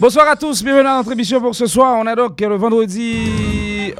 [0.00, 1.96] Bonsoir à tous, bienvenue à notre émission pour ce soir.
[1.98, 3.92] On est donc le vendredi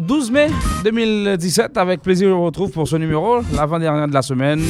[0.00, 0.48] 12 mai
[0.82, 1.76] 2017.
[1.76, 4.64] Avec plaisir, on retrouve pour ce numéro, l'avant-dernière de la semaine.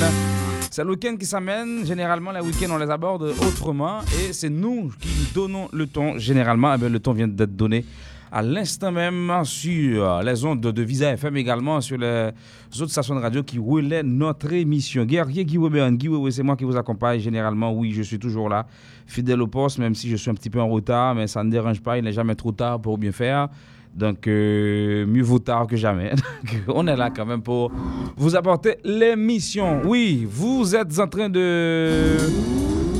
[0.71, 1.87] C'est le week-end qui s'amène.
[1.87, 4.00] Généralement, les week-ends, on les aborde autrement.
[4.20, 6.18] Et c'est nous qui donnons le ton.
[6.18, 7.86] Généralement, eh le ton vient d'être donné
[8.34, 12.32] à l'instant même sur les ondes de Visa FM, également sur les
[12.80, 15.04] autres stations de radio qui relaient notre émission.
[15.04, 17.72] Guerrier Guy Guy c'est moi qui vous accompagne généralement.
[17.72, 18.66] Oui, je suis toujours là,
[19.07, 21.50] fidèle au poste, même si je suis un petit peu en retard, mais ça ne
[21.50, 23.49] dérange pas, il n'est jamais trop tard pour bien faire.
[23.94, 26.13] Donc, euh, mieux vaut tard que jamais.
[26.68, 27.71] on est là quand même pour
[28.17, 29.82] vous apporter l'émission.
[29.85, 32.17] Oui, vous êtes en train de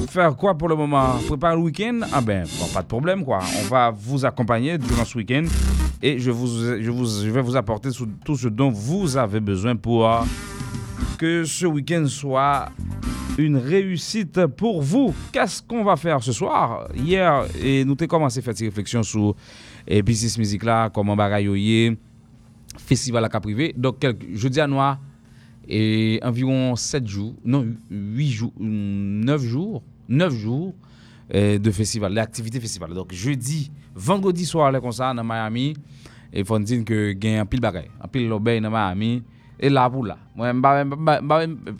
[0.08, 1.16] faire quoi pour le moment?
[1.27, 2.00] Préparer le week-end?
[2.12, 3.41] Ah ben, pas de problème quoi.
[3.64, 5.44] On va vous accompagner durant ce week-end
[6.00, 7.88] et je, vous, je, vous, je vais vous apporter
[8.24, 10.08] tout ce dont vous avez besoin pour
[11.18, 12.68] que ce week-end soit
[13.38, 15.14] une réussite pour vous.
[15.32, 16.88] Qu'est-ce qu'on va faire ce soir?
[16.94, 19.34] Hier, et nous avons commencé à faire des réflexions sur
[19.86, 21.96] et business musique là, comment bagaille
[22.78, 23.74] festival à cas privé.
[23.76, 24.98] Donc, jeudi à noir,
[25.68, 30.74] et environ 7 jours, non, 8 jours, 9 jours, 9 jours
[31.34, 32.92] euh, de festival, l'activité festival.
[32.92, 35.74] Donc jeudi, vendredi soir, là, comme ça, dans Miami,
[36.32, 39.22] et faut dire que a un pile bagay, un pile l'obéi dans Miami,
[39.58, 40.19] et là pour là.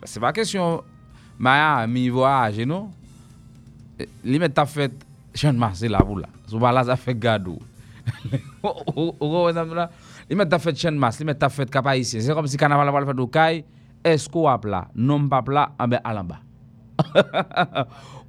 [0.05, 0.83] C'est pas question
[1.39, 2.89] Miami voyage, non?
[4.23, 4.91] Limite, t'as fait
[5.33, 6.27] chien c'est là pour là.
[6.47, 7.59] Souvent là, ça fait gado.
[10.29, 12.21] Limite, t'as fait chien de masse, limite, t'as fait cap ici.
[12.21, 13.63] C'est comme si carnaval va le faire au Caille,
[14.03, 16.39] est-ce qu'on a plat, non pas plat, en bas à l'en bas.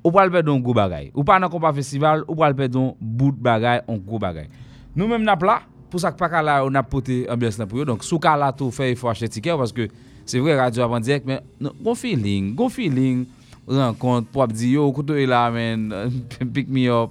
[0.05, 1.13] ou un gros bagay.
[1.15, 4.49] Ou dans compas festival, ou pral perdre un bout bagay, un gros bagay.
[4.95, 7.85] Nous même n'a là pour ça que pas là on a porté ambiance là pour
[7.85, 9.89] donc sous cas là tout fait il faut acheter ticket parce que
[10.27, 11.41] c'est vrai radio avant direct mais
[11.81, 13.27] bon feeling, bon feeling.
[13.67, 16.11] Rencontre pour dire yo couteau là man
[16.53, 17.11] pick me up.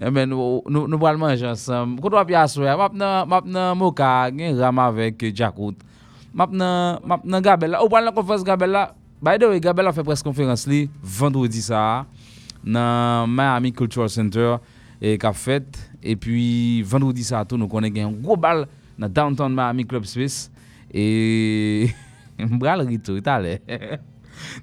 [0.00, 2.00] Men nous nous allons manger ensemble.
[2.00, 2.78] Couteau bien soir.
[2.78, 5.74] M'a nan m'a nan moka gen ram avec Jacout.
[6.32, 9.84] M'a nan m'a nan Gabel ou pas la conférence Gabel là By the way, Gabel
[9.88, 12.06] a fait presque conférence li vendredi ça
[12.62, 14.54] dans Miami Cultural Center
[15.02, 15.66] et qu'a fait.
[16.00, 20.48] Et puis vendredi ça tout nous connaît un gros bal dans downtown Miami Club Space
[22.54, 23.58] Mbral ritou talè.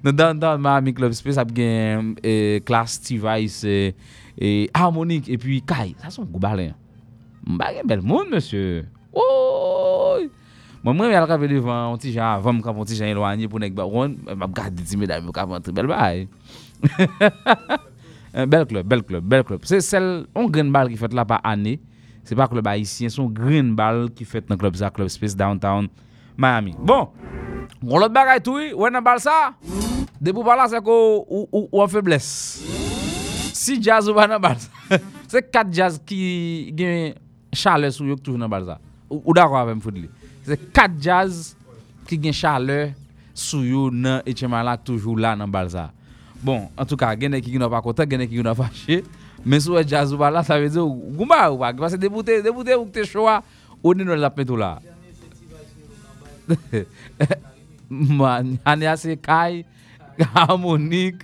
[0.00, 3.92] Nan dan dan Miami Club Space ap gen eh, Class T-Vice, e,
[4.40, 5.92] eh, Harmonic, epi Kai.
[6.00, 6.70] Sa son gou balè.
[7.46, 8.86] Mba gen bel moun, monsye.
[9.16, 10.30] Oooooy.
[10.86, 13.74] Mwen mwen yal kave devan, onti jan avan, mwen kap onti jan elwanye pou nek
[13.76, 16.26] baron, mwen ap gade di medan, mwen kap antri bel bay.
[18.36, 19.62] Eh, bel club, bel club, bel club.
[19.64, 21.78] Se sel, on gren bal ki fet la pa ane,
[22.26, 25.88] se pa club haisyen, son gren bal ki fet nan club za, club space downtown
[26.36, 26.76] Miami.
[26.76, 27.08] Bon!
[27.86, 29.54] On l'autre bagaille tout, ouais, dans bal ça.
[30.20, 32.62] Depuis par là, c'est qu'on ou, ou, faiblesse.
[33.52, 37.14] Si jazz ou pas dans bal ça, c'est quatre jazz qui gagne
[37.52, 38.78] chaleur sur eux qui toujours dans bal ça.
[39.10, 40.08] Ou d'accord avec Foudli.
[40.44, 41.56] C'est quatre jazz
[42.06, 42.90] qui ont chaleur
[43.36, 45.92] sous yo nan Etchemala toujours là dans balza.
[46.42, 48.36] Bon, en tout cas, il y a qui n'ont pas content, il y a qui
[48.36, 49.04] n'ont pas fâché.
[49.44, 52.74] Mais sous jazz ou là, ça veut dire goumba ou pas parce que débouté débouté
[52.74, 53.42] ou que choix
[53.84, 54.80] on est dans la tout là.
[58.96, 59.64] C'est kai
[60.34, 61.22] harmonique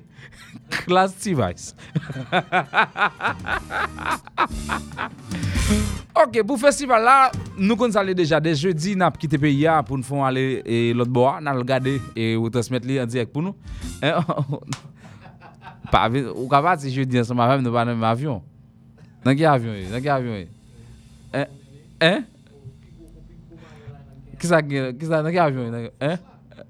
[0.70, 1.74] class device.
[6.14, 9.66] Ok, pour le festival là, nous connaissons déjà dès jeudi, nous avons quitté le pays
[9.86, 13.42] pour nous faire aller et l'autre bois, nous regarder et vous transmettre en direct pour
[13.42, 13.54] nous.
[15.90, 18.42] Pas ou capable si jeudi ensemble avec nous pas dans avion.
[19.24, 20.46] Dans quel avion Dans quel avion?
[21.34, 21.46] Hein?
[22.00, 22.24] Hein?
[24.38, 26.18] Qui ça qui ça dans quel avion Hein?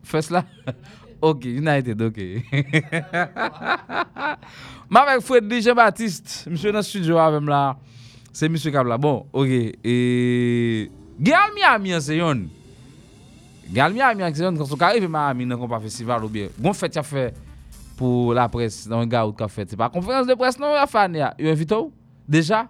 [0.02, 0.44] First là
[1.22, 2.18] OK, United, OK.
[4.90, 7.76] Ma avec Fred Jean-Baptiste, dans le studio avec là.
[8.32, 8.98] C'est monsieur Kabla.
[8.98, 9.48] Bon, ok.
[9.84, 10.90] Et.
[11.20, 12.48] Gal Miami, c'est yon.
[13.70, 14.56] Gal Miami, c'est yon.
[14.56, 16.48] Quand on arrive à Miami, dans un festival ou bien.
[16.58, 17.32] Bon fête, a fait
[17.96, 19.70] pour la presse, dans un gars ou fait.
[19.70, 21.10] C'est pas conférence de presse, non, il a fait.
[21.38, 21.72] Il invite
[22.28, 22.66] Déjà?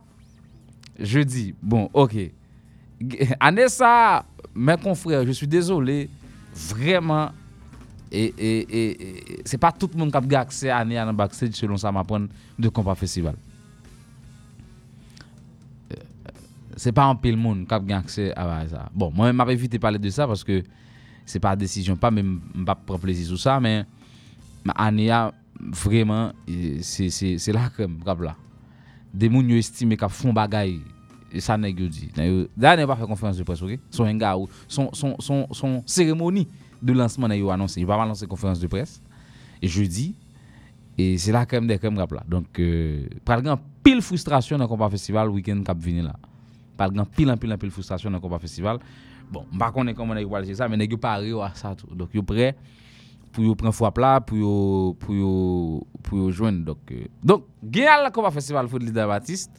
[0.99, 1.55] Jeudi.
[1.63, 2.17] Bon, ok.
[3.41, 4.25] Année ça,
[4.55, 6.11] mes confrères, je suis désolé.
[6.55, 7.31] Vraiment.
[8.11, 11.91] Et, et, c'est pas tout le monde qui a accès à à backstage selon ça
[11.91, 12.29] m'apprendre
[12.59, 13.35] de compas festival.
[16.77, 18.91] c'est pas un pile monde qui a accès à ça.
[18.93, 20.63] Bon, moi, je évité de parler de ça parce que
[21.25, 23.85] c'est pas décision, pas même, pas prendre plaisir sur ça, mais
[24.75, 26.33] Ania, vraiment,
[26.81, 27.85] c'est là que
[28.21, 28.37] là.
[29.15, 30.33] Des gens estiment qu'ils font
[30.67, 30.81] et
[31.41, 32.11] ça n'est pas dit.
[32.57, 32.97] D'ailleurs, pas?
[32.97, 33.79] Fait conférence de presse, ok?
[33.91, 34.37] Son gars,
[34.69, 36.49] son, son, son, son cérémonie
[36.81, 37.81] de lancement n'a pas annoncé.
[37.81, 39.03] Il va pas lancer conférence de presse.
[39.61, 40.17] Et jeudi,
[40.99, 42.07] et c'est là quand même des comme là.
[42.29, 46.17] Donc, euh, par exemple, pile frustration dans le combat festival week-end cap venir là.
[46.77, 48.79] Pas grand pile en pile pile frustration dans le combat festival.
[49.31, 51.95] Bon, pas connaît comment on va ça mais nèg pas à ça tout.
[51.95, 52.55] Donc yo prêt
[53.33, 58.31] pour yo prendre fois plat pour pour pour joindre donc euh, donc gagne le combat
[58.31, 59.51] festival foot leader Baptiste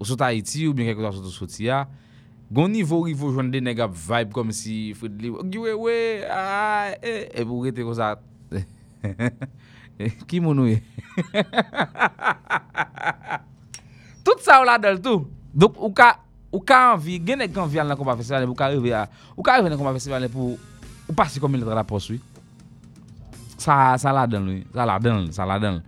[0.00, 1.86] ou sur Haïti ou bien quelque chose sur Sotia.
[2.50, 7.44] Gon niveau il faut joindre des nèg vibe comme si foot ouais ouais ah et
[7.44, 8.20] pour rester comme ça.
[10.26, 10.54] Qui mon
[14.24, 15.28] Tout ça là dans tout.
[15.54, 16.18] Donc ou ka
[16.50, 18.46] ou ka envie, gen envie dans combat festival à
[19.36, 20.58] ou ka dans combat festival pour
[21.08, 21.14] ou
[21.54, 22.20] il la oui.
[23.58, 25.80] Ça ça la oui, ça la donne, ça la.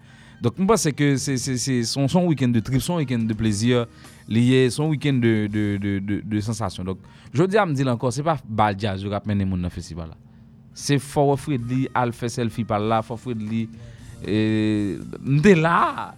[0.43, 3.87] Donc je pense que c'est c'est son son week-end de trip, son week-end de plaisir
[4.29, 6.83] lié son week-end de de de de, de sensation.
[6.83, 6.99] Donc
[7.33, 10.17] je dis à me dire encore c'est pas bal jazz qui mener mon festival là.
[10.75, 13.69] C'est fort Fredly al fait selfie par là, fort Fredly
[14.27, 16.15] et m'te là.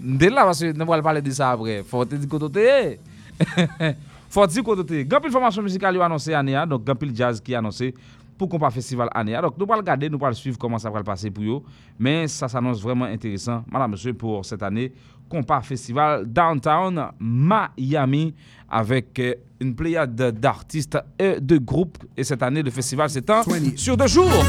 [0.00, 1.82] M'te là parce que nous allons parler de ça après.
[1.82, 2.98] Faut te dire côté.
[4.30, 5.04] Faut dire côté.
[5.04, 7.94] Grand formation musicale annoncé année donc grand jazz qui annoncé
[8.36, 9.38] pour compas festival année.
[9.40, 11.62] Donc nous allons regarder, nous allons suivre comment ça va passer pour eux.
[11.98, 14.92] Mais ça s'annonce vraiment intéressant, madame monsieur pour cette année
[15.28, 18.34] compas festival downtown Miami
[18.68, 23.42] avec euh, une pléiade d'artistes et de groupes et cette année le festival s'étend
[23.76, 24.44] sur deux jours.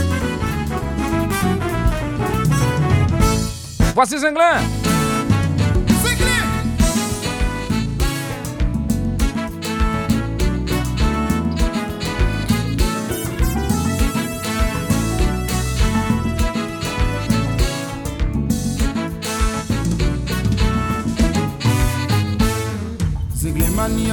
[3.95, 4.96] Voici Zinglin.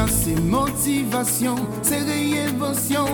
[0.06, 3.06] C'est motivation, c'est réévolution.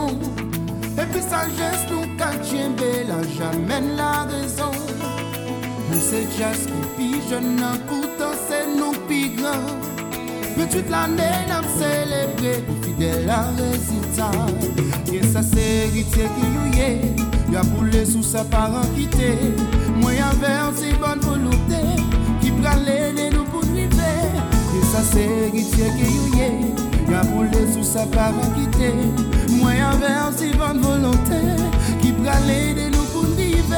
[0.98, 2.32] Et puis sagesse, nous qu'à
[2.76, 4.70] belle, jamais la raison.
[5.90, 6.68] Nous c'est jazz
[6.98, 9.62] qui jeune, pourtant c'est nous plus grand.
[10.56, 14.30] Mais toute l'année, nous célébré fidèle à résultat.
[15.12, 17.00] Et ça c'est héritier qui nous est,
[17.48, 19.38] il a sous sa parent quitté.
[19.96, 22.02] Moi, y'avais un si bonne volonté
[22.42, 23.10] qui prend les.
[25.00, 26.52] Et ça c'est héritier qui nous est,
[27.08, 28.04] il a boulé sous sa.
[28.04, 30.50] Moi, y'avais un si
[32.00, 33.76] qui prend les nous pour vivre.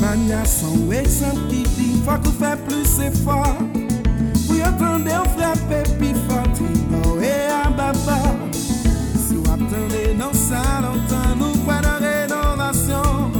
[0.00, 3.56] Mania sans way, sans pipi, faut qu'on fait plus effort.
[4.46, 6.41] Pour y attendre, on frappe plus fort,
[10.52, 13.30] attendait dans ça longtemps, nous pas de rénovation.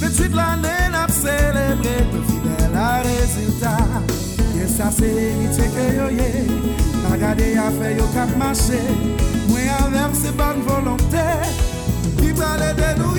[0.00, 3.76] Mais suite l'année, n'a célébré, tout fidèle à résultat.
[4.54, 6.08] Et ça, c'est l'héritier que yo
[9.78, 11.16] avec ces bonnes volontés,
[12.18, 13.14] qui va l'aider nous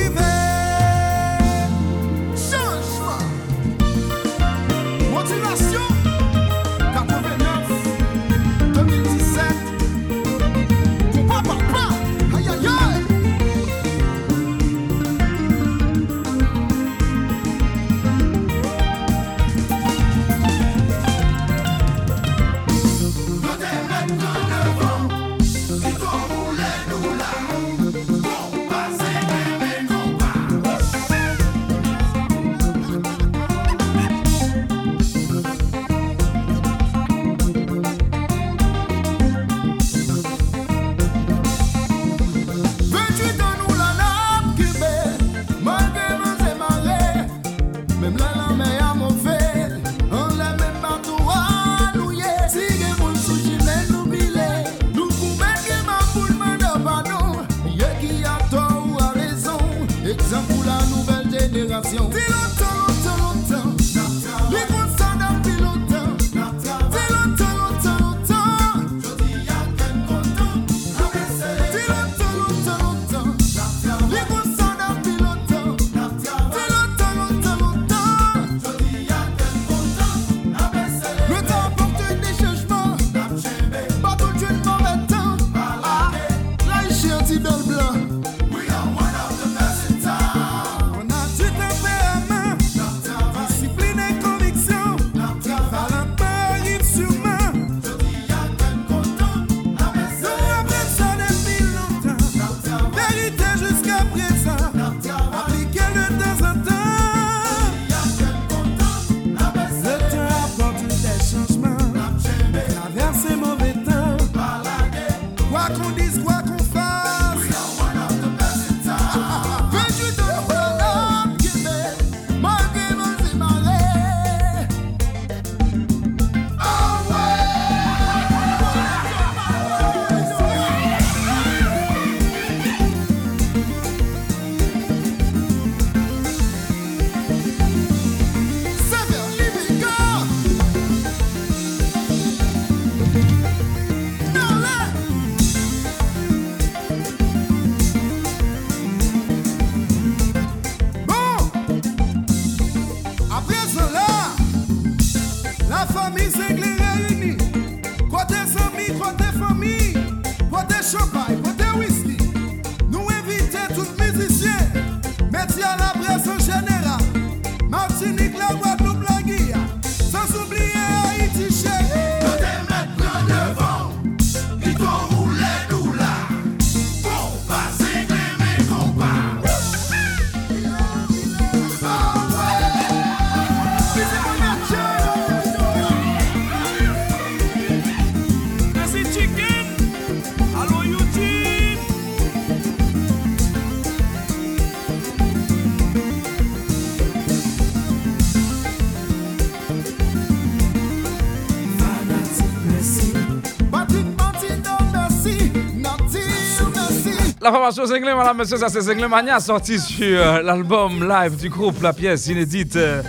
[207.78, 211.48] La formation Zinglé, madame, monsieur, ça c'est Zinglé Mania sorti sur euh, l'album live du
[211.48, 212.76] groupe La Pièce inédite.
[212.76, 213.04] Euh,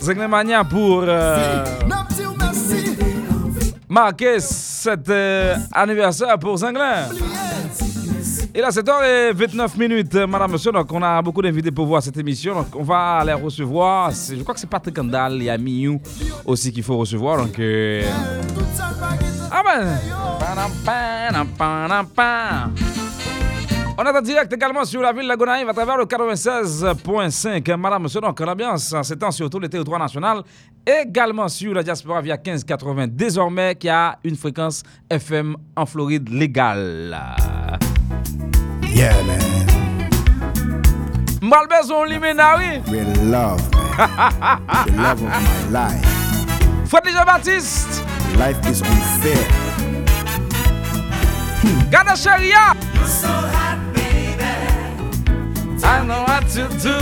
[0.00, 1.64] Zinglé Mania pour euh,
[3.88, 7.06] marquer cet euh, anniversaire pour Zinglé.
[8.54, 10.70] Et là, c'est h 29 minutes, madame, monsieur.
[10.70, 12.54] Donc, on a beaucoup d'invités pour voir cette émission.
[12.54, 14.12] Donc, on va les recevoir.
[14.12, 16.00] Je crois que c'est Patrick Andal, a Miou
[16.44, 17.38] aussi qu'il faut recevoir.
[17.38, 17.58] Donc,
[22.16, 22.68] ben!
[24.00, 27.76] On est en direct également sur la ville de Gonaïve à travers le 96.5.
[27.76, 30.42] Madame, monsieur, donc l'ambiance s'étend sur tout le territoire national.
[30.86, 33.08] Également sur la diaspora via 1580.
[33.08, 37.18] Désormais, qui a une fréquence FM en Floride légale.
[38.94, 39.40] Yeah, man.
[41.42, 42.80] Malbezon Limenari.
[42.88, 44.60] Real love, man.
[44.86, 46.88] the love of my life.
[46.88, 48.04] Freddy Jean-Baptiste.
[48.36, 49.57] Life is unfair.
[51.90, 52.74] Gada Sharia.
[55.84, 56.94] I know what to do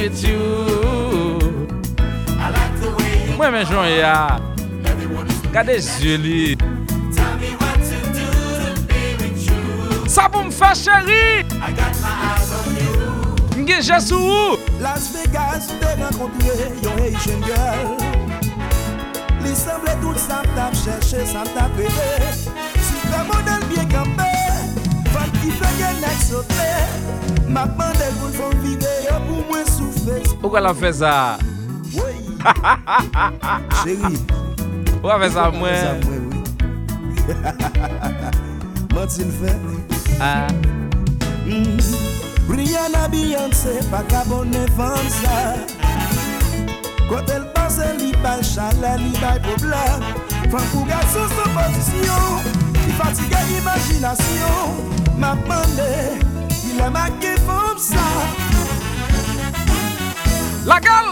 [0.00, 1.68] with you.
[2.38, 4.38] I like the way you Mwen men joun ya.
[5.52, 6.56] Gade jeli.
[7.14, 8.28] tell me what to do
[8.62, 10.08] to be with you.
[10.08, 11.44] Sa pou m fè chéri.
[11.60, 13.64] I got my eyes on you.
[13.64, 14.58] Mge jesou ou.
[14.80, 17.98] Las Vegas te renkontre yon Asian girl
[19.42, 22.77] Li semble tout sa tap chèche, sa tap rêve
[23.18, 24.30] Sa model bie kampe
[25.10, 26.66] Fak ki plege nak sote
[27.50, 31.14] Mak mandel pou l'fon videyo pou mwen sou Facebook Ou kwa la fe sa?
[33.80, 34.14] Chéri
[35.02, 35.98] Ou a fe sa mwen?
[38.94, 39.56] Mati l'fe
[42.46, 45.36] Rihanna Beyoncé Pa kabone fan sa
[47.10, 50.06] Kote l'pase li pa chale Li bay pou blan
[50.54, 56.18] Fan pou gaso sa posisyon Li fatigue imagination Ma mande,
[56.72, 58.00] il a marqué femme sa
[60.64, 61.10] La gal!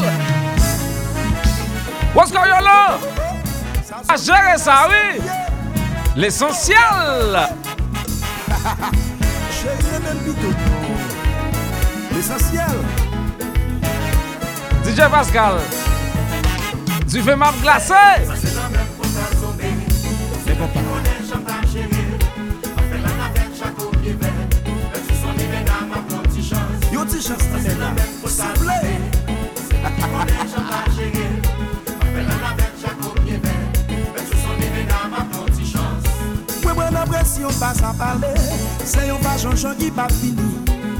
[2.14, 2.64] What's going on?
[4.08, 5.20] A jere sa, oui!
[6.16, 6.78] L'essentiel!
[9.50, 10.54] Chérie même plutôt
[12.14, 12.76] L'essentiel
[14.82, 15.60] DJ Pascal!
[17.10, 18.24] Tu fais ma glacée!
[27.26, 28.76] chans ta se nan men pou sa lè
[30.12, 31.24] Konen jan pa jere
[31.88, 36.06] Ma fè nan avèk Jacob Niemen Mè sou son neve nan ma pronti chans
[36.62, 38.30] Mwen mwen apre si yon pa sa pale
[38.84, 40.52] Se yon pa chan chan ki pa fini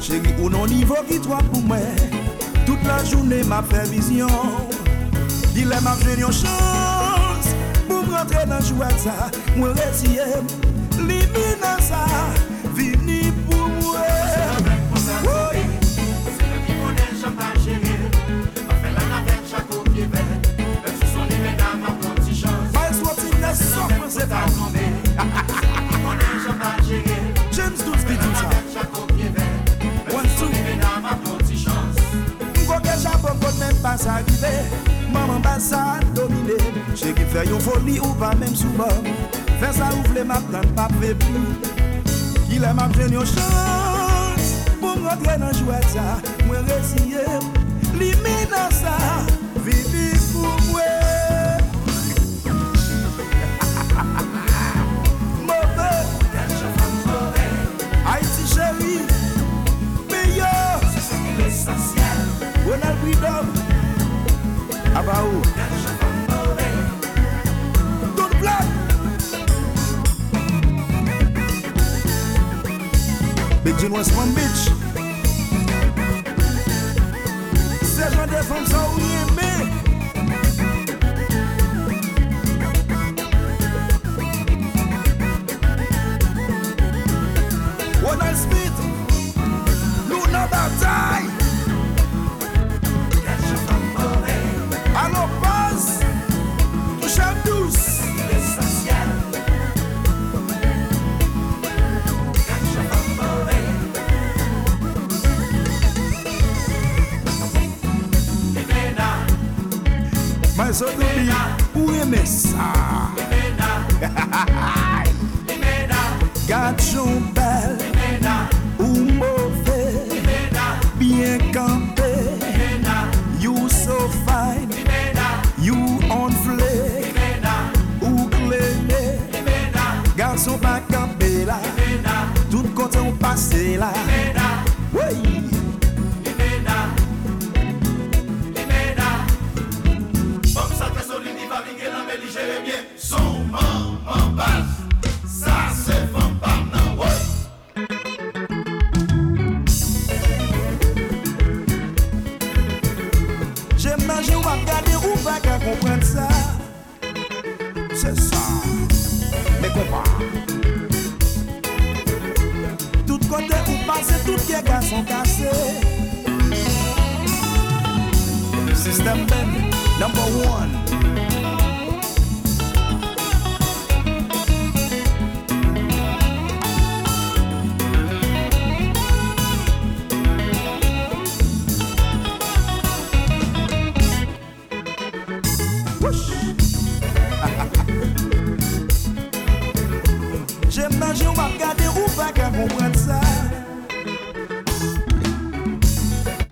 [0.02, 1.86] Chéri ou nan nivou ki to ap pou mwen
[2.66, 4.66] Tout la jounen ma fè vizyon
[5.52, 7.54] Dile ma fè yon chans
[7.86, 10.42] Pou m rentre nan chouak sa Mwen retye
[11.06, 12.02] Limine sa
[33.96, 34.68] pa sa rive,
[35.08, 36.60] maman pa sa domine
[36.92, 39.08] Che ki fè yon foli ou pa mèm souman
[39.56, 41.40] Fè sa ou vle map nan pap ve pou
[42.44, 47.24] Ki lè map jen yon chans Pou m rentre nan jwè sa Mwen resiye,
[47.96, 48.96] li mi nan sa
[73.64, 74.70] Big June West Palm Beach
[77.82, 78.66] Sergent des femmes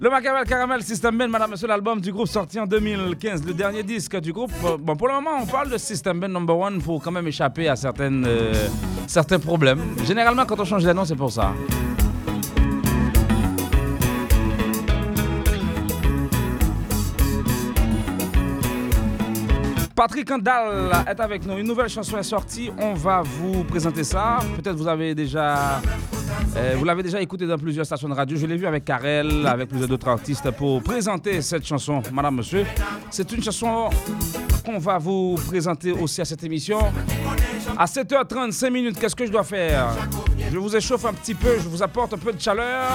[0.05, 3.83] Le Machiavel Caramel System Band, madame, monsieur, l'album du groupe sorti en 2015, le dernier
[3.83, 4.53] disque du groupe.
[4.81, 7.69] Bon, pour le moment, on parle de System Band Number One pour quand même échapper
[7.69, 8.69] à certaines, euh,
[9.07, 9.81] certains problèmes.
[10.05, 11.55] Généralement, quand on change d'annonce, c'est pour ça.
[19.95, 21.57] Patrick Andal est avec nous.
[21.57, 22.69] Une nouvelle chanson est sortie.
[22.79, 24.39] On va vous présenter ça.
[24.57, 25.81] Peut-être vous avez déjà,
[26.57, 28.37] euh, vous l'avez déjà écouté dans plusieurs stations de radio.
[28.37, 32.67] Je l'ai vu avec Karel, avec plusieurs d'autres artistes pour présenter cette chanson, Madame Monsieur.
[33.09, 33.89] C'est une chanson
[34.65, 36.79] qu'on va vous présenter aussi à cette émission.
[37.79, 39.91] À 7h35 minutes, qu'est-ce que je dois faire?
[40.51, 42.91] Je vous échauffe un petit peu, je vous apporte un peu de chaleur.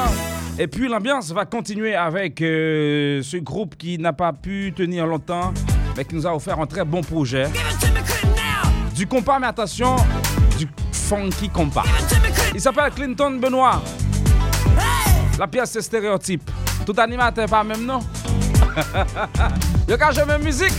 [0.57, 5.53] Et puis l'ambiance va continuer avec euh, ce groupe qui n'a pas pu tenir longtemps,
[5.99, 7.49] mais qui nous a offert un très bon projet.
[8.95, 9.97] Du compas, mais attention,
[10.57, 11.83] du funky compas.
[12.53, 13.81] Il s'appelle Clinton Benoît.
[15.37, 16.49] La pièce c'est stéréotype.
[16.85, 17.99] Tout animateur pas même non?
[19.89, 20.73] Yo quand je musique!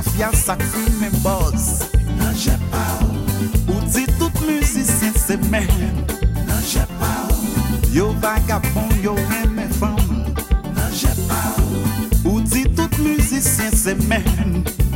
[0.00, 0.62] mafya sak
[1.00, 1.84] men boz
[2.16, 5.68] Nan jè pa ou Ou di tout musisyen se men
[6.46, 9.98] Nan jè pa ou Yo vagabon yo reme fam
[10.72, 14.24] Nan jè pa ou Ou di tout musisyen se men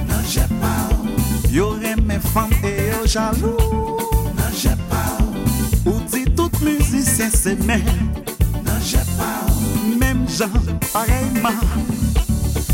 [0.08, 1.18] Nan jè pa ou
[1.52, 4.00] Yo reme fam e yo jalou
[4.38, 7.84] Nan jè pa ou Ou di tout musisyen se men
[8.64, 10.56] Nan jè pa ou Mem jan
[10.94, 11.60] pareyman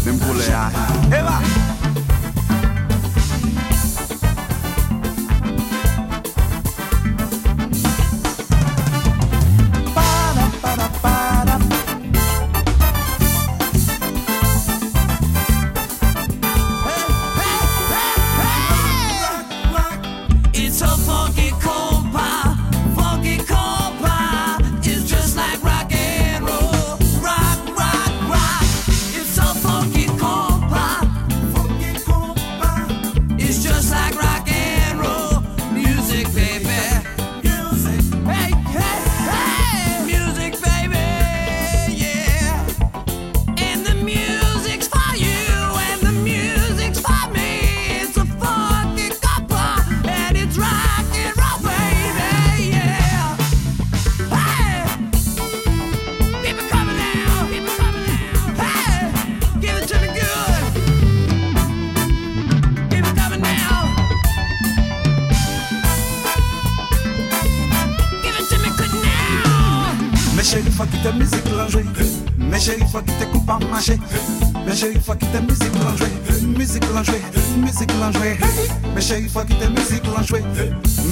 [0.07, 0.71] Mem pou le a
[1.19, 1.70] Ewa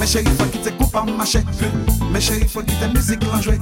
[0.09, 1.39] Mes chéri, faut quitter coupe en marché.
[2.11, 3.58] Mes chéri, faut quitter musique l'enjouer.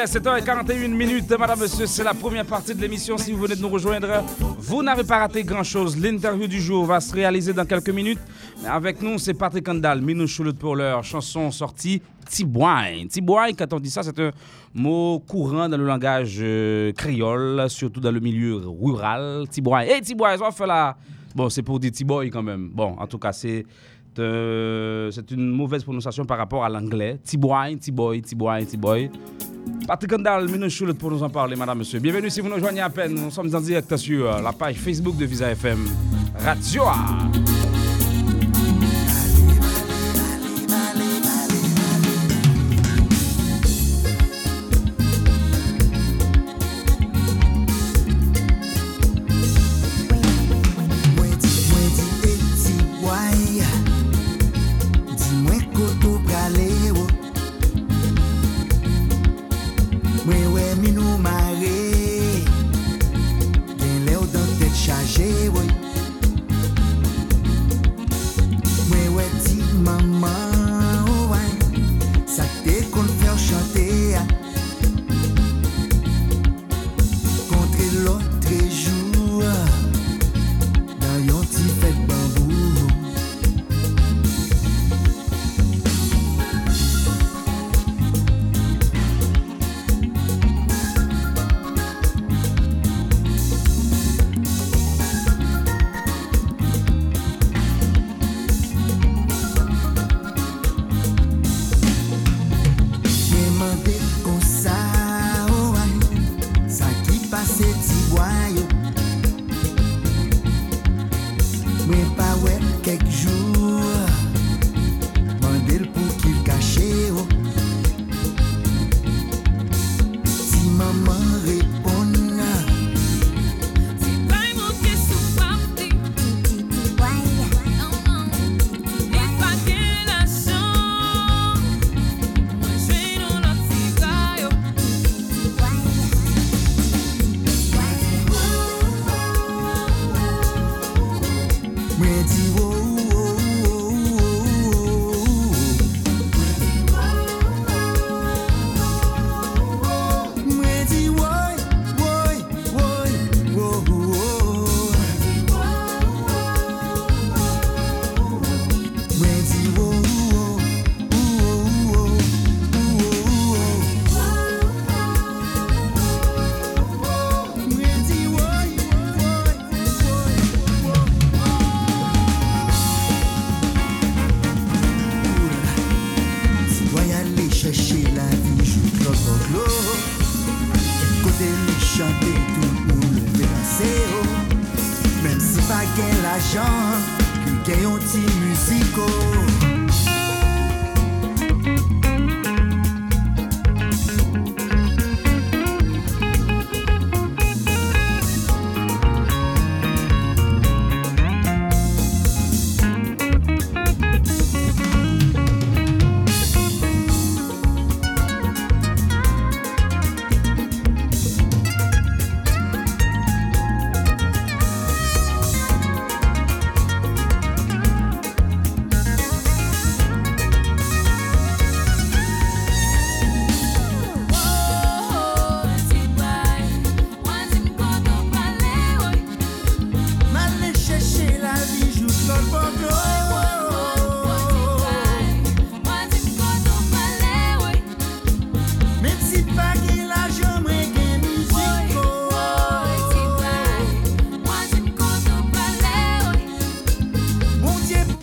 [0.00, 1.30] Est 7h41 minutes.
[1.38, 3.18] Madame, monsieur, c'est la première partie de l'émission.
[3.18, 4.24] Si vous venez de nous rejoindre,
[4.58, 5.98] vous n'avez pas raté grand-chose.
[5.98, 8.18] L'interview du jour va se réaliser dans quelques minutes.
[8.66, 13.06] Avec nous, c'est Patrick Handal, Minou Choulout pour leur chanson sortie Tibouin.
[13.10, 14.30] Tibouin, quand on dit ça, c'est un
[14.74, 19.44] mot courant dans le langage euh, créole, surtout dans le milieu rural.
[19.50, 19.80] Tibouin.
[19.80, 20.96] Hey, Tibouin, ça fait là.
[21.34, 22.70] Bon, c'est pour dire Tiboy quand même.
[22.72, 23.66] Bon, en tout cas, c'est
[24.18, 27.18] euh, c'est une mauvaise prononciation par rapport à l'anglais.
[27.22, 29.10] Tiboy, Tiboy, Tiboy, Tiboy.
[29.86, 31.98] Patrick Andal, Minou Choulet pour nous en parler, madame, monsieur.
[31.98, 33.14] Bienvenue si vous nous rejoignez à peine.
[33.14, 35.88] Nous sommes en direct sur euh, la page Facebook de Visa FM.
[36.44, 36.84] Radio.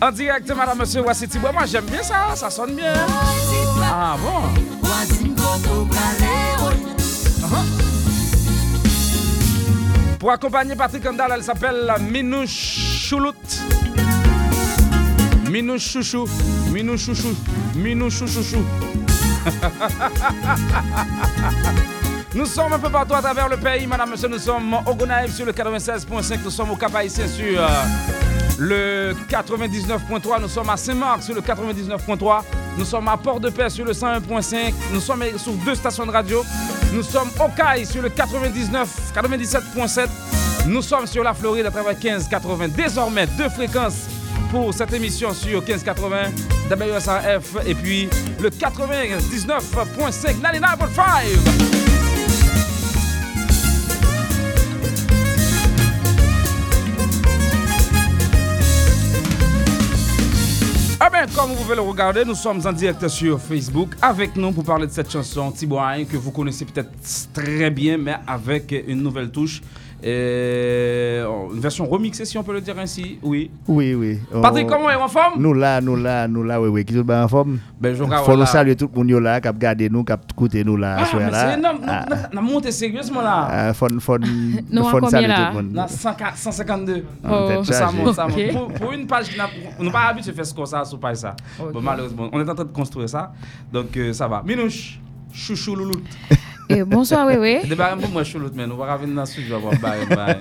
[0.08, 1.52] En direct, madame, monsieur, voici Thibaut.
[1.52, 2.94] Moi, j'aime bien ça, ça sonne bien.
[3.82, 4.40] Ah bon?
[10.18, 13.34] Pour accompagner Patrick Andal, elle s'appelle Minouche Choulout.
[15.50, 16.26] Minouche Chouchou.
[16.72, 17.36] Minouche Chouchou.
[18.26, 18.64] Chouchou.
[22.34, 24.28] Nous sommes un peu partout à travers le pays, madame, monsieur.
[24.28, 26.38] Nous sommes au Gonaïve sur le 96.5.
[26.44, 27.68] Nous sommes au Cap Haïtien sur euh,
[28.58, 30.40] le 99.3.
[30.40, 32.42] Nous sommes à Saint-Marc sur le 99.3.
[32.76, 34.74] Nous sommes à Port-de-Paix sur le 101.5.
[34.92, 36.44] Nous sommes sur deux stations de radio.
[36.92, 40.08] Nous sommes au CAI sur le 99, 97.7.
[40.66, 42.68] Nous sommes sur la Floride à travers 1580.
[42.68, 44.06] Désormais, deux fréquences
[44.50, 46.30] pour cette émission sur 1580
[46.70, 48.08] WSRF et puis
[48.40, 49.20] le 99.5,
[50.40, 51.87] 99.5.
[61.34, 64.86] Comme vous pouvez le regarder, nous sommes en direct sur Facebook avec nous pour parler
[64.86, 66.90] de cette chanson Hein, que vous connaissez peut-être
[67.32, 69.60] très bien, mais avec une nouvelle touche.
[70.02, 71.20] Et
[71.52, 73.18] une version remixée, si on peut le dire ainsi.
[73.22, 73.50] Oui.
[73.66, 74.18] Oui, oui.
[74.42, 75.34] Patrick, On- comment est en forme?
[75.42, 76.84] Nous là, nous là, nous là, oui, oui.
[76.84, 77.58] Qui tout bien en forme?
[77.80, 80.18] Ben, je Faut nous saluer tout le monde là, qui a gardé nous, qui a
[80.30, 81.52] écouté nous là, Ah, soir mais là.
[81.52, 81.78] c'est énorme.
[81.86, 83.48] Ah, On a monté sérieusement là.
[83.50, 84.18] ah, Faut, faut,
[84.70, 85.72] Nous, saluer là tout le monde.
[85.74, 87.04] On a 104 152.
[87.24, 87.64] Ah, peut-être Oh.
[87.64, 87.96] Ça chargé.
[87.98, 88.38] monte, ça monte.
[88.38, 88.52] Ok.
[88.52, 89.26] Pour, pour une page
[89.80, 91.34] on n'a pas l'habitude de faire ce qu'on ça sur page ça.
[91.58, 93.32] Bon, malheureusement, on est en train de construire ça.
[93.72, 94.42] Donc euh, ça va.
[94.46, 95.00] Minouche,
[95.32, 96.04] chouchou louloute.
[96.70, 97.58] Et bonsoir, oui, oui.
[98.12, 100.36] Moi chouloute, mais nous va revenir dans le studio pour barrer, barrer.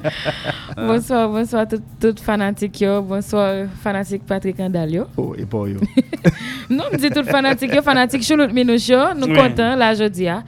[0.75, 3.01] Bonsoir, bonsoir tout, tout fanatique yo.
[3.01, 5.05] Bonsoir fanatique Patrick Andalio.
[5.15, 5.79] Oh, et pour yo.
[6.69, 8.99] Non, me dit tout fanatique yo, fanatique Choulout Minouche yo.
[9.15, 9.35] Nous Oui.
[9.37, 10.43] contents là jeudi a.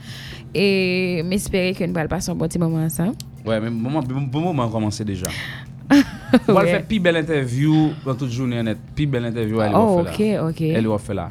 [0.54, 3.14] Et m'espérer que nous allons passer un bon petit moment ensemble.
[3.46, 5.26] Ouais, mais bon, bon, moment a commencé déjà.
[6.48, 8.78] On va faire plus belle interview dans toute journée net.
[8.94, 10.48] Plus belle interview, elle Oh, va faire là.
[10.48, 10.60] ok, ok.
[10.60, 11.28] Elle va faire là.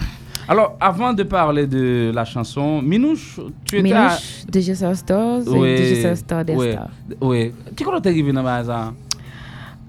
[0.52, 4.18] Alors, avant de parler de la chanson, Minouche, tu étais à...
[4.18, 6.90] Minouche, DJ Star Stars et DJ Star des ouais, Stars.
[7.22, 7.54] ouais.
[7.76, 8.92] Qui est arrivé dans ça?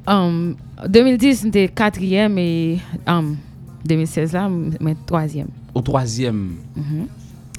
[0.07, 0.55] Um,
[0.87, 3.39] 2010, c'était quatrième et um,
[3.87, 4.51] 2016 là,
[4.83, 5.49] mais troisième.
[5.75, 6.57] Au troisième.
[6.77, 7.07] Mhm.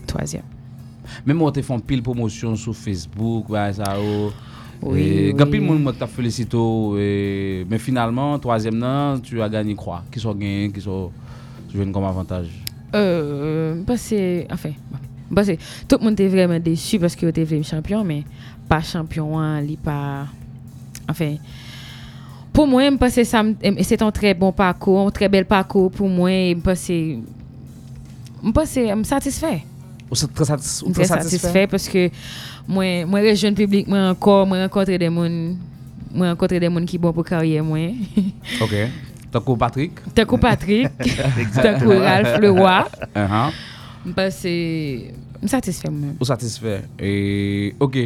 [0.06, 0.44] Troisième.
[1.26, 4.30] Même moi, tu fait pile promotion sur Facebook, ça, oh.
[4.84, 4.92] Oui,
[5.30, 5.36] oui.
[5.36, 6.56] Quand pile monde t'a félicité,
[7.00, 10.04] et- mais finalement, troisième, non, tu as gagné quoi?
[10.12, 11.10] Qui sont gagnés, qui sont
[11.74, 12.50] joués comme avantage?
[12.96, 14.72] Euh, parce que, enfin,
[15.34, 15.54] parce que
[15.88, 18.24] tout le monde était vraiment déçu parce que était venu champion, mais
[18.68, 20.28] pas champion, hein, pas.
[21.10, 21.36] Enfin,
[22.54, 23.24] pour moi, je pense que
[23.84, 26.30] c'est un très bon parcours, un très bel parcours pour moi.
[26.30, 29.64] Je pense que je je suis satisfait.
[30.10, 31.68] Ou très, satis- Je très satisfait?
[31.68, 32.10] parce que
[32.68, 35.30] moi, moi, le jeune public, moi encore, moi rencontré des gens,
[36.14, 37.78] moi rencontré des gens qui sont bons pour carrière, moi.
[38.62, 38.74] Ok.
[39.34, 39.94] Au Patrick.
[40.14, 40.90] T'as coup Patrick,
[41.56, 42.86] t'as coup Ralph Leroy.
[43.16, 43.52] Uh-huh.
[44.16, 46.16] Que je suis satisfait moi-même.
[46.20, 46.82] Ou satisfait.
[47.00, 47.98] Et, ok.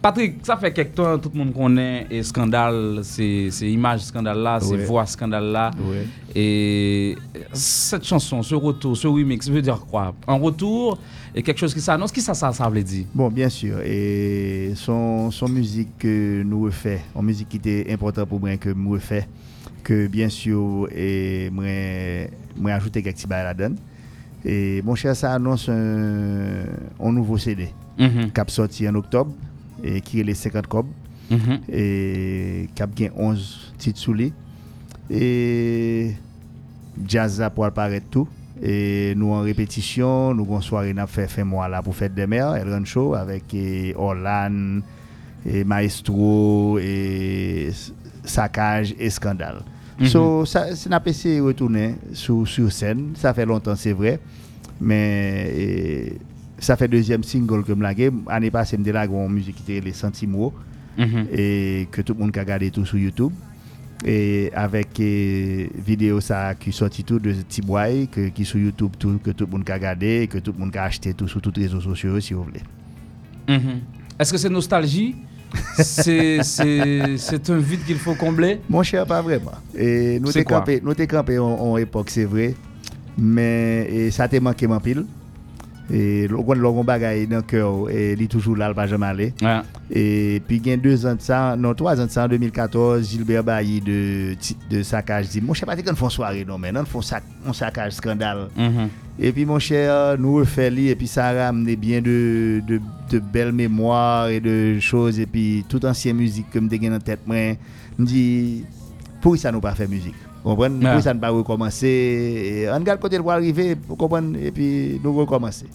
[0.00, 4.38] Patrick, ça fait quelque temps, tout le monde connaît et scandale, c'est c'est image scandale
[4.38, 4.84] là, c'est Ouais.
[4.86, 5.70] voix scandale là.
[5.78, 6.06] Ouais.
[6.34, 7.16] Et
[7.52, 10.14] cette chanson, ce retour, ce remix, veut dire quoi?
[10.26, 10.96] Un retour
[11.34, 13.04] et quelque chose qui s'annonce, qui ça, ça, ça veut dire?
[13.14, 13.80] Bon, bien sûr.
[13.84, 18.70] Et son, son musique que nous refait, en musique qui était importante pour moi que
[18.70, 19.28] nous refait,
[19.82, 23.76] que bien sûr, et moi, ajouté quelques petits bails là-dedans.
[24.44, 26.64] Et mon cher, ça annonce un,
[26.98, 27.68] un nouveau CD
[28.00, 29.32] Mhm, qui a sorti en octobre
[29.84, 30.86] et qui est les 50 cob
[31.30, 31.60] mhm.
[31.70, 34.32] et qui a gagné 11 titres sous lui.
[35.10, 36.12] Et
[37.06, 38.28] jazz a pour apparaître tout.
[38.62, 42.26] Et nous en répétition, nous avons soirée n'a fait fin mois là pour fête des
[42.26, 43.44] mères, El Show avec
[43.96, 44.80] Orlan
[45.46, 47.70] et Maestro et
[48.30, 49.60] Saccage et Scandale.
[50.06, 53.92] So ça c'est n'a pas essayé de retourner sur sur scène, ça fait longtemps c'est
[53.92, 54.18] vrai,
[54.80, 56.12] mais
[56.58, 58.10] ça fait deuxième single que me lagué.
[58.26, 60.52] Année passée me là en musique qui était les sentiments
[60.98, 61.26] Mhm.
[61.32, 63.32] et que tout le monde a regardé tout sur YouTube.
[64.04, 69.30] Et avec vidéo ça qui sorti tout de Tiboy que qui sur YouTube tout que
[69.30, 71.64] tout le monde a regardé que tout le monde a acheté tout sur tous les
[71.66, 72.62] réseaux sociaux si vous voulez.
[73.48, 73.80] Mhm.
[74.18, 75.14] Est-ce que c'est nostalgie?
[75.78, 76.40] C'est
[77.50, 79.52] un vide qu'il faut combler Mon cher pas vraiment.
[79.76, 82.54] Et nous t'es campé nous t'es campé en, en époque c'est vrai
[83.18, 85.04] mais et ça t'a manqué en pile?
[85.92, 89.34] Et logon logon bagay dans cœur et il est toujours là il pas jamais aller.
[89.42, 89.60] Ouais.
[89.90, 92.28] Et puis, il y a deux ans de ça, non, trois ans de ça, en
[92.28, 94.36] 2014, Gilbert Bailly de,
[94.70, 97.52] de saccage dit Mon cher, pas qu'on fait soirée, non, mais non, font sac, on
[97.52, 98.48] saccage scandale.
[98.56, 98.88] Mhm.
[99.18, 102.80] Et puis, mon cher, nous refait li, et puis ça a ramené bien de, de,
[103.10, 107.00] de belles mémoires et de choses, et puis toute ancienne musique que me dégaine en
[107.00, 107.56] tête, moi,
[107.98, 108.64] me dit
[109.20, 110.14] Pour ça, nous pas faire musique?
[110.44, 110.68] Ouais.
[110.70, 115.14] Pourquoi ça ne pas recommencer On regarde côté pour arriver, pour comprendre, et puis nous
[115.14, 115.66] recommencer.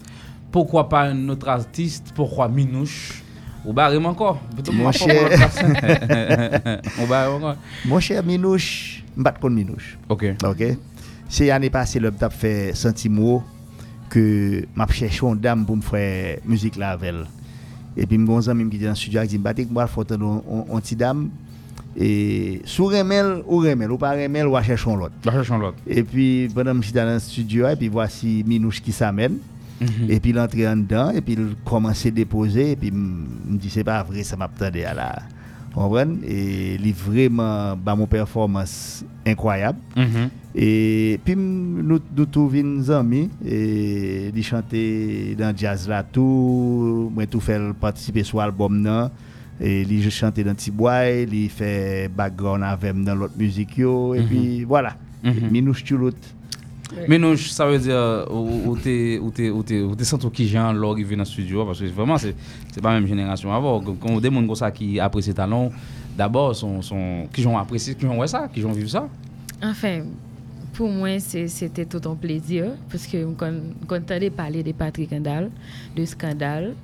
[0.50, 2.12] Pourquoi pas un autre artiste?
[2.14, 3.22] Pourquoi Minouche?
[3.64, 4.40] Ou barrem encore
[4.72, 5.30] Mon moi, cher.
[7.00, 9.98] On barrem encore Mon cher Minouche, je ne contre Minouche.
[10.08, 10.34] Ok.
[10.44, 10.76] Ok?
[11.28, 13.44] C'est l'année passée, le t'a fait sentiment
[14.08, 17.26] que m'a cherché une dame pour me faire musique là avec elle.
[17.96, 20.02] Et puis mon ami qui était dans le studio il dit dès que moi faut
[20.02, 21.30] entendre une petite dame
[21.98, 25.14] et sous remel ou remel ou pas remel ou va chercher l'autre.
[25.86, 29.38] Et puis pendant que j'étais dans le studio et puis voici Minouche qui s'amène.
[30.08, 33.58] Et puis il entre en dedans et puis il commence à déposer et puis me
[33.58, 35.16] dit c'est pas vrai ça m'attendait à la
[35.74, 39.78] comprendre et il vraiment bah mon performance incroyable.
[39.94, 40.30] Mhm.
[40.54, 47.26] Et puis nous nous tous vins amis et il chantait dans jazz là tout moi
[47.26, 49.10] tout fait participer sur l'album là
[49.60, 54.22] et il chantait dans Tibois, il fait background avec moi dans l'autre musique yo et
[54.22, 54.96] puis voilà.
[55.22, 55.50] Mhm.
[55.50, 56.14] Minouche Choulout.
[57.08, 60.48] Minouche, ça veut dire ou ou t'es ou t'es ou t'es ou t'es senti qui
[60.48, 62.34] Jean lors arrivé dans le studio parce que vraiment c'est
[62.72, 65.72] c'est pas la même génération avant quand on des monde comme ça qui apprécient talent
[66.16, 69.08] d'abord sont sont qui ont apprécié qui ont ouais ça qui ont vu ça
[69.62, 70.02] Enfin,
[70.74, 73.50] pour moi, c'était tout un plaisir parce que quand
[73.88, 75.50] on entendait parler de Patrick Handal,
[75.96, 76.74] de scandale,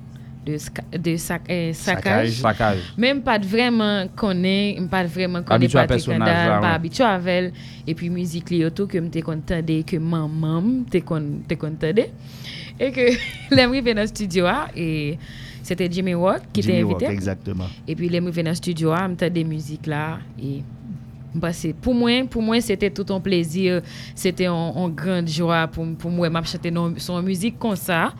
[0.45, 0.57] de,
[0.97, 2.31] de sac, eh, saccage.
[2.31, 7.27] saccage Même pas de vraiment connaît, pas de vraiment à Patrick Handal, pas habitué avec
[7.27, 7.53] elle.
[7.87, 12.09] Et puis musique li auto que m'te contendé que maman t'es te contendé
[12.79, 13.11] et que
[13.55, 15.17] l'aime dans le studio ah, et
[15.63, 17.05] c'était Jimmy Watt qui t'a Jimmy invité.
[17.05, 17.67] Rock, exactement.
[17.87, 20.19] Et puis, les me dans le studio, je me des musiques là.
[20.37, 20.61] Et
[21.35, 23.81] bah, c'est- pour moi, pour moi c'était tout un plaisir.
[24.15, 26.29] C'était une grande joie pour, pour moi.
[26.43, 28.13] Je chanter non- son musique comme ça.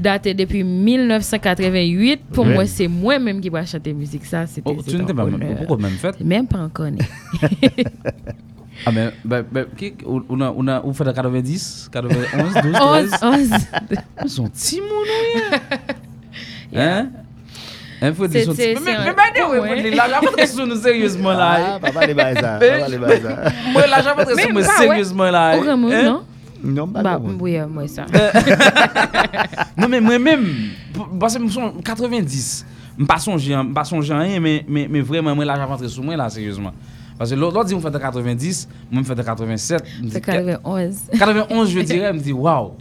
[0.00, 2.20] Daté depuis 1988.
[2.32, 2.54] Pour Ouais.
[2.54, 4.24] moi, c'est moi-même qui vais chanter musique.
[4.24, 5.56] Ça, c'était oh, tu c'est n'étais pas honneur.
[5.58, 6.20] pourquoi même fait?
[6.20, 6.86] Même pas encore.
[8.86, 12.74] ah ben ben ben qui on a on a on fait de 90 91 12
[12.80, 13.50] 11, 13 11.
[14.24, 15.58] Ils sont petits mounous
[16.74, 17.08] hein?
[18.00, 18.84] Hein, C'est- sont c'est- petits.
[18.84, 19.12] Mais c'est mais un- mais
[19.52, 19.70] mais ouais.
[19.70, 21.58] ouais, là pas sur nous sérieusement là.
[21.74, 22.98] Ah, papa les papa les.
[23.72, 24.02] Moi là
[24.68, 24.86] ouais.
[24.86, 25.56] sérieusement là.
[25.58, 26.02] Au Ramoun, hein?
[26.04, 26.22] non?
[26.60, 28.04] Non, pas Bah, oui, euh, moi, ça.
[29.76, 30.44] Non mais moi-même
[31.20, 32.66] parce que me son 90,
[32.98, 35.56] me pas songer me pas songer à rien mais mais mais vraiment moi là
[36.02, 36.72] moi là sérieusement.
[37.18, 40.10] Parce que l'autre dit on fait de 90, moi me fait de 87, me dit
[40.12, 40.96] C'est 91.
[41.18, 42.74] 91 je dirais me dit waouh.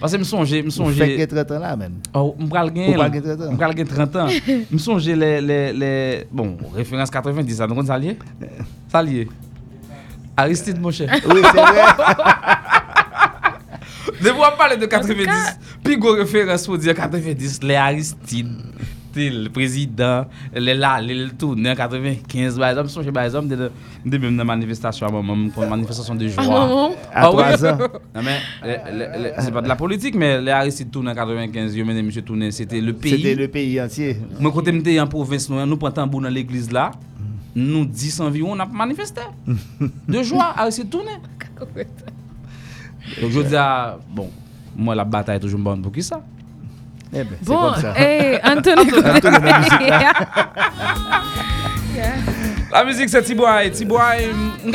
[0.00, 1.92] Parce que me songer me Vous songer faites 30 ans là, man.
[2.12, 3.50] Oh, m pral Ou gen, pral gen 30 ans.
[3.50, 4.26] m pral gen 30 ans.
[4.72, 8.16] M sonje les, les, les, bon, référence 90, ça nous liye?
[8.90, 9.28] Sa liye?
[10.36, 11.08] Aristide, mon cher.
[11.28, 11.82] Oui, c'est vrai.
[14.22, 15.26] De vous parler de 90,
[15.82, 18.48] puis go référence pour dire 90, les Aristide,
[19.16, 23.70] le président, les là, les tout, en 95, par exemple, sonje par exemple, de,
[24.04, 26.44] de même dans manifestation, un une manifestation de Ah, joie.
[26.66, 26.90] maman.
[27.12, 27.36] À oui.
[27.36, 27.78] 3 ans.
[28.14, 31.14] Non mais, le- le- le- c'est pas de la politique, mais les Aristide tourne en
[31.14, 33.12] 95, yo mené monsieur tourné, c'était le pays.
[33.16, 34.16] C'était le pays entier.
[34.40, 36.90] Moi, quand j'étais en province, nous, nous prenons tambour dans l'église là,
[37.54, 39.20] nous 10 environ, on a manifesté.
[40.08, 41.12] De joie, à essayer de tourner.
[43.20, 44.30] Donc je dis, ah, bon,
[44.76, 46.20] moi la bataille est toujours bonne pour qui ça?
[47.14, 47.92] Eh ben, Bon, comme ça.
[47.96, 48.82] hey, Anthony.
[48.92, 49.80] Anthony, la musique,
[52.72, 53.70] La musique c'est Tiboy.
[53.70, 54.30] Tiboy,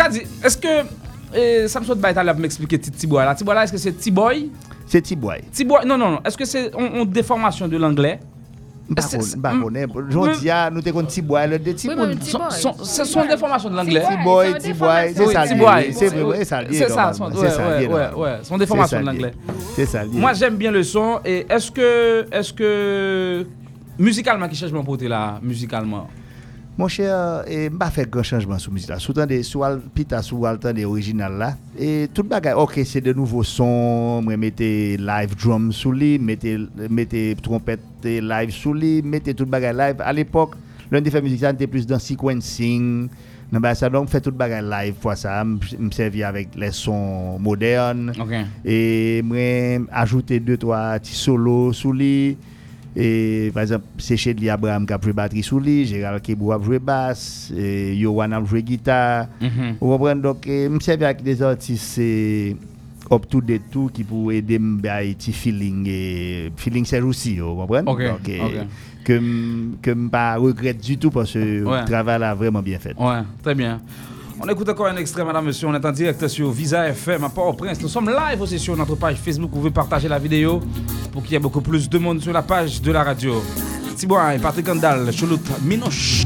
[0.08, 0.86] dit, est-ce que,
[1.36, 1.86] eh, ça me
[2.24, 3.36] là pour m'expliquer ti- Tiboy là.
[3.36, 4.50] Tiboy là, est-ce que c'est Tiboy
[4.88, 5.42] C'est Tiboy.
[5.52, 8.20] Tiboy, non, non, non, est-ce que c'est une déformation de l'anglais?
[9.94, 11.96] Contre, Jodi a, nous te kon Tiboy, le de Tiboy.
[12.08, 12.14] mais
[12.50, 12.74] Son-
[13.30, 14.02] déformation de l'anglais.
[15.14, 15.82] C'est Oui, ça Tiboy.
[15.88, 15.94] lié.
[15.94, 16.68] C'est vrai, ça lié.
[16.78, 17.50] C'est ça, son- C'est
[19.00, 19.34] de l'anglais.
[19.76, 20.12] C'est ça lié.
[20.14, 21.20] Moi, j'aime bien le son.
[21.26, 23.46] Et est-ce que, est-ce que,
[23.98, 26.08] musicalement, qui change mon côté là, musicalement?
[26.80, 29.01] Mon cher, e mba fè gran chanjman sou müzik la.
[29.03, 31.49] Sou tan de, sou al, pita sou al tan de orijinal la.
[31.75, 36.53] E tout bagay, ok, se de nouvo son, mwen mette live drum sou li, mette,
[36.88, 39.99] mette trompette live sou li, mette tout bagay live.
[40.07, 40.55] A l'epok,
[40.88, 43.09] lwen de fè müzik sa, nte plus dan sequencing,
[43.51, 46.80] nan ba sa, don fè tout bagay live fwa sa, m m servi avèk les
[46.88, 48.13] son modern.
[48.15, 48.32] Ok.
[48.63, 48.80] E
[49.27, 52.38] mwen ajoute 2-3 ti solo sou li.
[52.98, 56.80] E, par exemple, Seche Li Abraham kap jwe bateri sou li, Gérald Kebou ap jwe
[56.82, 59.28] bass, e, Yowan ap jwe gitar.
[59.40, 59.76] Mhm.
[59.80, 62.58] Ou kompren, donc, e, m servi ak des artistes
[63.10, 67.38] up to date tout ki pou ede m bay ti feeling, e, feeling ser aussi,
[67.42, 67.88] ou kompren?
[67.90, 68.78] Ok, Donc, e, ok.
[69.06, 69.16] que
[69.82, 71.80] que m pa regrette du tout parce que Ouais.
[71.82, 72.94] le travail a vraiment bien fait.
[72.98, 73.80] Ouais, très bien.
[74.42, 75.68] On écoute encore un extrait, madame, monsieur.
[75.68, 77.82] On est en direct sur Visa FM à Port-au-Prince.
[77.82, 79.50] Nous sommes live aussi sur notre page Facebook.
[79.52, 80.62] Vous pouvez partager la vidéo
[81.12, 83.44] pour qu'il y ait beaucoup plus de monde sur la page de la radio.
[83.98, 86.24] Tibois et Patrick Andal, Choulout, Minoche.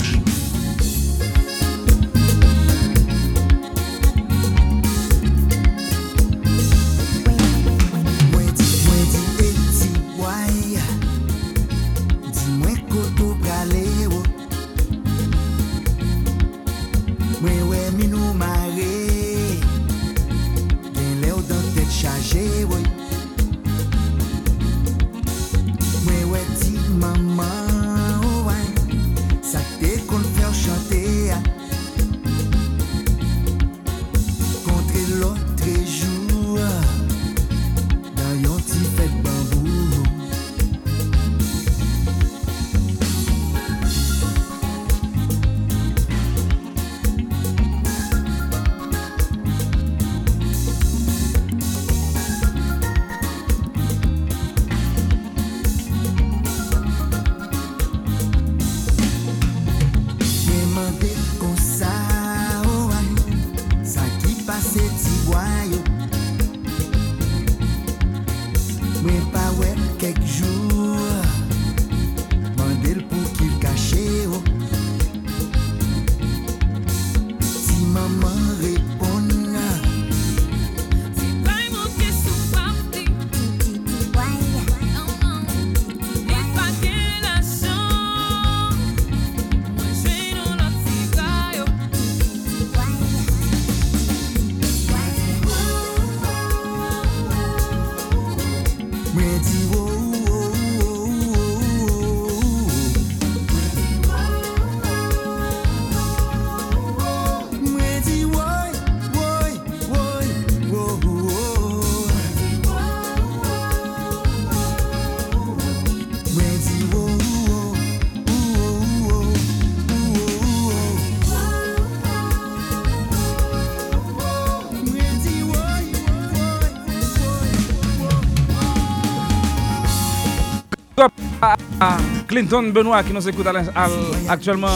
[132.33, 133.87] Clinton Benoît qui nous écoute à à
[134.27, 134.67] actuellement.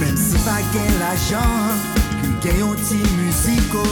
[0.00, 1.48] Même si pas gain l'argent,
[2.26, 3.82] un petit musico.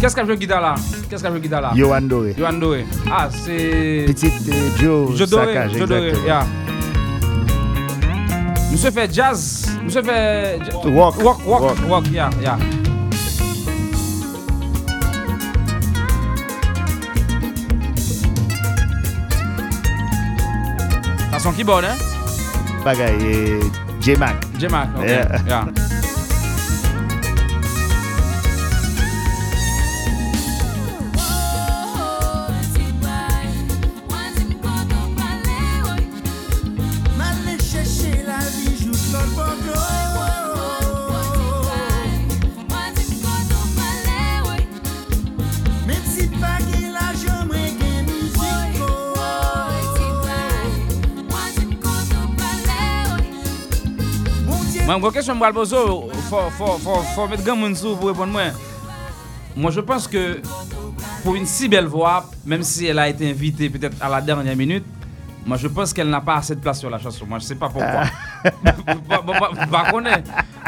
[0.00, 0.74] Qu'est-ce qu'elle joue guitare là
[1.08, 2.34] Qu'est-ce guitare là Yohan Doré.
[2.36, 2.84] Yohan Doré.
[3.08, 4.06] Ah, c'est.
[4.08, 5.54] Petite euh, Joe Je Doré.
[5.72, 6.26] Je Doré, exactement.
[6.26, 6.46] yeah.
[8.72, 9.61] Monsieur fait jazz.
[10.00, 10.58] Fait.
[10.58, 11.14] ja- Rock.
[11.22, 11.78] Rock, rock, Rock.
[11.88, 12.58] rock, yeah, yeah.
[21.30, 21.96] Façon keyboard, hein?
[22.84, 23.60] Bagay, eh,
[24.00, 24.36] J-Mac.
[24.58, 25.04] J-Mac, ok.
[25.04, 25.40] Yeah.
[25.46, 25.64] yeah.
[55.00, 58.42] Je poser, faut, faut, faut, faut mettre grand monde sous pour répondre moi.
[59.56, 60.40] Moi, je pense que
[61.22, 64.56] pour une si belle voix, même si elle a été invitée peut-être à la dernière
[64.56, 64.84] minute,
[65.44, 67.26] moi, je pense qu'elle n'a pas assez de place sur la chanson.
[67.28, 68.04] Moi, je sais pas pourquoi.
[69.70, 70.22] Bah, connais.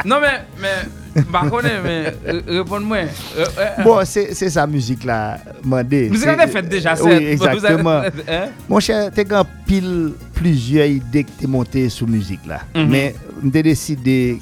[0.05, 2.97] Non, mais, mais, bah, connais, mais, euh, réponds-moi.
[3.37, 6.09] Euh, euh, Bon, c'est sa musique là, mandé.
[6.27, 7.99] Avez fait déjà, Oui, c'est- exactement.
[8.01, 8.47] vous avez- hein?
[8.69, 12.61] Mon cher, t'es quand pile plusieurs idées que t'es monté sous musique là.
[12.75, 12.89] Mhm.
[12.89, 13.15] Mais
[13.51, 14.37] t'es décidé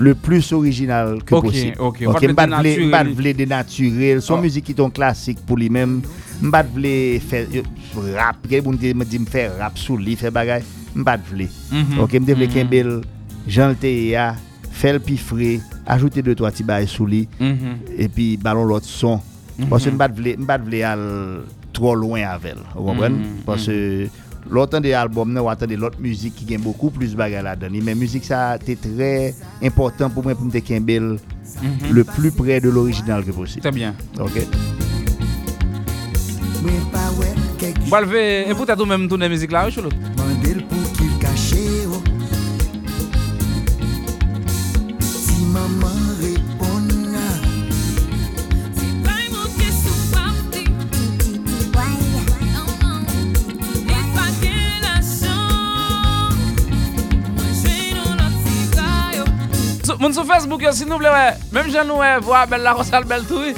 [0.00, 1.74] le plus original que Ok, possible.
[1.78, 2.00] ok.
[2.00, 3.14] Mettre vle- m'bat naturel.
[3.14, 4.20] vle dénaturer.
[4.20, 4.40] Son Oh.
[4.40, 6.02] musique qui est un classique pour lui-même.
[6.40, 7.62] M'bat vle faire euh,
[8.16, 8.36] rap.
[8.48, 10.62] Quelqu'un me dit faire rap sous lui, faire bagay.
[10.94, 11.48] M'bat vle.
[11.72, 11.98] Mhm.
[12.00, 12.10] Ok.
[12.52, 13.00] Kimbel,
[13.46, 14.36] Jean le Théa,
[14.70, 17.56] faire le pifré, ajouter deux trois petits bails sous lui Mhm.
[17.98, 19.20] et puis ballon l'autre son
[19.68, 19.90] parce que
[21.78, 22.62] trop loin avec elle.
[22.74, 23.16] Vous comprenez?
[23.18, 24.06] Mhm, parce que
[24.50, 27.78] l'autre des albums nous attendez l'autre musique qui gagne beaucoup plus bagarre là-dedans.
[27.82, 31.18] Mais musique ça était très important pour moi pour me Kimbel
[31.62, 31.92] Mhm.
[31.92, 33.62] le plus près de l'original que possible.
[33.62, 33.94] Très bien.
[34.20, 34.32] OK.
[37.58, 39.96] Quelque Bon, lever, et peut-être même tourner musique là, oui, chou, l'autre.
[60.08, 62.72] Moun sou Facebook yo, si nou vle wè, mèm jan nou wè, vwa bel la
[62.72, 63.44] rosal bel tou.
[63.44, 63.52] oui.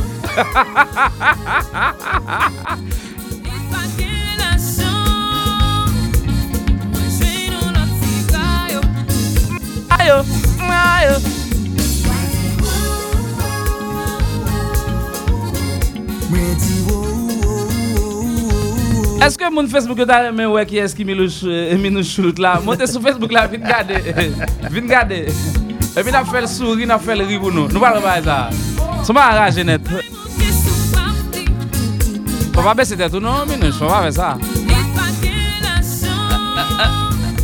[10.01, 10.17] Ayo,
[10.75, 11.15] ayo.
[16.27, 16.83] moi dis.
[19.23, 21.47] Eske moun Facebook yo ta remè wè ki eski Minouch
[22.11, 22.59] Choulout la?
[22.59, 24.03] Monte sou Facebook la, vin gade.
[24.75, 25.29] Vin gade.
[25.97, 27.67] Epi nap fel souri, nap fel ribou nou.
[27.67, 28.47] Nou pal bay sa.
[29.03, 29.83] Soma a raje net.
[32.55, 33.75] Fwa pa besi tetou nou, minouj.
[33.75, 34.37] Fwa pa ve sa.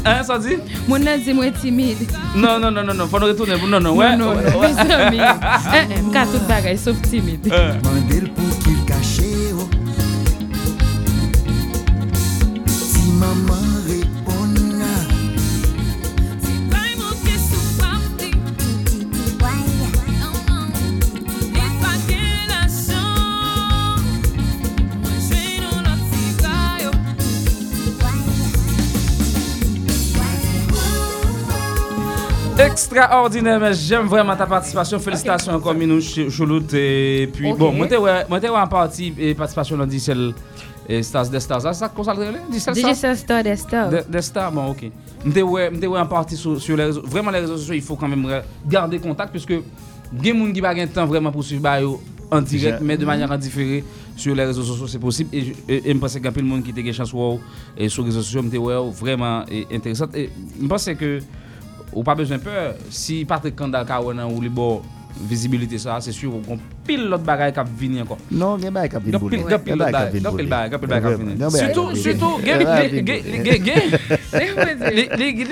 [0.07, 0.61] An, sa di?
[0.87, 2.07] Moun nan di mwen timide.
[2.37, 2.95] Non, non, non, non.
[2.95, 4.15] non Fwa nou retounen pou non, non, non.
[4.15, 4.61] Non, non, non.
[4.63, 5.33] Mwen timide.
[5.35, 5.97] Euh.
[5.97, 7.51] Mwen ka tout bagay, sop timide.
[7.51, 8.46] Mwen dil pou.
[32.77, 34.99] Extraordinaire, mais j'aime vraiment ta participation.
[34.99, 36.75] Félicitations encore, Minou Ch- Choulout.
[36.75, 40.35] Et puis, bon, moi, t'es ouais, moi, t'es ouais en partie et participation dans Dicel
[40.87, 41.65] et Stars des Stars.
[41.65, 42.43] Ah, ça, comment ça le relève?
[42.51, 43.17] Dicel DJ Stars?
[43.17, 43.91] Star des Stars.
[44.07, 44.91] Des Stars, bon, ok.
[45.43, 47.03] Ouais en partie sur, sur les réseaux.
[47.03, 49.57] Vraiment, les réseaux sociaux, il faut quand même garder contact puisque il
[50.27, 51.79] y a des gens qui n'ont pas de temps vraiment pour suivre bah,
[52.31, 53.85] en direct, mais de manière indifférée
[54.17, 55.31] sur les réseaux sociaux, c'est possible.
[55.33, 57.41] Et je pense qu'il y a plein de monde qui a des chance wow,
[57.77, 60.15] et sur les réseaux sociaux, vraiment et, intéressante.
[60.15, 61.21] Et je pense que
[61.97, 62.75] ou pas besoin de peur.
[62.91, 64.83] Si Patrick Kandal Kawana ou les bon
[65.19, 68.19] visibilité ça, c'est sûr qu'on pile l'autre bagaille qui venir encore.
[68.31, 68.71] non Gap
[69.19, 69.31] boule.
[69.31, 70.47] pile, gap pile Gen bay l'autre kap bagaille, pile boule.
[70.47, 72.53] bagaille, gap pile bagaille qui Surtout, surtout, li-
[75.17, 75.45] li- li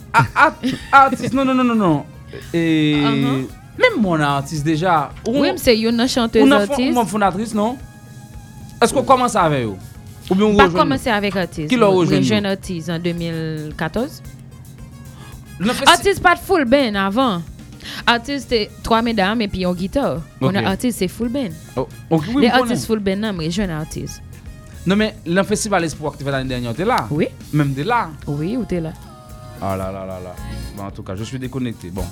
[0.92, 1.76] Artist, non, non, non, non.
[1.76, 2.04] non.
[2.54, 2.64] E...
[3.04, 3.64] Uh-huh.
[3.76, 5.10] Mèm moun artist deja.
[5.28, 6.80] Ouèm se yon nan chanteuse artist?
[6.80, 7.76] Ou nan fondatrice, non?
[8.84, 9.74] Esko komanse ave yo?
[10.30, 10.72] Ou bi yon rejouen?
[10.72, 11.68] Pa komanse avek artist.
[11.72, 12.22] Ki lò rejouen yo?
[12.22, 14.22] Rejouen artist an 2014.
[15.92, 17.44] Artist pat full band avan.
[18.08, 20.22] Artist te 3 medam epi yon gitar.
[20.40, 21.58] Moun artist se full band.
[21.76, 21.90] Oh,
[22.40, 24.24] le artist full band nan rejouen artist.
[24.86, 27.02] Non men, non, l'an festival espo ak te fè tan yon denyon, te la?
[27.12, 27.28] Oui.
[27.52, 28.06] Mèm te la?
[28.30, 28.94] Oui, ou te la?
[29.62, 30.36] Ah là là là là.
[30.78, 31.90] Bon, en tout cas, je suis déconnecté.
[31.90, 32.04] Bon,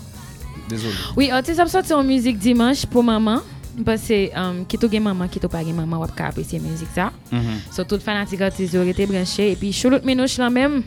[0.69, 0.93] désolé.
[1.15, 3.39] Oui, artiste a sorti en musique dimanche pour maman.
[3.83, 7.11] Parce que um, qui gen maman, qui pas gen maman, wap ka apprécier musique ça.
[7.31, 7.41] Mhm.
[7.71, 9.51] So tout fanatique artiste aurait été branché.
[9.51, 10.83] Et puis Choulout Minouche là même,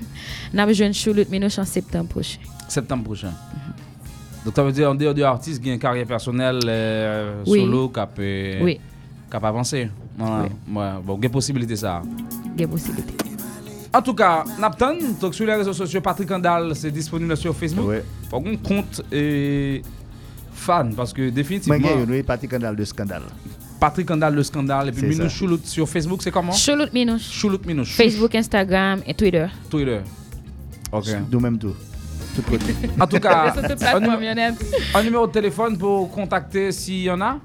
[0.53, 2.39] n'a besoin de Choulout Minouche en septembre prochain.
[2.69, 3.33] Septembre prochain.
[4.45, 7.63] Donc, ça veut dire, en dehors de artiste qui a une carrière personnelle euh, Oui.
[7.63, 8.81] solo, qui peut Oui,
[9.33, 9.91] avancer.
[10.17, 10.43] Voilà.
[10.45, 10.49] Ouais,
[11.05, 12.03] bon, il y a possibilité ça.
[12.55, 13.13] il y a possibilité.
[13.97, 17.89] En tout cas, Napton, donc sur les réseaux sociaux, Patrick Andal, c'est disponible sur Facebook.
[17.89, 18.05] Ouais.
[18.29, 19.81] Faut qu'on compte et
[20.53, 21.79] fan parce que Moi, définitivement,
[22.27, 23.23] Patrick Andal de scandale.
[23.81, 25.29] Patrick Andal, le scandale, et puis C'est Minou ça.
[25.31, 26.53] Choulout sur Facebook, c'est comment?
[26.53, 27.31] Choulout Minouche.
[27.31, 27.87] Choulout Minou.
[27.87, 29.47] Facebook, Instagram et Twitter.
[29.71, 30.01] Twitter.
[30.93, 31.07] Ok.
[31.33, 31.75] Nous même tout.
[32.35, 32.75] Tout côté.
[33.01, 33.55] En tout cas,
[34.95, 37.39] un, numéro de téléphone pour contacter s'il y en a.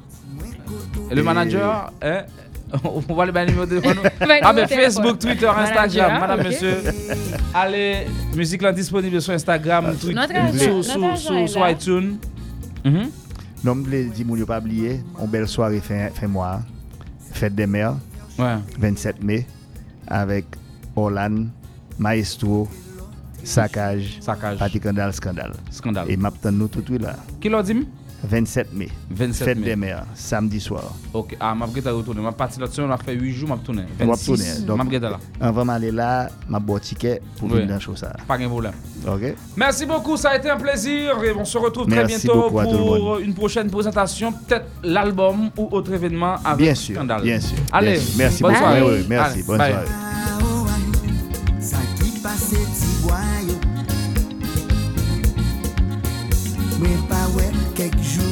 [1.10, 2.24] Et le Et- manager, hein,
[2.84, 4.10] on va le numéro de téléphone.
[4.20, 4.78] Ah numéro de téléphone.
[5.04, 6.78] Facebook, Twitter, Instagram, madame, monsieur.
[7.54, 12.18] Allez, musique là disponible sur Instagram, agent- sur, iTunes.
[12.86, 13.10] Mhm.
[13.64, 16.62] Non, je voulais dire, pas oublier, une belle soirée fin, fin mois.
[17.34, 17.96] Fête des mères,
[18.40, 18.56] Ouais.
[18.80, 19.46] 27 mai,
[20.08, 20.46] avec
[20.96, 21.46] Orlan,
[22.00, 22.68] Maestro,
[23.44, 24.58] Saccage, Saccage.
[24.60, 25.54] Patrick Andal, scandale.
[25.70, 26.06] Scandale.
[26.10, 27.16] Et m'attend nous tout de suite là.
[27.40, 27.88] Qui l'a dit
[28.24, 28.90] 27 mai.
[29.10, 29.66] 27 Fête mai.
[29.66, 30.94] des mères, samedi soir.
[31.14, 32.22] Ok, ah, m'a gëta retourner.
[32.22, 33.84] M'a parti là-dessus, on a fait 8 jours, m'a retourné.
[34.00, 35.20] On va 26, retourner, donc- m'a là.
[35.40, 37.56] Avant d'aller là, m'a bon ticket pour Oui.
[37.56, 38.14] venir dans chose ça.
[38.28, 38.74] Pas de problème.
[39.08, 39.36] OK?
[39.58, 42.58] Merci beaucoup, ça a été un plaisir et on se retrouve très Merci bientôt tout
[42.60, 47.24] le pour une prochaine présentation, peut-être l'album ou autre événement avec Bien sûr, Scandale.
[47.24, 47.58] bien sûr.
[47.72, 48.14] Allez, bien sûr.
[48.18, 48.64] Merci bonne beaucoup.
[48.64, 48.82] soirée.
[48.84, 49.34] Oui, oui, merci.
[49.34, 49.72] Allez, bonne bye.
[49.72, 49.88] soirée.
[57.82, 58.31] Quelques jours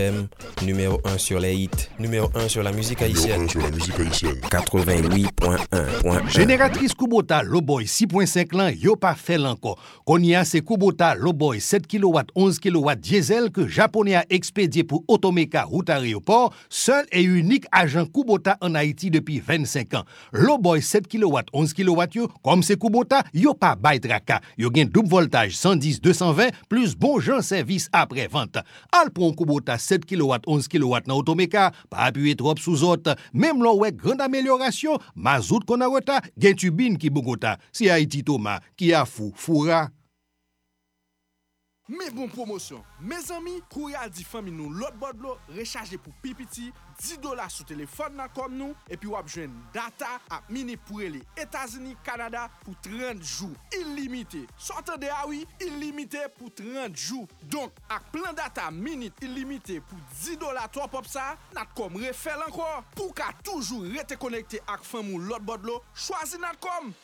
[0.00, 0.28] FM,
[0.62, 3.46] numéro 1 sur les hits, numéro 1 sur la musique haïtienne.
[3.46, 5.89] 88.1.1.
[6.30, 9.74] Génératrice Kubota Lowboy 6.5 lan yo pa fel anko.
[10.08, 15.04] Konye a se Kubota Lowboy 7 kW 11 kW diesel que japonais a expédié pour
[15.08, 20.04] Automeka route aéroport, seul et unique agent Kubota en Haïti depuis 25 ans.
[20.32, 24.40] Lowboy 7 kW 11 kW yo, comme c'est Kubota, yo pa bay traka.
[24.58, 28.56] Double voltage 110 220 plus bon jan service après vente.
[28.90, 33.16] Al pron Kubota 7 kW 11 kW dans Automeka, pas appuyer trop sous autres.
[33.34, 38.22] Même l'on ouais grande amélioration, mazout qu'on a Barota, gen Tubin ki Bogota, si Haiti
[38.22, 39.88] Toma, ki a Fou, Foura.
[41.90, 42.84] Me bon promosyon.
[43.02, 46.68] Me zami, kou yal di fami nou lot bodlo, rechaje pou pipiti,
[47.00, 51.24] 10 dola sou telefon nan kom nou, epi wap jwen data ap mini pou rele
[51.40, 53.50] Etasini, Kanada pou 30 jou.
[53.80, 54.44] Ilimite.
[54.54, 57.26] Sote de awi, ilimite pou 30 jou.
[57.50, 62.46] Donk, ak plan data minute ilimite pou 10 dola top op sa, nat kom refel
[62.46, 62.70] anko.
[62.94, 66.94] Pou ka toujou rete konekte ak fami nou lot bodlo, chwazi nat kom.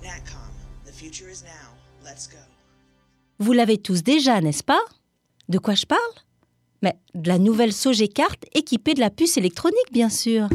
[0.00, 0.52] Natcom,
[0.86, 1.76] the future is now.
[2.02, 2.40] Let's go.
[3.40, 4.80] Vous l'avez tous déjà, n'est-ce pas?
[5.48, 6.00] De quoi je parle?
[6.82, 10.48] Mais de la nouvelle Sogecart équipée de la puce électronique, bien sûr.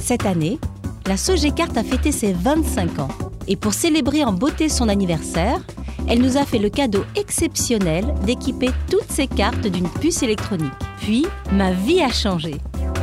[0.00, 0.60] Cette année,
[1.06, 3.08] la Sogecart a fêté ses 25 ans.
[3.48, 5.60] Et pour célébrer en beauté son anniversaire,
[6.08, 10.70] elle nous a fait le cadeau exceptionnel d'équiper toutes ses cartes d'une puce électronique.
[11.00, 12.54] Puis, ma vie a changé.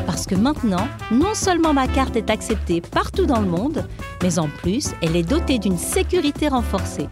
[0.05, 3.86] Parce que maintenant, non seulement ma carte est acceptée partout dans le monde,
[4.24, 7.09] mais en plus, elle est dotée d'une sécurité renforcée.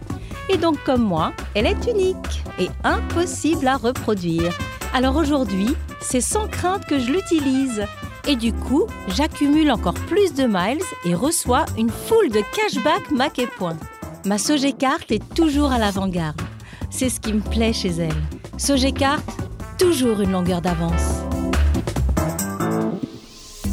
[0.48, 4.52] Et donc, comme moi, elle est unique et impossible à reproduire.
[4.92, 7.84] Alors aujourd'hui, c'est sans crainte que je l'utilise.
[8.26, 13.38] Et du coup, j'accumule encore plus de miles et reçois une foule de cashback Mac
[13.38, 13.76] et Point.
[14.26, 16.40] Ma Sogecart est toujours à l'avant-garde.
[16.90, 18.22] C'est ce qui me plaît chez elle.
[18.58, 19.22] Sogecart,
[19.78, 21.22] toujours une longueur d'avance.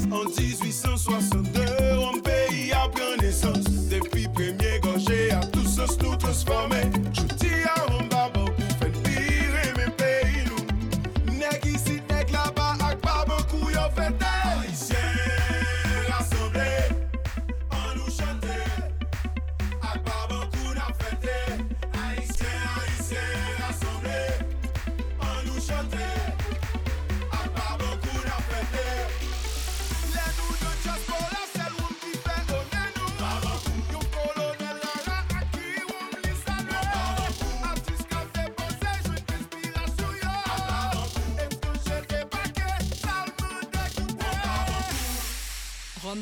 [0.09, 1.66] En 1862,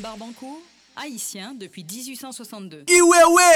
[0.00, 0.60] Barbancourt,
[0.96, 2.84] haïtien depuis 1862.
[2.88, 3.50] Iwewe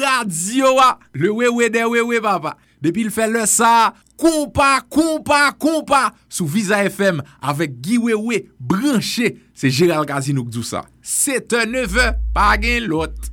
[0.00, 2.56] Radio a Le wewe de wewe papa.
[2.84, 3.94] Depi l fè le sa.
[4.16, 11.40] Kompa, kompa, kompa Sou Visa FM Avek Giwewe branche Se Gérald Gazinouk djou sa Se
[11.42, 13.32] te neve pa gen lot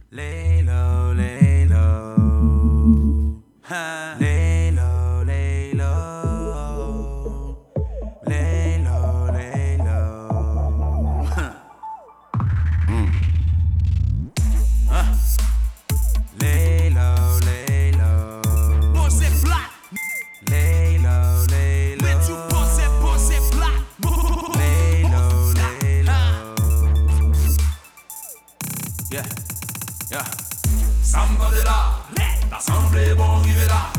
[33.12, 33.92] l'assemblée bon rive là.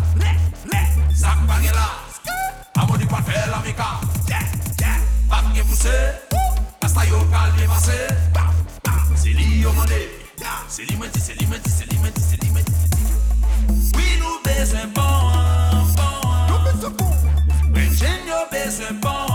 [1.14, 1.38] Sac
[19.00, 19.31] bon.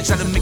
[0.00, 0.18] bitch.
[0.18, 0.39] to make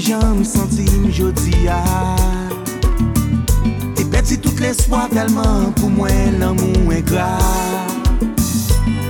[0.00, 1.80] jan m senti m jodi ya.
[4.00, 7.36] E peti tout l'espoir telman pou mwen l'amou e gra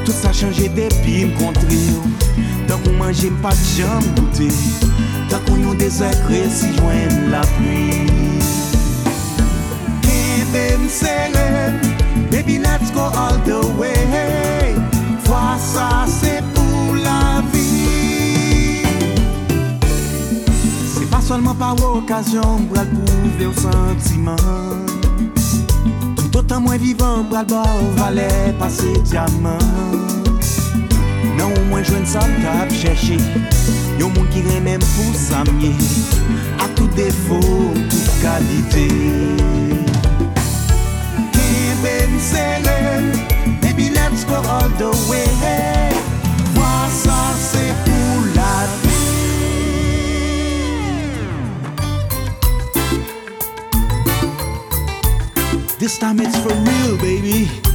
[0.04, 1.78] Tout sa chanje depi m kontri
[2.66, 4.50] Tan kon manje m pa jan m goute
[5.30, 8.06] Tan kon yon desekre si jwen la pli
[10.02, 11.48] Kite m sere
[12.30, 14.74] Baby let's go all the way.
[15.24, 16.39] Fwa sa se
[21.30, 24.82] Solman pa wakasyon Bral pouve ou sentiman
[26.34, 28.26] Toutan mwen vivan Bral ba ou vale
[28.58, 29.62] pase diaman
[31.38, 33.14] Nan ou mwen jwen sa kap chèche
[34.00, 35.70] Yon moun ki remèm pou samye
[36.58, 37.38] A tout defo,
[37.86, 38.88] tout kalite
[41.30, 42.74] Kembe msele
[43.62, 45.79] Baby let's go all the way.
[55.90, 57.69] this time it's for real, baby.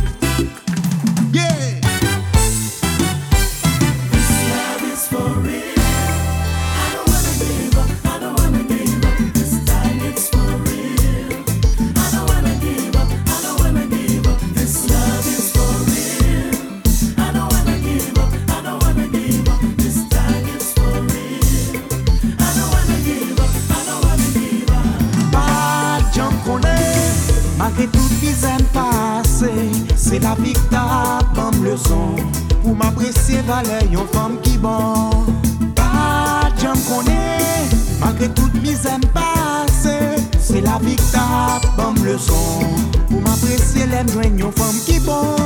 [44.45, 45.44] meu famo, que bom.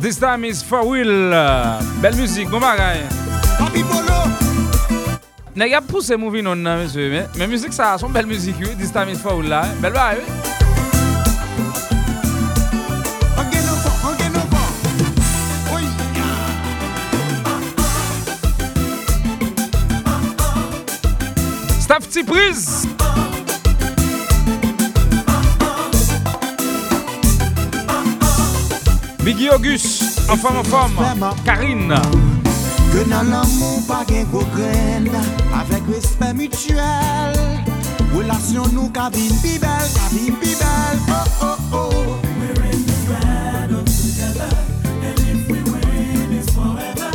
[0.00, 1.30] This time is for real.
[2.02, 3.04] Bel müzik, bon bagay.
[5.54, 7.30] Nè gap pou se mouvi non nan, monsye, men.
[7.38, 8.74] Men müzik sa, son bel müzik yo.
[8.74, 9.62] This time is for real la.
[9.78, 10.26] Bel bagay, oui.
[21.86, 22.95] Staff Tipris.
[29.26, 30.94] Biggie Auguste, enfam enfam,
[31.44, 31.98] Karine.
[32.92, 35.08] Ke nan l'amou pa gen kou kren
[35.50, 37.34] Avek respect mutuel.
[38.12, 42.20] Relasyon nou kabin pi bel, kabin pi bel Oh oh oh.
[42.38, 44.50] We're in this battle together
[45.02, 47.10] And if we win it's forever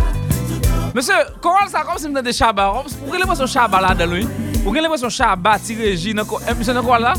[0.92, 3.96] Mese, koral sa kom si mnen de chaba Ou gen lè mwen son chaba la
[3.96, 4.28] den lou
[4.66, 7.16] Ou gen lè mwen son chaba tire ji Mese nan koral la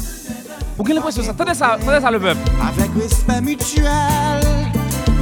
[0.77, 4.62] Ou gen lè mwen son sa, tade sa le pep Avek respect mutuel.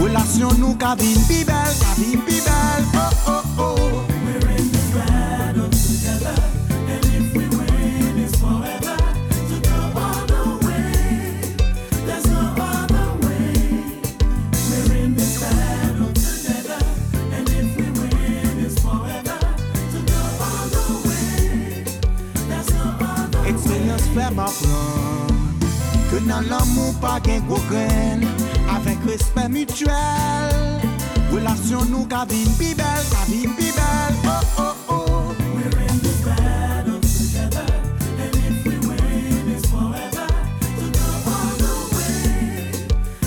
[0.00, 3.29] Relasyon nou kabin pi bel, kabin pi bel, oh oh.
[29.20, 30.80] Respect mutuel.
[31.30, 32.44] Relasyon nou ka pi
[32.74, 33.46] bel Ka pi
[33.76, 35.36] bel Oh oh oh.
[35.54, 37.68] We're in this battle together.
[38.18, 40.26] And if we win it's forever.
[40.80, 42.72] To go all the way.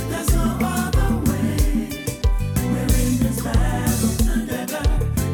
[0.10, 1.56] There's no other way.
[2.74, 4.84] We're in this battle together.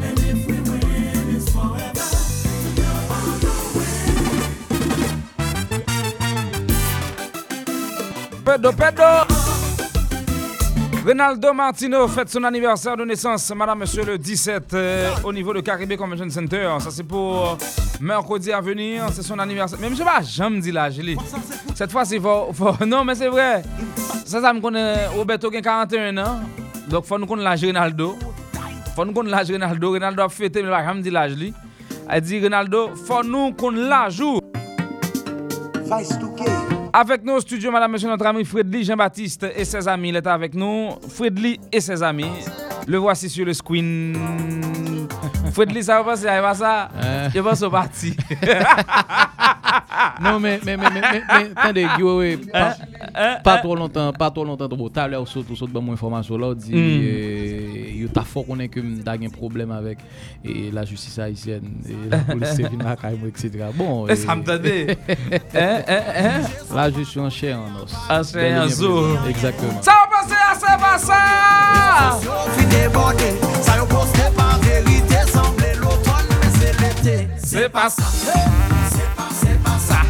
[0.06, 2.08] And if we win it's forever.
[2.62, 3.98] To go all the way.
[8.44, 9.29] Pedo, pedo.
[11.06, 15.60] Ronaldo Martino fête son anniversaire de naissance, madame, monsieur, le 17 euh, au niveau de
[15.60, 16.68] Caribbean Convention Center.
[16.80, 17.56] Ça, c'est pour euh,
[18.00, 19.04] mercredi à venir.
[19.12, 19.78] C'est son anniversaire.
[19.80, 21.16] Mais monsieur, pas jamais dit là, Julie.
[21.74, 22.52] Cette fois, c'est fort.
[22.86, 23.62] Non, mais c'est vrai.
[24.26, 25.06] Ça, ça me connaît.
[25.06, 26.40] Roberto a 41 ans.
[26.88, 28.18] Donc, faut nous connaître Ronaldo.
[28.94, 29.90] Faut nous connaître Ronaldo.
[29.92, 31.32] Ronaldo a fêté, mais pas jamais dit l'âge.
[32.08, 34.20] Elle dit, Ronaldo, faut nous connaître l'âge.
[34.20, 34.40] ou.
[36.92, 40.08] Avec nous au studio, madame, monsieur, notre ami Fredly Jean-Baptiste et ses amis.
[40.08, 40.90] Il est avec nous.
[41.08, 42.30] Fredly et ses amis.
[42.88, 44.16] Le voici sur le screen.
[45.52, 46.88] Fredly, ça va passer, ça va ça?
[47.34, 48.16] Il va se parti.
[50.20, 51.22] Non, mais, mais, mais, mais,
[51.56, 51.86] attendez,
[52.52, 52.74] pas,
[53.42, 56.72] pas trop longtemps, pas trop longtemps, trop tard, là, saute, saute, bon, information, là, dit,
[56.72, 56.76] Mm.
[56.76, 59.98] euh, yo t'a fort qu'on est que m'ta un problème avec
[60.44, 63.50] et la justice haïtienne, et la police est venue à Caïmo, etc.
[63.74, 64.06] Bon.
[64.08, 64.42] Eh, ça me.
[64.50, 64.94] Hein,
[65.54, 66.40] hein, hein?
[66.74, 67.92] Là, je suis en chair en os.
[68.08, 68.64] En chair.
[69.28, 69.80] Exactement.
[69.82, 70.98] Ça va passer à ça, va
[77.04, 78.02] mais c'est pas ça.
[78.12, 80.00] C'est pas, c'est pas ça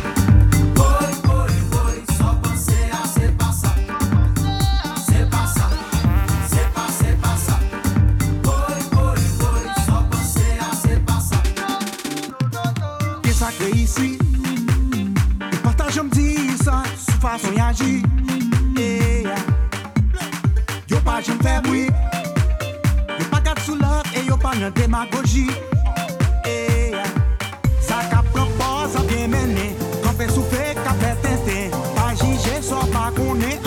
[0.75, 3.75] Boy, boy, boy Sans penser à c'est pas ça
[5.07, 5.69] C'est pas ça
[6.49, 7.31] C'est pas, c'est pas
[33.11, 33.59] Hakune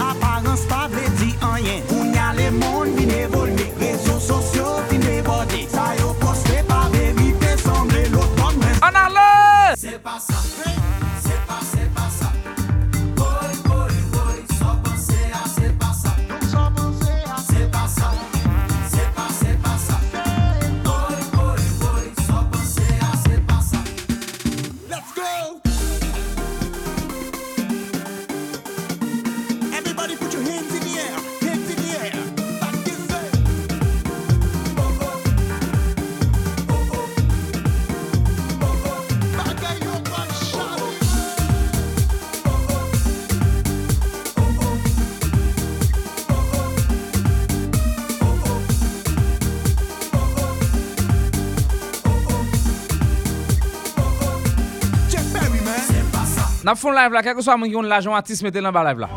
[56.64, 59.03] Nap foun live la, kèkou so a moun yon lajon atis mette lan ba live
[59.03, 59.10] la.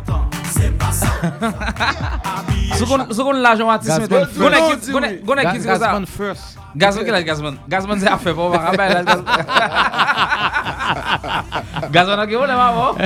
[2.75, 4.27] Sokoun lajon atis mette lan.
[5.23, 5.93] Gounen kit kasa.
[6.77, 7.57] Gazman ki la gazman.
[7.71, 8.75] Gazman zè a fe pou wak.
[8.77, 9.25] Gazman.
[11.93, 11.99] c'est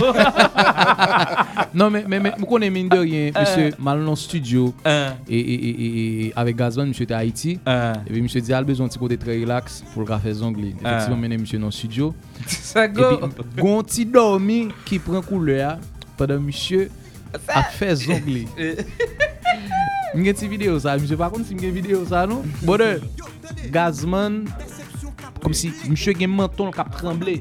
[1.74, 2.04] Non, mais,
[2.38, 3.40] je connais mine de rien, Euh.
[3.40, 5.10] monsieur, mal dans studio, Euh.
[5.28, 9.40] et, et, avec Gazman, monsieur était Haïti, et puis monsieur dit, il a besoin très
[9.40, 10.74] relax pour le faire zongli.
[10.80, 12.14] Effectivement, mené monsieur dans le studio.
[12.46, 13.02] Ça go.
[13.16, 15.78] puis, gon petit dormi qui prend couleur
[16.16, 16.90] pendant monsieur
[17.48, 18.46] a fait zongli.
[20.14, 22.96] Mwen gen ti video sa, msye pa kon si mwen gen video sa nou Bode,
[23.70, 24.40] Gazman
[25.42, 27.40] Kom si msye gen menton kap tremble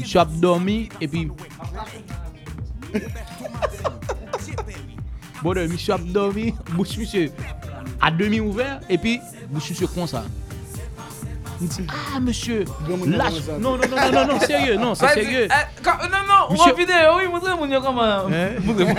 [0.00, 1.28] Msye ap dormi E pi
[5.42, 7.30] Bode, msye ap dormi Bouch msye
[8.00, 10.22] a demi ouver E pi bouch msye kon sa
[11.60, 12.64] Mwen di, ah msye
[13.06, 15.48] Lâche, non non non non non, non sérieux, non c'est sérieux.
[15.50, 18.28] Eh, Non non, Monsieur- on vidéo, oui, montrez moi comment.
[18.64, 18.94] Montrez-moi.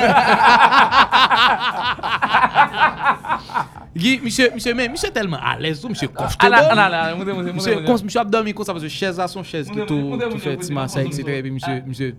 [4.00, 7.16] Guy, monsieur, monsieur, mais monsieur tellement à l'aise, monsieur Ah ah là, là,
[7.54, 10.72] Monsieur, monsieur abdomen comme ça parce que chaise à son chaise qui tout, fait petit
[10.72, 11.24] massage, etc.
[11.28, 12.16] Et puis monsieur, monsieur.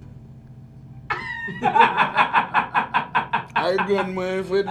[3.60, 4.66] Ay gwen mwen Fred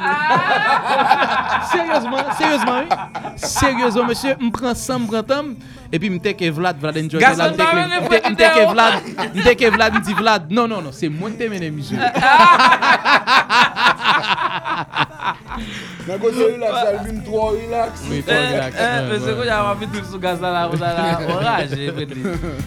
[1.71, 2.87] Sérieusement, sérieusement, oui.
[3.35, 5.55] Sérieusement, monsieur, me prend ça, me prend tam.
[5.91, 7.19] Et puis me que Vlad, Vlad enjoy.
[7.19, 7.65] Là, me vidéo.
[8.35, 9.03] take Vlad,
[9.35, 10.51] me Vlad, me dit Vlad.
[10.51, 11.97] Non, non, non, c'est moi qui t'ai mené, monsieur.
[16.07, 18.05] Nan kote relax, albim 3 relax.
[18.09, 18.79] Oui, 3 relax.
[19.09, 22.23] Mwen se kon jaman pi tout sou gaz la la, ou la la, oraj, Fredly.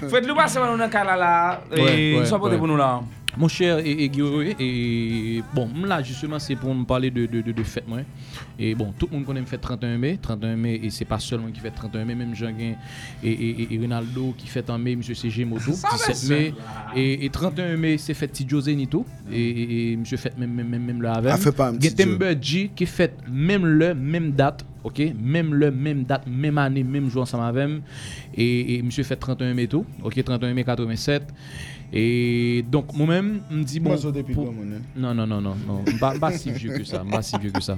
[0.09, 1.35] Fredly, ou pa seman ou nan kala la,
[1.73, 2.95] e sou apote pou nou la.
[3.37, 7.41] Mon cher et, et Guillaume, et bon, là justement c'est pour me parler de, de,
[7.41, 8.01] de, de fête moi.
[8.59, 11.19] Et bon, tout le monde connaît me fête 31 mai, 31 mai et c'est pas
[11.19, 12.77] seulement qui fait 31 mai, même Jean et,
[13.25, 16.55] et, et Ronaldo qui fête en mai, monsieur CG Moto, Ça, 17 mais mai
[16.95, 20.69] et, et 31 mai c'est fête Tidjo Zenito et, et, et monsieur fête même même
[20.69, 21.33] même, même le avec.
[21.33, 24.65] Ah, fait pas un petit Getember G qui fête même le même date.
[24.85, 27.83] OK, même le même date, même année, même jour ensemble avec
[28.35, 29.87] et, et monsieur fait 31 mai tout.
[30.03, 31.23] OK, 31 mai 87.
[31.95, 33.91] Et donc moi-même, me dit bon
[34.33, 34.45] pour-
[34.97, 35.85] non, non, non, non, non.
[36.01, 37.05] Pas, si vieux que ça.
[37.11, 37.77] Pas si vieux que ça.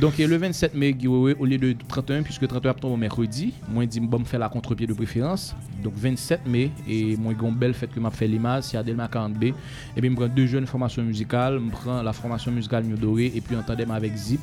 [0.00, 3.88] Donc, le 27 mai, au lieu de 31, puisque 31 tombe au mercredi, moi, je
[3.88, 5.54] dis, bon, me faire la contre-pied de préférence.
[5.82, 9.52] Donc, 27 mai, et moi, une belle fête que m'a fait l'image, c'est Adelma 40B.
[9.96, 11.60] Et puis, je prends deux jeunes formations musicales.
[11.64, 14.40] Je prends la formation musicale New Doré, et puis, en tandem avec Zip.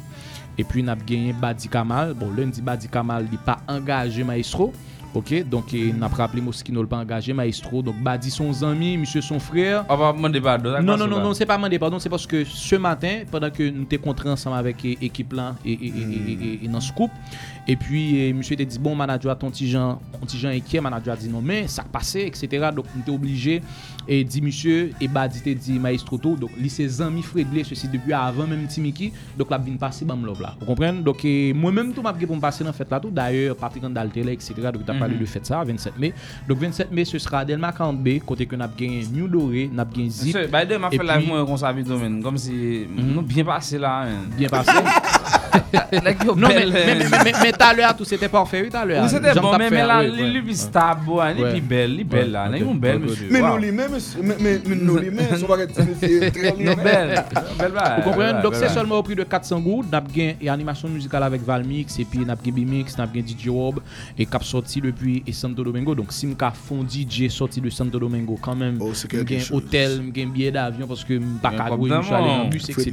[0.58, 2.14] Et puis, on a gagné Badi Kamal.
[2.14, 4.74] Bon, lundi, Badi Kamal, il n'est pas engagé maestro.
[5.18, 7.82] Ok, donc on a rappelé Moskino le pas engagé, maestro.
[7.82, 9.84] Donc Badi son ami, monsieur son frère.
[9.90, 10.70] On va demander pardon.
[10.82, 13.68] Non, non, non, non, c'est pas demander pardon, c'est parce que ce matin, pendant que
[13.68, 17.16] nous étions ensemble avec l'équipe là et, et, et, et, et- et dans ce couple,
[17.68, 20.80] et puis eh, monsieur t'a dit bon manager ton petit Jean, ton petit Jean inquiet,
[20.82, 22.70] manager a dit non mais ça passé, etc.
[22.76, 23.62] Donc nous était obligé
[24.08, 28.14] et dit monsieur et bah dit dit maestro tout, donc ses amis Fredley ceci depuis
[28.14, 30.56] avant même Timiki, donc la vinn passer bam love là.
[30.60, 31.02] Vous comprenez?
[31.02, 31.26] Donc
[31.56, 33.10] moi-même tout m'a pour me passer dans fête là tout.
[33.10, 34.54] D'ailleurs Patrick Andaltele etc.
[34.74, 35.20] Donc tu as parlé Mhm.
[35.22, 36.14] de fête ça 27 mai.
[36.48, 40.10] Donc 27 mai ce sera Delma 40B côté que n'a gagné New Doré, n'a gagné
[40.10, 40.36] Zip.
[40.36, 41.46] Monsieur, bah, m'a fait la moi
[42.24, 44.04] comme si nous bien passé là.
[44.04, 44.26] hein.
[44.38, 44.72] Bien passé.
[46.38, 48.86] Non, mais, mais, mais, mais, mais tout à l'heure, tout c'était parfait, oui, tout à
[48.86, 49.10] l'heure.
[49.10, 50.02] C'était bon, mais, mais là,
[50.44, 52.50] puis c'était beau, lui, puis belle, lui, belle, là.
[52.50, 53.28] Lui, ok, belle, monsieur.
[53.32, 53.50] Men Wow.
[53.54, 56.84] nou li men, men- men men nou li men, son baget c'est très Non, belle,
[56.84, 57.72] belle, belle.
[57.98, 58.34] Vous comprenez?
[58.34, 59.92] belle, Donc c'est seulement au prix de 400 gouttes.
[59.92, 63.48] N'a bien et animation musicale avec Valmix et puis n'a bien Bimix, n'a bien DJ
[63.48, 63.80] Wob
[64.18, 65.96] et cap sorti depuis et Santo Domingo.
[65.96, 68.80] Donc si m'ka fond DJ sorti de Santo Domingo quand même,
[69.10, 69.58] quelque m'gain chose.
[69.58, 72.92] hôtel, m'gain billet d'avion parce que Mais suis allé en bus, etc.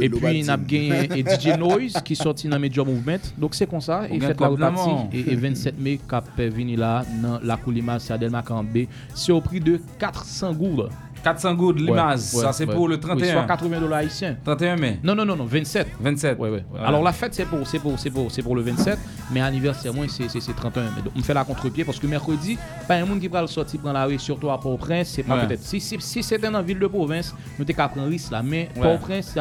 [0.00, 3.18] Et puis bien et DJ Noise qui sorti dans Major Movement.
[3.38, 7.04] Donc c'est comme ça et faites la repartie et, et 27 mai cap vini là
[7.22, 8.88] dans la Coulima c'est Adelma 40B.
[9.14, 10.90] C'est au prix de 400 gouttes.
[11.22, 12.74] 400 gouttes, Ouais, ouais, ça c'est ouais.
[12.74, 13.32] pour le Oui, 31.
[13.32, 14.36] soit 80 dollars haïtiens.
[14.44, 14.98] 31 mai.
[15.04, 15.86] Non, non, non, non, 27.
[16.00, 16.36] 27.
[16.38, 16.64] Ouais, ouais.
[16.68, 16.88] Voilà.
[16.88, 18.98] Alors la fête, c'est pour, c'est pour, c'est pour, c'est pour le 27,
[19.32, 20.82] mais anniversaire, moi, c'est, c'est, c'est 31.
[20.96, 23.46] Mais donc, on fait la contre-pied parce que mercredi, pas un monde qui va le
[23.46, 25.46] sortir prendre la rue, surtout à Port-au-Prince, c'est pas Ouais.
[25.46, 25.62] peut-être.
[25.62, 28.42] Si, si, si c'était dans la ville de province, nous t'es qu'à prendre risque là,
[28.42, 28.82] mais Ouais.
[28.82, 29.40] Port-au-Prince, c'est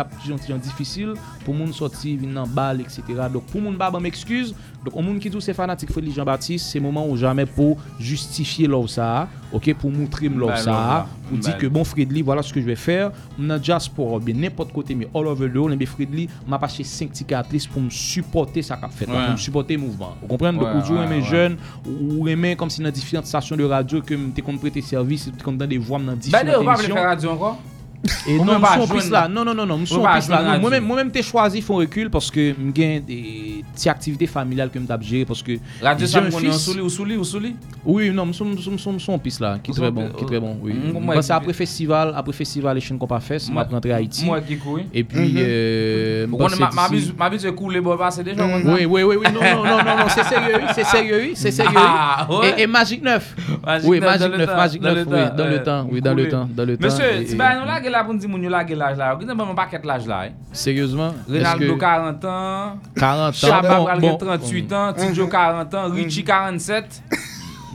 [0.57, 1.13] difficile
[1.45, 3.01] pour monde sortir, venir dans balle, etc.
[3.31, 4.55] Donc, pour monde pas m'excuse,
[4.85, 8.68] donc, au monde qui dit c'est fanatique Félix Jean-Baptiste, c'est moment ou jamais pour justifier
[8.68, 11.07] l'offre ça, ok, pour montrer Bah, l'offre ça.
[11.31, 13.11] Pour Bah, dire que bon Fredly, voilà ce que je vais faire.
[13.39, 17.11] Dans diaspora, bien n'importe côté, mais all over the world, mais Fredly m'a passé 5
[17.11, 19.23] tickets à liste pour me supporter ça qu'a fait, là, Ouais.
[19.25, 20.15] pour me supporter le mouvement.
[20.21, 20.57] Vous comprenez?
[20.57, 21.29] Ouais, Donc, aujourd'hui, ouais, mes ouais.
[21.29, 25.29] jeunes, ou aimer comme si dans différentes stations de radio que m'étais qu'on prêter service,
[25.43, 27.59] qu'on dans des voix dans Bah, différentes d'ailleurs, on va faire radio encore?
[28.27, 30.83] Et non, mson joindre- pis la, non, non, non, non, mson pas pis la, moi-même,
[30.83, 34.87] moi-même te chwazi fon recul parce que m gen des ti aktivite familial ke m
[34.87, 37.15] tap jere parce que Radio j'ai ça un me connaît en fils- souli ou souli
[37.17, 37.55] ou souli?
[37.85, 40.57] Oui, non, m son, son, son, son pis la, ki son bon, ki très bon,
[40.63, 40.73] oui.
[40.73, 44.25] Qui- apre festival, apre festival e chen kon pa fes, m Moi- ap rentre Haïti.
[44.25, 44.83] moi qui coui.
[44.93, 47.81] Et puis, euh, m Ou konen ma- passe ma d'ici- bis- ma bis e koule
[47.81, 48.21] bo sa?
[48.23, 51.31] Oui, oui, oui, oui, non, non, non, non, non, c'est sérieux, oui, c'est sérieux, oui,
[51.35, 51.77] c'est sérieux.
[51.77, 52.35] Ah, oui.
[52.37, 52.53] ouais.
[52.57, 53.35] Et, et Magic 9.
[53.63, 55.87] Magic oui, Magic le 9, temps, Magic dans 9, le oui, temps, dans le temps,
[55.91, 56.85] oui, dans le temps, dans le temps.
[56.85, 58.97] Monsieur, ti ba nou la gen la pou nou di moun yo la gen l'âge
[58.97, 59.13] la.
[59.15, 60.22] Ou gen paquet l'âge là.
[60.27, 60.31] hein.
[60.51, 62.77] Sérieusement Ronaldo est-ce que- 40 ans.
[62.95, 64.07] 40 ans, Shabab bon, pral bon.
[64.09, 64.93] gen 38 ans.
[64.93, 65.89] Tidjo 40 ans.
[65.91, 67.03] Richie 47.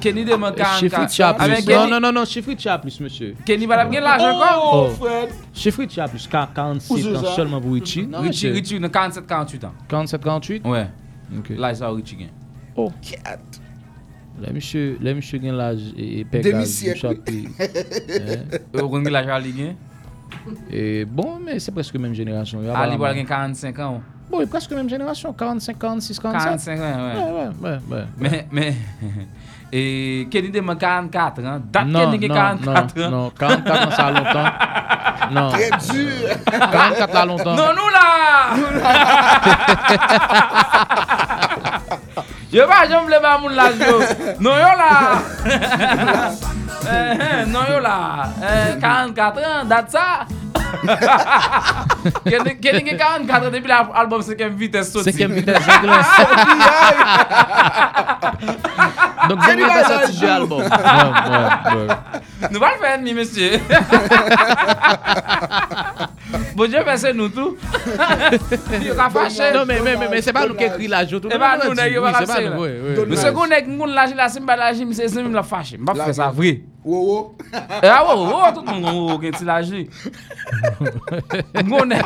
[0.00, 1.40] Kenny demande 44.
[1.40, 1.74] Avec plus.
[1.74, 3.34] Non, Kenny- non, non, non, Chia plus, monsieur.
[3.46, 4.90] Kenny va la gen l'âge encore?
[5.00, 5.06] Oh,
[5.54, 8.06] Chiffre Chia plus, quar- 47 ans seulement pour Richie.
[8.12, 8.50] Richie.
[8.50, 9.72] Richie, nou 47, 48 ans.
[9.88, 10.86] 47, 48 Ouais.
[11.38, 11.50] Ok.
[11.56, 12.28] Là, ça, Richie gen.
[12.76, 12.92] Oh.
[14.38, 17.16] Là, monsieur, là, monsieur gen l'âge et Demi-siècle, l'âge,
[19.10, 19.74] l'âge li
[20.46, 20.56] gen?
[20.70, 22.60] Et bon, mais c'est presque même génération.
[22.74, 24.00] A li wal gen 45 ans.
[24.30, 25.32] Bon, et presque même génération.
[25.32, 26.44] 45, 46, 47.
[26.66, 27.14] 45 ans, ouais.
[27.14, 27.78] Ouais, ouais, ouais.
[27.90, 28.04] ouais.
[28.18, 28.74] Mais, mais,
[29.72, 31.60] et Kenny demande 44 ans.
[31.72, 33.10] Date Non, Kenny gen non, 44 non, ans.
[33.10, 34.52] non, 44 ans, ça a longtemps.
[35.32, 35.48] Non.
[35.50, 36.28] Très dur.
[36.50, 37.54] 44 là longtemps.
[37.56, 38.06] Non, nous là!
[42.52, 43.96] Yo pa jom vle ba moun la yo.
[44.40, 44.90] Non yo la.
[46.86, 48.32] Eh, eh, non yo la,
[48.78, 50.26] 44 an, dat sa.
[52.24, 55.10] Kene gen 44 an depi la albom Sekem Vites soti.
[55.10, 56.56] Sekem Vites soti.
[59.28, 60.62] Donk Sekem Vites soti je albom.
[62.50, 63.48] Nou pa l fè enmi, mesye.
[66.56, 67.56] Bon dieu fè se nou tou.
[68.80, 69.50] Yo ka fache.
[69.54, 71.28] Non, men, men, men, se pa nou ke kri la joutou.
[71.32, 72.56] E pa nou neg yo pa la se la.
[73.10, 75.76] Mè se kon neg moun laje la, se mba laje, mse se mba fache.
[75.80, 76.56] Mba fè sa vri.
[76.86, 77.18] Wo wo.
[77.82, 79.84] E a wo wo, tout moun wo wo gen ti laje.
[81.68, 82.04] Moun neg.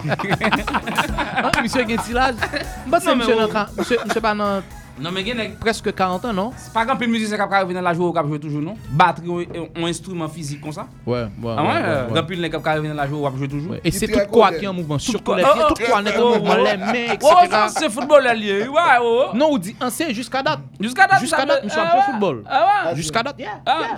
[1.62, 2.66] Mse gen ti laje.
[2.88, 4.78] Mba se mse nan kan, mse pa nan...
[5.00, 6.50] Non mais gen nèg presque 40 ans, non?
[6.74, 8.74] Par exemple, une musique c'est capable venir la jouer ou cap jouer toujours non?
[8.90, 11.54] Batterie un instrument physique comme ça Ouais, ouais.
[11.56, 14.08] Ah ouais, grand pile nèg capable venir la jouer ou cap jouer toujours Et c'est
[14.08, 16.22] tout quoi qui est en mouvement, surtout les Oh, pieds, oh, tout quoi n'est en
[16.22, 16.64] oh, mouvement, oh.
[16.64, 17.58] les mains, Oh, etc.
[17.68, 18.68] c'est football allié.
[18.68, 19.26] Ouais, oh.
[19.34, 20.60] Non, on dit ancien jusqu'à date.
[20.78, 22.44] Jusqu'à date, Jusqu'à date, nous sommes ah football.
[22.46, 22.96] Ah ouais.
[22.96, 23.60] Jusqu'à date, yeah.
[23.64, 23.96] Ah.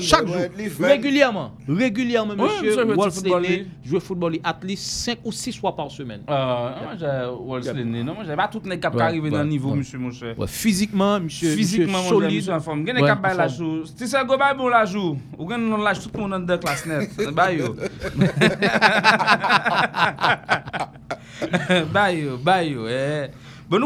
[0.00, 0.36] Chaque jour.
[0.80, 1.52] Régulièrement.
[1.68, 3.10] Régulièrement, monsieur, monsieur.
[3.10, 3.68] Disney lui.
[3.84, 6.22] joue football at least 5 ou 6 fois par semaine.
[6.26, 7.06] Moi j'ai
[7.40, 9.76] Wolseley, non, moi j'ai pas tout nèg cap Ouais, arriver dans niveau ouais.
[9.76, 9.98] monsieur
[10.28, 10.38] cher.
[10.38, 12.36] Ouais, physiquement, monsieur, Physiquement, monsieur mon cher, solide.
[12.36, 12.86] monsieur en forme.
[12.86, 13.48] Gen Ouais, cap bay en la.
[13.84, 15.16] Si c'est go bay bon la joue.
[15.38, 17.10] Ou gen non la joue tout le monde dans classe net.
[17.34, 17.74] Bay yo.
[21.92, 22.86] Bay yo, bay yo.
[22.88, 23.28] Eh.
[23.68, 23.80] Bon,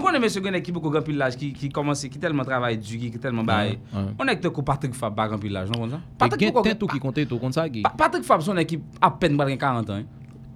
[0.90, 3.78] grand pile qui qui commence qui tellement travaille dur qui tellement bail.
[3.92, 4.04] Ouais, ouais.
[4.18, 5.96] On est que ko Patrick Fab pile non comme ça?
[5.96, 7.80] Et Patrick gen beaucoup- ten tout qui compte tout, comme ça, Guy?
[7.82, 9.94] Pa- Patrick Fab son équipe à peine pas 40 ans.
[9.94, 10.02] hein.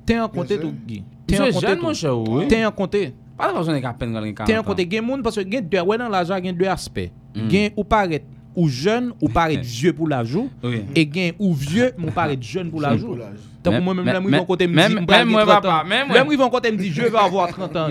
[0.04, 1.02] Ten en compte tout, Guy.
[1.26, 1.86] Ten Monsieur en compte jeune, tout.
[1.86, 2.12] mon cher,
[3.38, 3.46] Ten.
[3.46, 4.60] Patrick Fab son à peine pas 40 Ten ans.
[4.60, 7.10] en compte gen moun parce que gen deux ouais dans l'argent gen deux aspects.
[7.34, 7.50] Mm.
[7.50, 8.24] Gen ou paraît
[8.56, 10.82] ou jeune ou paraît vieux pour la joue Oui.
[10.94, 13.06] et gen ou vieux ou paraît jeune pour la Jeune joue.
[13.08, 13.36] pour la joue.
[13.62, 15.32] Tant que Même- moi même même- là moi côté me dit même- m'bral même gen
[15.32, 15.88] moi, 30 papa, ans.
[15.88, 16.36] même Là moi.
[16.36, 17.74] moi côté me dit je vais avoir 30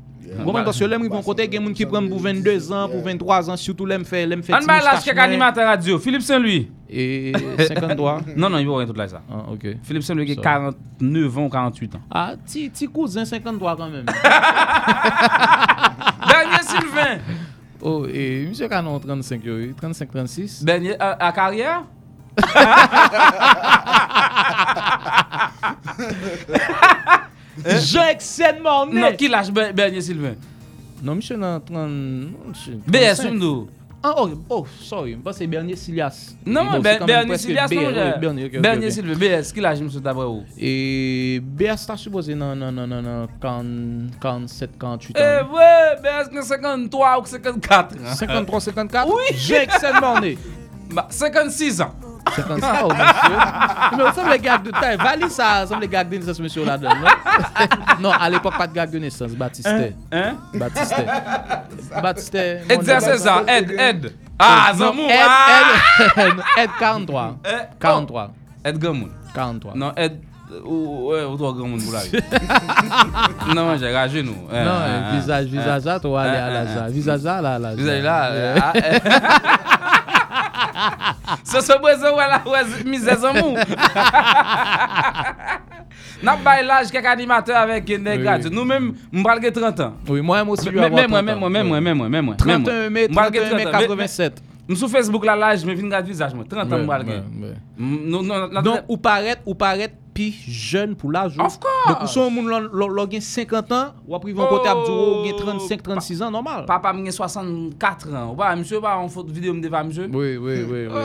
[0.33, 0.37] ans.
[0.37, 0.39] Gen moun qui est Même moi, étonné.
[0.39, 0.39] même moi.
[0.39, 0.39] Guy, Même moi.
[0.39, 0.39] Si, si moi avec Guy, ouais, parce que c'est ça, oui, c'est temps.
[0.39, 0.39] C'est temps qui compte.
[0.39, 0.39] Euh, Si moi, ils vont côté me dit, je vais avoir 30 Mal ans, gen
[0.39, 0.39] puis on 30 a ans.
[0.39, 0.45] dit menti.
[0.45, 2.19] Bon, parce que là, ils vont côté, il y a des gens qui prennent pour
[2.19, 4.73] 22 ans, pour 23 ans, surtout là, me fait, là, me fait On petit va
[4.75, 5.27] lâcher moustache quelques noir.
[5.27, 5.99] animateurs radio.
[5.99, 6.69] Philippe Saint-Louis.
[6.89, 8.21] Et 53.
[8.35, 9.21] Non, non, il va rien tout là ça.
[9.31, 9.67] Ah, ok.
[9.83, 10.41] Philippe Saint-Louis qui a Ça.
[10.41, 12.01] 49 ans, 48 ans.
[12.11, 14.05] Ah, petit petit cousin 53 quand même.
[16.27, 17.17] Bernier Sylvain.
[17.81, 20.63] Oh, et monsieur Canon 35, yo, 35, 36.
[20.63, 21.83] Bernier à, à carrière?
[27.65, 29.01] Jean Excel Mornay.
[29.01, 30.35] Non, qui lâche Ber- Bernier Sylvain?
[31.03, 31.89] Non, monsieur dans 30.
[32.47, 33.33] monsieur, BS, 35.
[33.33, 33.67] nous.
[34.03, 36.33] Ah, oh, oh, sorry, que c'est Bernier Silias.
[36.43, 37.05] Non, même Bernier
[38.51, 38.89] je- Bernier.
[38.91, 43.01] Sylvain, BS, qui lâche, monsieur d'après vous Et BS t'a supposé non, non, non, non,
[43.01, 45.53] non, 40, 47, 48 Eh ans.
[45.53, 48.15] ouais, BS qui 53 ou 54 ans.
[48.15, 49.35] 53, 54 Oui.
[49.37, 50.37] J'ai Excel Mornay.
[50.93, 51.93] Bah, 56 ans.
[52.35, 53.37] 50 ans, oh, monsieur.
[53.97, 54.97] Mais ça me les gags de taille.
[54.97, 57.07] Valide ça, ça me les gags de naissance, monsieur, là-dedans, non?
[58.09, 59.67] non, à l'époque, pas de gag de naissance, Baptiste.
[60.11, 60.35] Hein?
[60.53, 60.95] Baptiste.
[62.01, 62.35] Baptiste.
[62.69, 63.17] Exercez nom.
[63.17, 64.13] ça, aide, aide.
[64.39, 65.03] Ah, Zamou.
[65.03, 65.61] Ed, ah.
[66.17, 67.35] Ed, Ed 43.
[67.45, 67.49] Eh,
[67.79, 68.31] 43.
[68.63, 69.11] Ed Gamoun.
[69.33, 69.73] 43.
[69.75, 70.19] Non, Ed.
[70.65, 72.11] ou- Ouais, ou toi, Gamoun, vous l'avez.
[73.55, 74.47] Non, j'ai ragé, nous.
[74.51, 75.17] Eh, Non, eh, euh, eh.
[75.17, 76.87] visage, visage là, toi, aller à la za.
[76.87, 77.21] Visage
[81.43, 82.41] Sasa bweza wala
[82.85, 83.57] mise zamou.
[86.23, 88.49] N'a pas l'âge qu'un animateur avec une oui.
[88.51, 89.93] Nous-mêmes, m'balgue 30 ans.
[90.07, 90.69] Oui, moi-même aussi.
[90.69, 92.35] Même moi, même moi, même moi, même moi, même moi.
[92.35, 94.41] 31 mai 87.
[94.67, 96.85] Je suis sur Facebook là, je me viens de visage, 30 ans,
[98.63, 99.55] Donc, ou paraître, ou
[100.13, 101.37] plus jeune pour l'âge.
[101.39, 101.87] Of course.
[101.87, 102.19] Donc, si
[103.21, 104.33] 50 ans, ou après,
[105.37, 106.65] 35, 36 ans, normal.
[106.65, 108.35] Papa, a 64 ans.
[108.37, 110.09] Ou monsieur, une vidéo, monsieur.
[110.11, 110.85] Oui, oui, oui.
[110.85, 111.01] Je oh,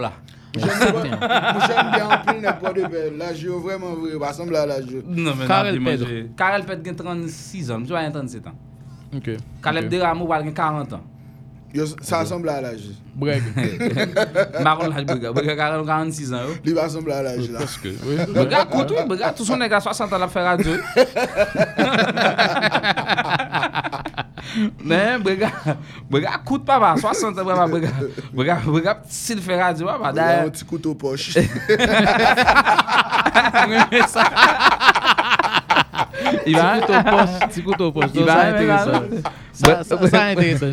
[0.00, 0.12] là.
[0.56, 2.40] J'aime bien en plus
[3.16, 3.94] Là, je ben, vraiment,
[4.26, 4.86] ressemble à l'âge.
[5.06, 6.08] Non, mais Karel Pedro.
[6.36, 6.64] Karel
[6.96, 8.54] 36 ans, 37 ans.
[9.16, 9.28] Ok.
[9.62, 9.90] Caleb ok.
[9.90, 11.02] Deramo va gen 40 ans.
[11.72, 12.90] Yo, sa semble a la jo.
[13.14, 13.42] Breg.
[14.64, 16.42] Baron l'âge Brega, Brega 40 46 ans.
[16.48, 16.54] yo.
[16.64, 17.58] Li pa semble a la jo la.
[17.60, 18.16] Parce que, oui.
[18.34, 20.72] Brega oui, Brega tout son nèg à 60 ans la faire radio.
[24.84, 25.50] Mais Brega,
[26.10, 27.88] Brega koute papa, 60 ans papa Brega.
[28.32, 30.46] Brega, Brega s'il fait radio papa Li a d'ailleurs.
[30.46, 31.36] an ti koutou poch.
[31.36, 31.46] Il va
[33.86, 34.18] Petit couteau poche, petit
[37.90, 38.10] poche.
[38.14, 38.26] Il
[39.52, 40.24] Ça, va ça.
[40.26, 40.66] Intéressant.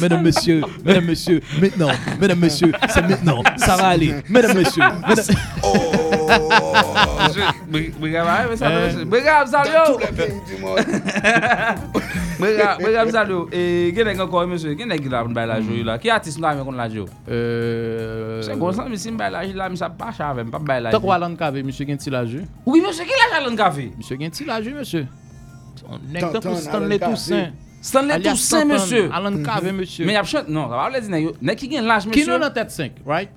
[0.00, 4.14] Mesdames, messieurs, mesdames, messieurs, maintenant, mesdames, messieurs, c'est maintenant, ça va aller.
[4.28, 5.24] Mesdames, messieurs, mesdames...
[7.70, 7.90] Les
[10.16, 10.80] pays du monde.
[12.38, 13.46] Brega, Brega salut.
[13.52, 15.98] Et gen nèg encore monsieur, gen la bay la joie là?
[15.98, 16.88] Qui artiste là mais kon la
[18.88, 21.08] mais si m'bay la joie là, mais ça pas chave, pas bay la Tant qu'on
[21.08, 21.16] joie.
[21.16, 22.44] Alan Cave, monsieur gen ti la jeu.
[22.64, 23.92] Oui, monsieur, qui l'a jalon café?
[23.96, 24.60] Monsieur gen ti la.
[25.90, 26.98] On est Tonton dans Alan Stanley.
[26.98, 27.50] Toussaint.
[27.80, 29.10] Stanley Toussaint, Tonton monsieur.
[29.12, 30.06] Alan Cave, monsieur.
[30.06, 31.32] Mais y a chante, non, ça va le dire nèg yo.
[31.42, 32.38] Nèg qui gen l'âge Kino monsieur?
[32.38, 33.30] dans tête 5, right?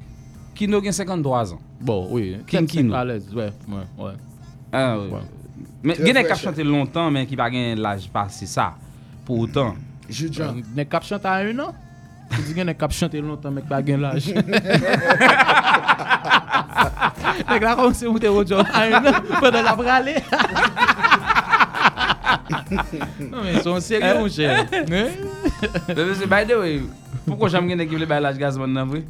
[0.56, 1.60] Kino gen 53 ans.
[1.80, 2.38] Bon, oui.
[2.48, 2.94] King Kino.
[2.94, 3.52] Ouais, ouais,
[3.98, 4.14] ouais.
[4.72, 5.08] Ah oui.
[5.12, 5.20] Ouais.
[5.84, 6.42] Mais gen a fraîche.
[6.42, 8.76] chanté longtemps mais qui pas gen l'âge passé ça.
[9.26, 9.76] Pour autant.
[10.10, 10.56] Jujan.
[10.76, 11.74] Nek kap chante à un an?
[12.32, 14.34] Tu dis gen nek kap chante longtemps, mec, pas gen l'âge?
[17.48, 20.16] Nek la kon se moute rojo à un an, pendant la brale.
[22.72, 24.66] Non, mais son sérieux, mon cher.
[24.72, 24.86] Hein?
[24.90, 26.82] Mais by the way,
[27.26, 29.04] pourquoi j'aime qui vle bay l'âge gazman nan vrai?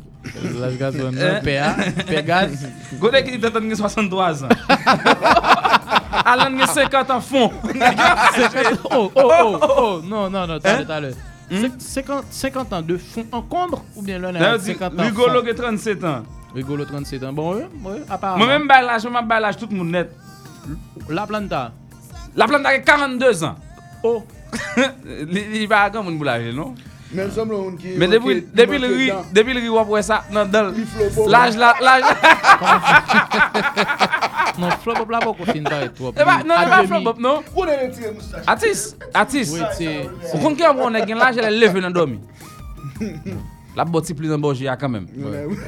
[0.60, 1.12] L'âge gaz, on
[1.44, 1.76] PA,
[2.06, 2.68] PA gaz.
[3.00, 4.50] Go nèg qui dit gen 63 ans.
[6.26, 7.52] Alan gen 50 ans fond.
[8.92, 11.14] Oh, oh, oh, oh, non, non, non, t'as le.
[11.80, 15.46] 50, 50 ans de fond encombre ou bien l'on a dit, 50 ans Rigolo fond?
[15.48, 16.24] gen 37 ans.
[16.54, 17.34] Rigolo 37 ans.
[17.34, 18.46] Bon, oui, oui, apparemment.
[18.46, 20.12] Moi même bay l'âge, moi bay l'âge tout le monde net.
[21.10, 21.72] La planta.
[22.36, 23.56] La plante a 42 ans.
[24.04, 24.24] Oh.
[25.32, 26.76] Li pa grand moun pou l'âge, non?
[27.14, 27.88] Men semble moun ki...
[27.98, 29.24] Mais depuis manke- depuis le manke ri, dan.
[29.34, 30.74] depuis le ri wap wè sa nan dal.
[31.28, 32.04] L'âge la l'âge.
[34.60, 36.12] Non, flop la pas qu'on finit par toi.
[36.16, 36.88] Eh ba non, demi.
[36.88, 37.44] flop up, non?
[37.56, 38.46] Ou ne le tire moustache?
[39.52, 40.10] Oui, c'est.
[40.34, 42.20] Ou kon ki an gen elle leve nan dormi.
[43.76, 45.08] La boti pli nan borji ya quand même.
[45.18, 45.58] Ouais, ouais.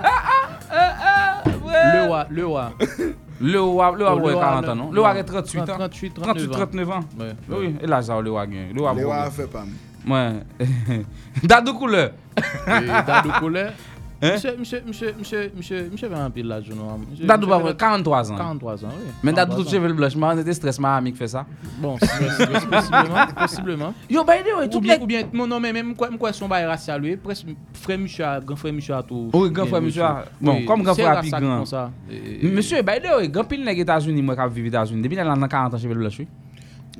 [1.70, 2.72] Le roi, le roi.
[3.40, 4.92] Le ouais roi, 40 le- ans, non?
[4.92, 5.64] Le roi a 38 ans?
[5.66, 7.00] 38, 38, 39 ans.
[7.18, 7.32] Ouais.
[7.48, 8.72] Oui, et l'âge ça le roi gen.
[8.74, 9.08] Le roi Le bon.
[9.08, 9.68] wa fe pam.
[10.08, 10.32] Ouais.
[11.42, 12.10] Dadou couleur.
[12.36, 13.68] Et Dadou Collet.
[14.22, 14.32] Hein?
[14.34, 16.98] Monsieur, monsieur, monsieur, monsieur, monsieur, monsieur fait un pile là, je non.
[17.10, 18.36] Monsieur- Dadou fait- vrai, 43 ans.
[18.36, 19.04] 43 ans, oui.
[19.22, 21.46] Mais Dadou 43 tout blanche, moi on était stress ma ami qui fait ça.
[21.78, 21.96] Bon,
[23.36, 23.94] possiblement.
[24.08, 26.48] Yo the way, Ou tout bien, les ou bien, non, non, même quoi, quoi son
[26.48, 29.30] bail racial, oui, presque frère Michel, grand frère Michel a tout.
[29.32, 29.86] Oui, grand bien frère reçu.
[29.86, 31.56] Michel a- bon, grand c'est frère a la pi sac grand.
[31.56, 31.90] comme ça.
[32.10, 35.02] Et- Monsieur, by the way, grand pile nèg États-Unis moi qui vive aux États-Unis.
[35.02, 36.16] Depuis elle a 40 ans cheveux blanche.
[36.18, 36.28] oui.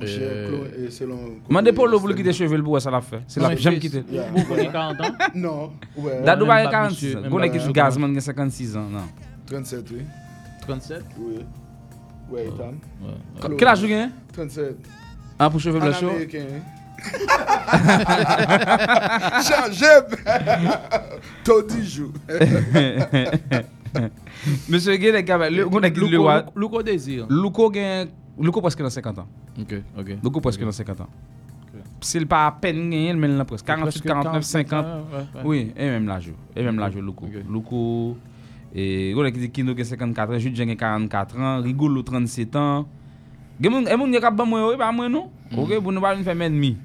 [0.03, 1.17] Euh, Chloé, et selon...
[1.49, 1.71] Mande
[2.15, 3.21] quitter cheveux pour ça l'a fait.
[3.27, 4.03] C'est Non, la mais j'aime fils, quitter.
[4.11, 4.25] Yeah.
[4.35, 5.03] Vous connaissez 40 ans?
[5.35, 5.71] Non.
[6.25, 7.21] Dadou ba pas 46 monsieur, ans.
[7.21, 7.67] même Gon pas nèg qui monsieur.
[7.67, 8.99] joue Gazman gen 56 ans, non?
[9.47, 10.01] 37, oui.
[10.61, 11.03] 37?
[11.19, 11.35] Oui.
[12.31, 12.49] Ouais.
[13.39, 13.55] Chloé.
[13.57, 14.75] Quel âge vous gagnez 37.
[15.39, 15.95] Ah pour cheveux En blancs.
[16.03, 16.45] américain.
[16.49, 16.61] hein.
[19.41, 20.01] Changez!
[21.43, 22.11] Taux 10 jours.
[24.69, 26.45] Monsieur gen nèg ka le gon nèg qui le Luco- roi.
[26.55, 27.25] Luco Désir.
[27.29, 28.07] Luco gen
[28.41, 29.27] Luco presque dans 50 ans.
[29.59, 30.41] Ok, ok.
[30.41, 31.09] Presque dans 50 ans.
[32.01, 34.85] S'il pas à peine gagné, il en a presque 48, Presque 49, 50.
[34.85, 35.25] ouais, ouais.
[35.45, 36.31] Oui, et même l'âge.
[36.55, 36.95] Et même l'âge.
[36.95, 37.29] Ok.
[37.49, 38.17] Luco
[38.73, 42.85] et nèg qui dit Kino gen 54 ans, Jude gen 44 ans, Rigolo 37 ans.
[43.61, 45.27] Gen moun, e moun gen kap ban mwen yo, e ba mwen non?
[45.51, 46.77] OK, pou nou pa vin fè men ennemi.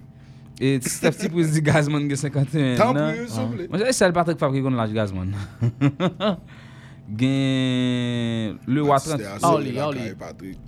[0.59, 3.13] Et Steph Tipouze dit Gazman gen 51 Tant ans.
[3.13, 3.69] plus, s'il vous plaît.
[3.71, 5.33] Moi, c'est seul Patrick Fabre qui connaît l'âge Gazman.
[7.09, 9.13] Gen le roi 30.
[9.13, 9.85] C'était assez Aoli, la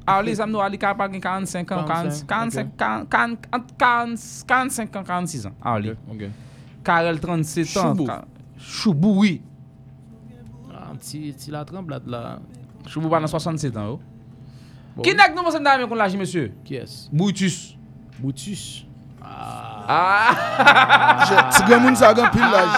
[0.06, 0.36] Aoli.
[0.40, 5.52] Ah, Kapa gen 45 ans, 40, 45, 40, 40, 45 ans, 46 ans.
[5.62, 5.90] Ah, Ali.
[6.10, 6.22] Ok.
[6.84, 7.96] Karel 37 ans.
[8.56, 9.20] Choubou.
[9.20, 9.42] Oui.
[10.72, 10.92] Ah,
[11.48, 12.02] la tremblade.
[12.86, 13.86] Choubou pas dans 67 ans.
[13.92, 14.00] oh.
[14.96, 15.02] Bon.
[15.02, 16.52] Qui n'a que nous pensons dans qu'on l'âge, monsieur?
[16.64, 17.08] Qui est-ce?
[17.12, 17.76] Boutus.
[18.18, 18.84] Boutus.
[19.22, 19.84] Ah.
[19.90, 21.48] Ah!
[21.52, 22.72] Ti gen moun sa gen pil laj.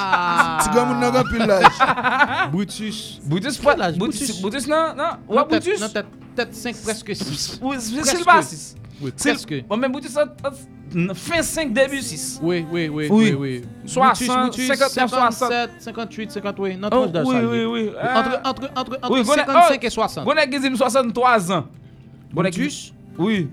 [0.61, 2.51] Ti gen moun nan gen pil laj.
[2.53, 3.20] Brutus.
[3.24, 3.97] Brutus pas l'âge.
[3.99, 5.05] Brutus, Brutus non, non.
[5.28, 5.81] Ouais, Non, peut-être- Brutus.
[5.81, 7.59] non, peut-être peut-être 5, presque 6.
[7.62, 8.74] Oui, c'est c'est le bas 6.
[9.03, 9.51] Oui, C'est- presque.
[9.51, 10.24] Ouais, mais Brutus, euh,
[10.97, 12.39] euh, fin 5, début 6.
[12.43, 13.32] Oui, oui, oui, Oui.
[13.32, 13.62] oui, oui.
[13.87, 15.49] 60, Brutus, 59, 60.
[15.51, 16.77] 57, 58, 50, oui.
[16.77, 17.91] Notre Oh, d'âge, oui, oui, oui.
[18.15, 20.24] Entre, entre, entre, entre Oui, Gonec- 55 oh, et 60.
[20.24, 21.65] Gonec qui dit 63 ans.
[22.35, 22.93] Gonec qui- Brutus?
[23.19, 23.49] Oui.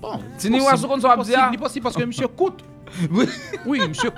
[0.00, 0.18] Bon.
[0.36, 1.50] Si ni oiseau qu'on soit possible, bien.
[1.50, 2.64] ni possible parce que monsieur coûte.
[3.10, 3.24] Oui.
[3.64, 4.10] Oui, monsieur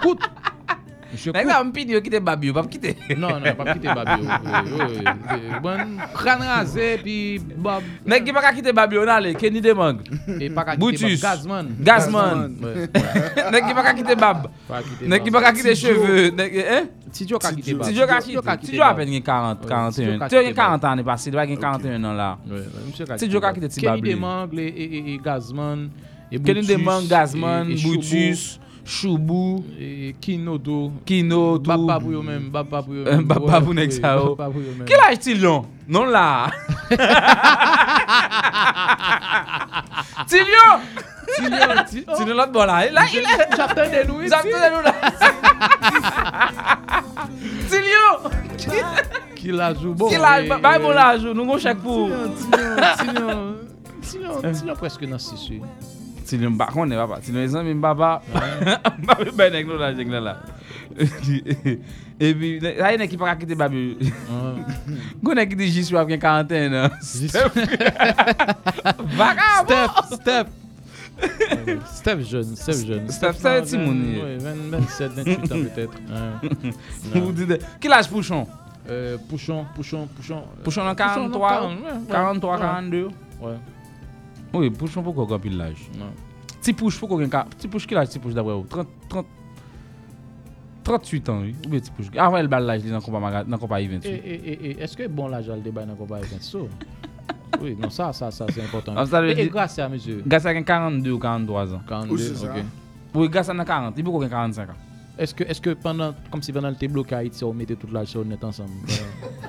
[1.35, 2.97] Nèg la m'pidi yo quitter Babi, yo pas quitter.
[3.17, 4.23] Non, non, pas quitter Babi.
[4.23, 5.05] oui.
[5.63, 5.77] Bon,
[6.15, 7.83] crâne rasé, puis Bob.
[8.07, 9.99] Nèg qui pas quitter Babi, on allait Kenny Demang.
[10.41, 11.21] Et pas qu'à quitter Brutus.
[11.21, 11.31] Bob.
[11.31, 11.67] Gazman.
[11.81, 12.57] Gazman.
[12.63, 13.51] Ouais.
[13.53, 14.49] Nèg qui pas quitter Bab.
[14.69, 15.43] Quitter Nèg qui Bab.
[15.43, 15.75] pas quitter
[17.13, 17.39] Tidjo.
[17.39, 17.87] ka quitter Bab.
[17.89, 18.97] Tidjo ka ka Bab.
[18.97, 19.91] peine gen 40, Ouais, 41.
[19.93, 22.39] Tidjo ka quitter 40 ans l'année passée, il doit gen 41 ans là.
[22.47, 24.59] Ouais, ouais, monsieur ka Tidjo ka quitter ti Kenny Babi.
[24.61, 25.91] Et, et, et Gazman.
[26.45, 30.93] Kenny Demang, Gazman, Brutus, Choubou, et Kinodo.
[31.07, 31.65] Kino, tout.
[31.71, 33.27] Baba pour eux-mêmes, Baba pour Euh, eux-mêmes.
[33.29, 33.31] Ouais,
[34.37, 34.85] pour eux-mêmes.
[34.87, 36.51] Quel âge Tilion Non là.
[40.27, 40.81] Tilion
[41.37, 42.87] Tilion, l'autre bon là.
[42.87, 42.93] Est.
[43.57, 44.31] J'attendais nous ici.
[44.31, 44.95] J'attendais nous là.
[47.69, 48.31] Tilion
[49.37, 49.95] Qui la joue?
[49.95, 50.09] Bon.
[50.09, 51.33] Qui l'a et- Bah, bon là, joue.
[51.35, 52.09] Nous, on chèque pour.
[52.99, 53.55] Tilion,
[54.03, 55.63] Tilion, Tilion presque dans 6 oui.
[56.25, 57.19] Tilion, par contre, ne va pas.
[57.21, 58.23] Tilion, les amis, papa.
[59.07, 60.39] Papa, ben, nèg nous là, nèg là.
[62.21, 63.99] Et puis, là, il y a qui pas quitter Babi.
[65.23, 66.91] Gon nèg qui dit j'y suis avec 41 ans.
[67.01, 67.53] Steph.
[71.23, 73.09] Euh, jeune, Steph jeune.
[73.09, 74.03] Steph, c'est un petit monde.
[74.05, 75.99] Oui, 27, 28 ans peut-être.
[77.15, 78.47] Vous dites, Quel âge Pouchon?
[78.89, 80.43] Euh, Pouchon, Pouchon, Pouchon.
[80.63, 82.61] Pouchon en Pouchon en 43, 40, ouais, 43, ouais.
[82.61, 83.05] 42.
[83.41, 83.53] Ouais.
[84.55, 84.71] Oui,
[85.03, 86.07] pourquoi qu'on pile l'âge Non.
[86.61, 89.27] Petit Pouche, pourquoi qu'on a Petit Pouche, quel âge Petit Pouche vous 30, 30,
[90.85, 91.55] 38 ans, oui.
[91.67, 92.37] Ou bien Petit Pouche Avant,
[93.21, 94.07] maga- dans le combat Et, I28.
[94.07, 96.59] et, et, et est-ce que bon l'âge à le débat dans le combat avec ça
[97.61, 98.95] Oui, non, ça, ça, ça, c'est important.
[98.97, 100.23] Ah, et, grâce à monsieur.
[100.27, 101.81] Gassa a 42 ou 43 ans.
[101.89, 102.51] 42, ok.
[103.15, 104.73] Oui, Gassa a 40, il pourquoi 45 ans.
[105.17, 107.77] Est-ce que, est-ce que pendant, comme si pendant le t'es bloqué à Haïti, on mettait
[107.77, 108.73] toute l'âge sur net ensemble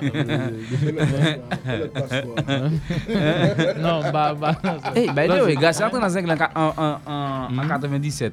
[3.80, 4.56] Non, bah, bah.
[4.94, 5.40] Eh, by the Vas-y.
[5.42, 6.24] way, Gassa est entré dans un
[6.54, 7.58] en, en, en, Mhm.
[7.60, 8.32] en 97.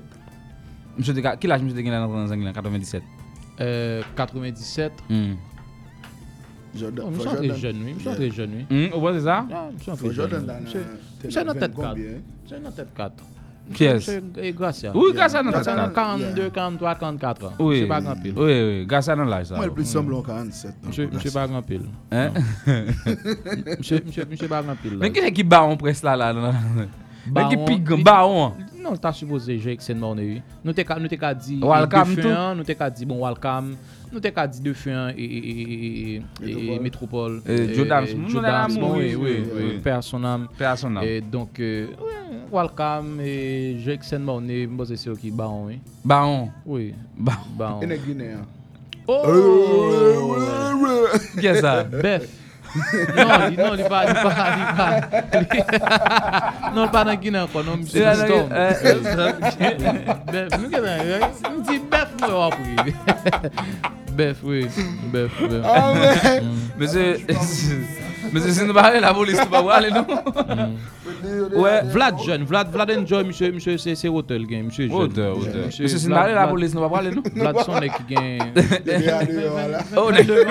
[0.97, 3.03] Monsieur, de- quel âge monsieur de dans un en 97
[3.59, 4.91] Euh, 97.
[5.09, 5.33] Hmm.
[6.75, 7.57] Jordan, Oh, je suis entré Jordan.
[7.61, 7.93] jeune, oui.
[7.95, 8.89] Je suis entré jeune, oui.
[8.91, 9.45] Hmm, ouais, c'est ça?
[9.77, 10.29] Je suis Faut jeune.
[10.29, 11.45] Jordan oui.
[11.45, 11.73] dans tête 4.
[11.75, 12.05] combien?
[12.43, 13.23] Monsieur dans tête 4.
[13.73, 14.19] Qui est-ce?
[14.41, 14.91] Et Gracia.
[14.93, 15.93] Oui, Gracia dans Gracia 4.
[15.93, 17.51] 42, 43, 44 ans.
[17.59, 18.33] Oui, Monsieur pas grand pile.
[18.35, 18.43] oui,
[18.79, 19.55] oui, Gassa dans l'âge ça.
[19.55, 20.71] Moi, le plus semble en 47.
[20.81, 21.85] donc, Monsieur, là, monsieur c'est- pas grand pile.
[22.11, 22.29] Hein?
[23.79, 24.97] Monsieur, monsieur, monsieur pas grand pile.
[24.99, 26.51] Mais qui est qui bat en presse là là là?
[27.25, 30.13] Mais qui Baron- pique baron Non, t'as supposé j'ai que c'est mort.
[30.63, 33.75] Nous t'es qu'à- fin, nous t'es qu'à bon welcome,
[34.13, 37.41] nous t'es qu'à dit de fin et et et- et métropole.
[37.47, 39.79] Et Joe Dams, et nous, Joe on a Dams, l'amour, bon, oui, oui euh, ouais,
[42.51, 45.79] welcome et j'ai que c'est mort né, moi c'est sûr qui baron oui.
[46.05, 46.49] Baron.
[46.65, 46.93] Oui.
[47.17, 47.39] Baron.
[47.57, 47.81] Baron.
[47.81, 48.45] Et les Guinéens.
[49.07, 50.35] Oh!
[51.37, 51.83] Est ça?
[51.83, 52.29] Beth.
[52.73, 54.87] non, li, non, li pa, li pa, li pa.
[56.75, 58.47] non, li pa nan Gine akon, non, msye di Storm.
[60.31, 61.27] Bef, nou gen nan,
[61.59, 62.95] mdi bef mwen wapou yi.
[64.13, 64.65] Bef, oui,
[65.13, 65.63] bef, bef.
[65.65, 66.41] Ah, ouais.
[66.77, 67.05] Mese,
[68.33, 70.05] mese, se nou ba ale la volis, nou ba wale nou.
[71.55, 71.81] Ouais.
[71.93, 74.95] Vlad jeune, Vlad, Vlad enjoy, monsieur, monsieur, c'est, c'est hôtel game, monsieur jeune.
[74.95, 75.65] Hôtel, hôtel.
[75.65, 77.23] Monsieur, c'est Vlad, la police, nous va parler, nous.
[77.35, 78.53] Vlad son est qui gagne.
[79.97, 80.43] Oh, les deux.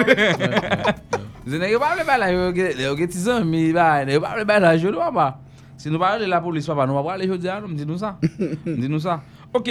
[1.46, 5.38] N'avez pas le bail avez des amis, n'avez pas le bail je ne vois pas.
[5.76, 8.16] Si nous parlons de la police, papa, nous va parler aujourd'hui, alors, dis-nous ça.
[8.64, 9.20] Dis-nous ça.
[9.52, 9.68] Ok,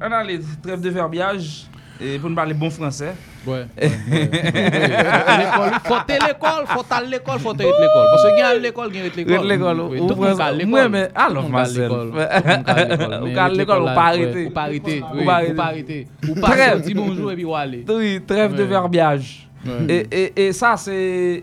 [0.00, 1.66] on a les trêves de verbiage,
[2.00, 3.12] et pour nous parler bon français.
[3.46, 3.66] Ouais.
[3.76, 8.06] L'école, faut aller l'école, faut aller l'école, faut aller l'école.
[8.10, 9.46] Parce que gagne l'école, gagne l'école.
[9.46, 10.42] L'école, Oui, ou tout le monde français.
[10.42, 10.88] à l'école.
[10.90, 11.90] Mais alors, à Marcel.
[11.90, 13.20] à.
[13.22, 14.46] Ou Mais pas arrêter.
[14.46, 15.02] Ou pas arrêter.
[15.02, 16.06] Ou pas arrêter.
[16.28, 16.80] Ou pas Trêve.
[16.82, 17.84] dire bonjour et puis ou aller.
[17.88, 19.49] Oui, trêve de verbiage.
[19.66, 20.06] Ouais.
[20.10, 21.42] Et, et, et ça, c'est.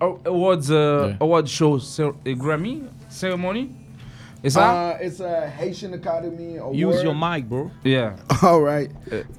[0.00, 3.70] aw- Awards, uh, award shows, cer- et Grammy ceremony.
[4.50, 4.96] Ça?
[5.00, 6.76] Uh, it's a Haitian Academy Award.
[6.76, 7.70] Use your mic, bro.
[7.84, 8.12] Yeah.
[8.42, 8.90] All right.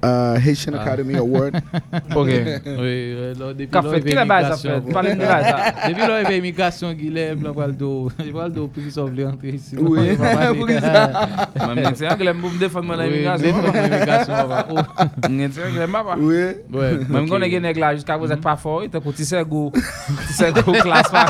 [0.02, 0.82] Uh, Haitian Ah.
[0.82, 1.62] Academy Award.
[2.16, 2.26] Ok.
[2.28, 4.92] Oui, là, depuis Qu'a fait- la base, ça fait?
[4.92, 5.72] Parlez de la base, ça.
[5.88, 8.10] Depuis là, il avait immigration, Guilhem, là, va le dos.
[8.24, 9.76] Il va le dos, puis il s'en voulait entrer ici.
[9.78, 10.00] Oui.
[10.10, 11.28] Il va pas Pour dire- ça.
[11.74, 13.48] Même c'est anglais pour me défendre mon Oui, immigration.
[13.48, 14.34] immigration.
[14.70, 14.76] Oh.
[15.28, 16.14] C'est anglais, papa.
[16.18, 16.34] Oui.
[16.72, 19.16] Ouais, Même quand on est nèg là, jusqu'à vous êtes pas fort, il te coûte
[19.18, 19.72] c'est go.
[20.30, 21.26] C'est go classe pas.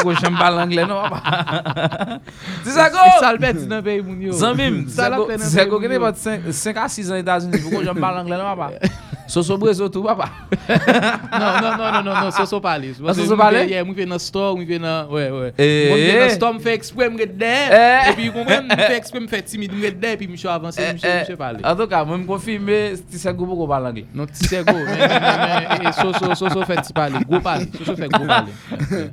[0.00, 2.18] Pour que j'aime pas l'anglais non papa.
[2.64, 2.98] C'est ça go.
[3.20, 4.36] Salbet di nan peyi moun yo.
[4.38, 8.48] Zanmim, Zeko gene bat 5 a 6 an Etats-Unis, pou kon jom bal angle nan
[8.52, 8.72] wapa.
[9.32, 10.28] Soso brezo tou papa.
[11.32, 12.94] Non, non, non, non, non, non, so so pale.
[13.06, 13.64] Ah, so so pale?
[13.64, 15.52] Yeah, mwen fe nan store, mwen fe nan, ouais.
[15.56, 15.88] Eh.
[15.88, 17.72] Mwen fe nan store, mwen fe ekspre mwen der.
[17.72, 18.10] Eh.
[18.10, 21.00] E pi mwen fe ekspre mwen fe timide mwen ret der, pi mwen avanse, mwen
[21.00, 21.64] mwen pale.
[21.64, 24.04] En tout cas, moi, je confirme, ti se go pou anglais.
[24.12, 26.92] Non, ti se go, men, men, men, men, e, so, so, so, so fe ti
[26.92, 28.52] pale, go pale, so, so fe go pale.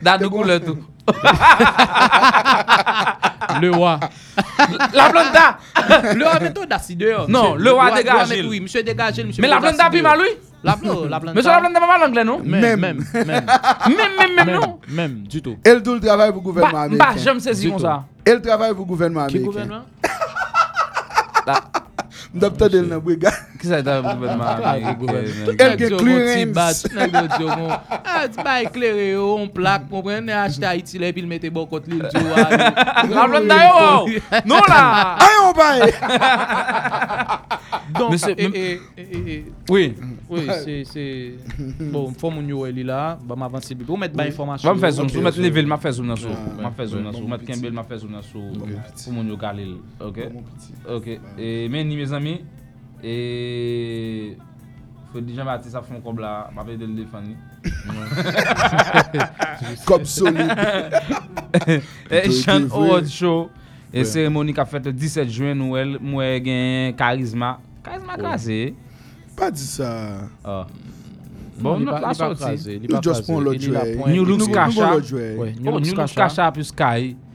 [0.04, 0.84] Dan nou koule tout.
[3.62, 4.00] Le roi.
[4.94, 5.58] La planta!
[6.16, 7.26] Le roi.
[7.28, 7.91] Non, le roi
[8.62, 8.84] monsieur
[9.40, 10.38] Mais la met dasi mal, oui?
[10.64, 11.19] La planta, la.
[11.34, 12.40] Monsieur la planta pas mal anglais, non?
[12.44, 13.06] Même, même, même.
[13.26, 13.45] Même,
[14.18, 14.80] même, même, non?
[14.90, 15.56] Même, du tout.
[15.64, 17.06] Elle tout le travail pour le gouvernement Bah, américain.
[17.15, 18.03] bah, j'aime saisir comme ça.
[18.26, 19.61] Elle travaille pour le gouvernement Qui américain.
[19.64, 19.86] gouvernement?
[22.34, 23.34] Docteur Del nan brigade.
[23.59, 23.59] Qui
[28.06, 31.99] Ah, ti ba eklere yo, on plak, kompren, ne achete Haiti le, mette kot li,
[31.99, 34.07] planta yo!
[34.45, 35.18] Non la!
[35.27, 35.49] Ayon!
[37.99, 39.94] Donc, Monsieur- et, et, et, et, Oui.
[40.30, 40.48] oui,
[40.86, 41.34] c'est,
[41.91, 44.23] bon, faut moun yo li la, ba m'avanse bi, pou mettre ba.
[44.64, 46.30] Va me faire zoom, sou mettre level, ma faire zoom sou.
[46.61, 47.27] Ma faire zoom sou.
[47.27, 47.45] Mettre.
[47.45, 48.41] Kembel, ma faire zoom sou.
[49.27, 49.77] Yo galil.
[49.99, 50.19] Ok?
[50.88, 51.07] Ok.
[51.38, 52.41] Et mes amis.
[53.03, 54.38] Et...
[55.11, 56.49] Faut dire Jean-Baptiste a fon kob la.
[56.55, 57.35] Ma pe de le defani.
[59.85, 60.39] Kob solide.
[62.11, 62.61] Et Tout Chan.
[62.71, 63.49] Award Show.
[63.91, 64.03] Et Ouais.
[64.05, 67.59] cérémonie qui a fait le 17 juin, nous, moi, gen Charisma.
[67.84, 68.19] Charisma Ouais.
[68.19, 68.76] krasé.
[69.35, 70.09] Pas dit ça.
[70.43, 70.67] Ah.
[71.59, 72.80] Non, Bon, pa- la pa sorti.
[72.80, 73.95] li Nous pa just pon jouet.
[73.97, 74.11] point.
[74.11, 74.91] New Looks Nous- nous Kasha.
[75.59, 76.51] New Looks Kasha.
[76.51, 76.71] Plus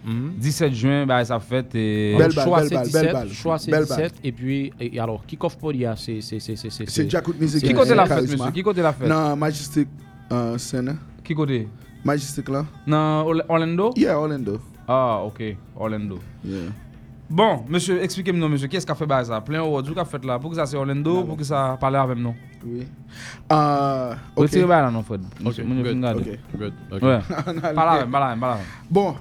[0.05, 0.11] Sky.
[0.11, 0.33] Mhm.
[0.39, 1.75] 17 juin, bah, ça fait.
[1.75, 3.29] et- Belle balle, choix belle c'est balle, 17, belle balle.
[3.31, 3.99] choix c'est Belle balle.
[4.03, 7.65] 17, et puis, et alors, kick-off podia, c'est, c'est, c'est, c'est, c'est, C'est Jacout Music.
[7.65, 8.51] Qui côté la fête, monsieur?
[8.53, 9.09] Qui côté la fête?
[9.09, 9.89] Nan, Majestic
[10.33, 10.97] euh, scène.
[11.23, 11.69] Qui côté?
[12.05, 12.65] Majestic là.
[12.87, 13.93] Dans Orla- Orlando?
[13.97, 14.61] Yeah, Orlando.
[14.87, 15.43] Ah, ok.
[15.77, 16.19] Orlando.
[16.45, 16.59] Yeah.
[17.31, 19.41] Bon, monsieur, expliquez-moi, monsieur, qu'est-ce qu'a fait bah, ça?
[19.41, 20.39] Plein Award, qu'a fait là?
[20.39, 22.35] Pour que ça c'est Orlando, pour que ça parle avec nous?
[22.67, 22.87] Oui.
[23.51, 24.43] Euh, ok.
[24.43, 25.23] Retirez bah là, non, Fred.
[25.41, 26.31] Ok, Monsieur, mon good, Dieu, regardez.
[26.55, 26.59] ok.
[26.59, 27.03] Good, ok.
[27.03, 27.19] Ouais.
[27.31, 28.65] A Parle le- avec, parle avec, parle avec.
[28.91, 29.15] Bon,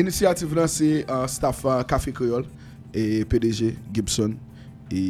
[0.00, 2.46] Inisiativ lan se uh, staff Kafe uh, Kriol
[2.94, 4.38] e PDG Gibson
[4.90, 5.00] e,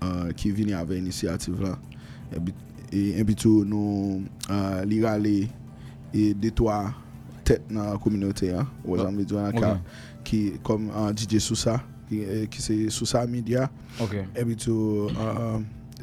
[0.00, 1.76] uh, ki vini ave inisiativ lan.
[2.88, 5.34] E bitou nou euh, li rale
[6.16, 6.94] e detwa
[7.44, 8.64] tet nan kominote ya.
[8.86, 10.00] Wajan oh, ah, bidwa nan ka okay.
[10.24, 11.76] ki kom DJ Sousa
[12.08, 13.68] ki, ki se Sousa Media.
[14.00, 14.24] Okay.
[14.32, 15.12] E bitou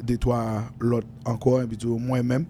[0.06, 0.38] detwa
[0.78, 2.46] lot anko e bitou mwen men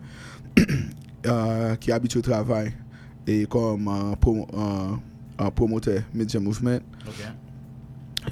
[1.80, 2.74] ki abitou travay.
[3.26, 4.44] et comme un, prom
[5.38, 6.80] un promoteur Media Movement.
[7.06, 7.32] Okay.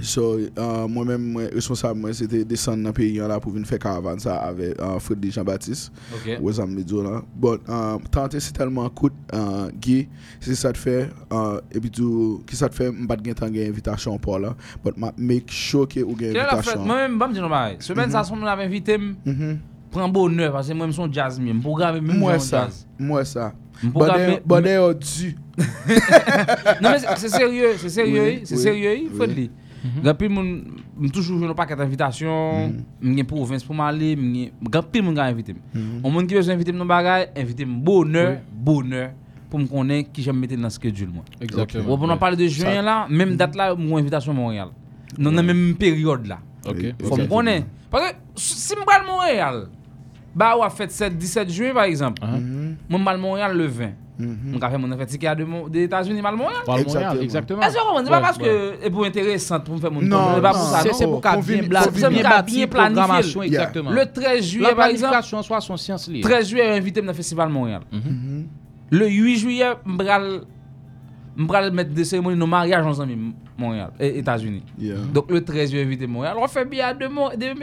[0.03, 3.55] So, uh, mwen men mwen responsab mwen se te desen nan peyi yon la pou
[3.55, 6.39] vin fè karavan sa ave uh, Freddy Jean-Baptiste okay.
[6.43, 7.21] wè zanm medyo la.
[7.35, 10.09] Bon, But, um, tante se telman kout uh, gi,
[10.43, 10.97] se sa te fè,
[11.77, 14.55] epi tou, ki sa te fè mbat gen tan gen invitasyon pou la.
[14.83, 16.51] But, ma make sure ki ou gen invitasyon.
[16.51, 18.99] Kè la fèt, mwen mwen mbam di nou bay, semen sa son mwen ave invite
[18.99, 19.55] m, mhm.
[19.95, 21.41] Prends bonheur, parce que moi, je suis jazz,
[22.51, 22.87] jazz.
[22.99, 23.53] moi ça.
[23.83, 25.37] M'programme- Bonne bonne heure dû.
[26.81, 29.27] Non, mais c'est- c'est sérieux, c'est sérieux, Oui, c'est oui, sérieux, il faut oui.
[29.29, 29.51] le dire.
[30.03, 30.65] Grand pile moun
[31.03, 32.73] m toujours joué un paquet d'invitations,
[33.03, 35.15] m gen province pour m'aller, m gen moun.
[35.75, 36.01] Mhm.
[36.03, 39.11] On moun qui veut inviter dans bagay, inviter m bonheur, bonheur
[39.51, 41.25] pour me connaître qui j'aime mettre dans schedule moi.
[41.41, 42.15] Exactement, Bon, pour ouais.
[42.15, 44.69] on parler de juin Ça- là, même date là, mon invitation à Montréal.
[45.19, 46.39] Dans la même période là.
[46.67, 46.95] Ok.
[47.05, 47.67] Faut me connaître.
[47.91, 49.67] Parce que si me parle Montréal,
[50.35, 52.23] bah ou a fait 7 17 juin par exemple.
[52.89, 53.91] Moi me parle Montréal le 20.
[54.17, 56.63] Mon café mon fait ticket de Mo- des États-Unis mal Montréal.
[57.21, 57.63] Exactement.
[57.63, 57.81] Est-ce que?
[58.05, 58.45] C'est pas Ouais, parce ouais.
[58.45, 60.79] que c'est pour intéressant pour me faire mon Non, pas pour ça.
[60.83, 60.95] C'est non.
[60.95, 61.21] c'est pour
[62.43, 63.43] bien planifier.
[63.47, 63.91] exactement.
[63.91, 66.21] Le 13 juillet La par exemple, planification soit son science liée.
[66.21, 67.81] 13 juillet invité dans le festival Montréal.
[68.91, 70.43] Le 8 juillet, m'bral
[71.37, 73.15] m'bral mettre des cérémonies de mariage ensemble
[73.59, 74.63] Montréal et États-Unis.
[75.13, 77.07] Donc le 13 juillet invité Montréal, on fait bien de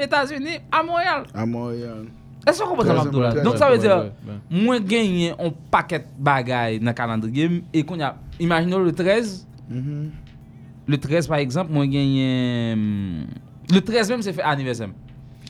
[0.04, 1.24] États-Unis à Montréal.
[1.34, 2.06] À Montréal.
[2.48, 3.44] Est-ce que vous comprenez Abdoulaye?
[3.44, 4.12] Donc ça veut dire,
[4.50, 9.48] moins gagné un paquet de bagailles dans le calendrier et qu'on a, imaginons le 13,
[9.70, 10.10] Mhm.
[10.88, 13.26] le 13 par exemple, moi gagné, hum,
[13.72, 14.90] le 13 même c'est fait anniversaire.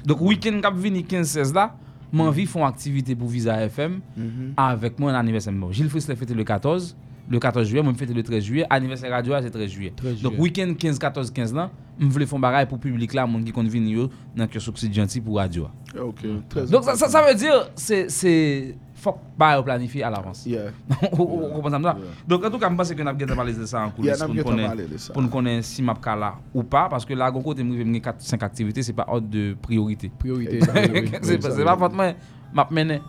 [0.06, 1.76] Donc week-end cap vini 15-16 là,
[2.12, 4.54] moi envie font activité pour Visa FM Mhm.
[4.58, 5.54] avec moi un anniversaire.
[5.54, 6.96] Bon, Gilles Friss l'a fêté le 14,
[7.30, 9.94] le 14 juillet, moi me fêté le 13 juillet, anniversaire radio c'est 13 juillet.
[9.96, 10.44] 13 Donc juillet.
[10.44, 13.68] week-end 15 14 15 là, me voulais faire bagaille pour public là, monde qui compte
[13.68, 15.68] venir dans que c'est gentil pour radio.
[16.00, 16.22] Ok.
[16.50, 20.46] Très Donc ça, ça, ça veut dire c'est c'est faut pas planifier à l'avance.
[20.46, 20.72] Yeah.
[21.02, 21.98] Ça?
[22.28, 24.28] Donc en tout cas, je pense que nous avons parlé de ça en coulisses Yeah,
[24.28, 28.02] pour connaître pour nous connaître si m'a là ou pas parce que là côté j'ai
[28.02, 30.12] 4 5 activités, c'est pas ordre de priorité.
[30.20, 30.60] Priorité.
[31.22, 32.14] c'est pas pas moi
[32.54, 33.02] m'a mené.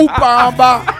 [0.00, 0.80] Ou pas en bas.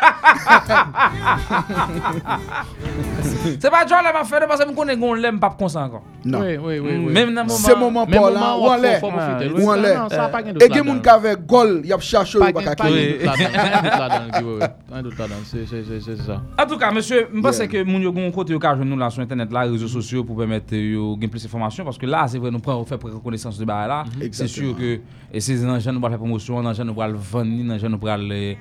[3.61, 6.03] C'est pas John l'a fait parce que je connais qu'on l'aime pas comme ça encore.
[6.25, 6.41] Non.
[6.41, 6.97] Oui, oui, oui.
[7.07, 7.12] oui.
[7.12, 7.59] Même dans le moment.
[7.59, 9.51] Se moman Men pa la, moment, ou an lè, faut- faut profiter.
[9.62, 9.95] ou an lè.
[9.97, 10.85] Non, ça pas gen doute E gen là-dedans.
[10.93, 12.93] moun ka ve gol, yap chache ou Pas baka pas ki.
[12.95, 14.66] gen doute là-dedans, pas gen doute là-dedans, Guy, oui, oui.
[14.91, 16.41] Pas gen doute là-dedans, c'est- c'est- c'est- c'est ça.
[16.61, 19.11] En tout cas, monsieur, je pense que moun yo gon kote yo ka nous là
[19.11, 22.39] sur internet là, réseaux sociaux pour permettre yo gain plus d'informations parce que là c'est
[22.39, 24.05] vrai nous prend faire reconnaissance de bail là.
[24.19, 24.69] C'est Exactement.
[24.69, 25.01] sûr que
[25.33, 26.62] et c'est dans gens nous va faire promotion,
[26.94, 28.55] va le vendre, dans gens nous va le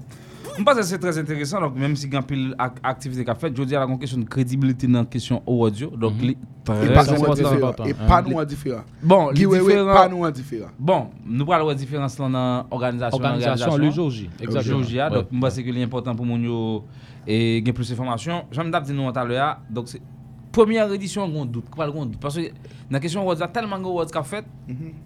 [0.59, 1.61] Je pense que c'est très intéressant.
[1.61, 2.17] Donc, même si il y
[2.59, 5.89] a activité qu'a fait, je dis à la question de crédibilité dans la question audio.
[5.91, 7.35] Donc, li- très Et pas nous important.
[7.35, 7.73] différent.
[7.87, 8.83] Et pas nous différent.
[9.03, 10.69] Bon, Guy li Wewe, différent- pas nous différent.
[10.79, 13.17] Bon, nous parlons de la différence dans l'organisation.
[13.23, 14.79] Organisation, le jour J, exactement.
[14.79, 14.97] Le jour J.
[15.13, 16.83] Donc, je pense que c'est important pour nous
[17.27, 18.45] et gagner plus d'informations.
[18.51, 19.59] J'aime d'abord dire nous tout à l'heure.
[19.71, 20.01] Donc, c'est
[20.63, 21.67] première édition, on doute.
[21.77, 22.21] Pas on doute.
[22.21, 22.51] Parce que dans
[22.91, 24.45] la question Awards, il y a tellement de Awards qu'a fait.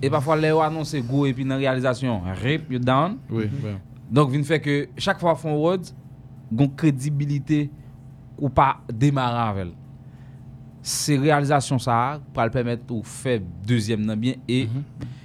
[0.01, 3.19] Et parfois, les annoncent go et puis dans la réalisation, rip, you down.
[3.31, 3.70] Oui, oui.
[4.11, 5.79] Donc, vient fait que chaque fois font awards,
[6.53, 7.70] gon crédibilité
[8.39, 9.66] ou pas démarrer avec.
[9.66, 9.73] elle.
[10.85, 14.69] C'est réalisation ça pour le permettre ou faire deuxième nan bien et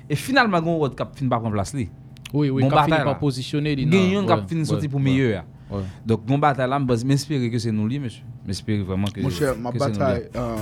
[0.07, 1.89] et finalement gon award cap fin pas prendre place li.
[2.31, 4.63] Oui, oui, Gon cap fini bataille par positionner li Gen nan- yon ouais, cap fin
[4.63, 5.03] sorti ouais, pour ouais.
[5.05, 5.43] meilleur.
[5.71, 5.81] Ouais.
[6.05, 8.23] Donc gon bataille là, m'baz- m'espérer que c'est nous monsieur.
[8.47, 10.57] M'espérer vraiment que Mon cher, ma bataille euh,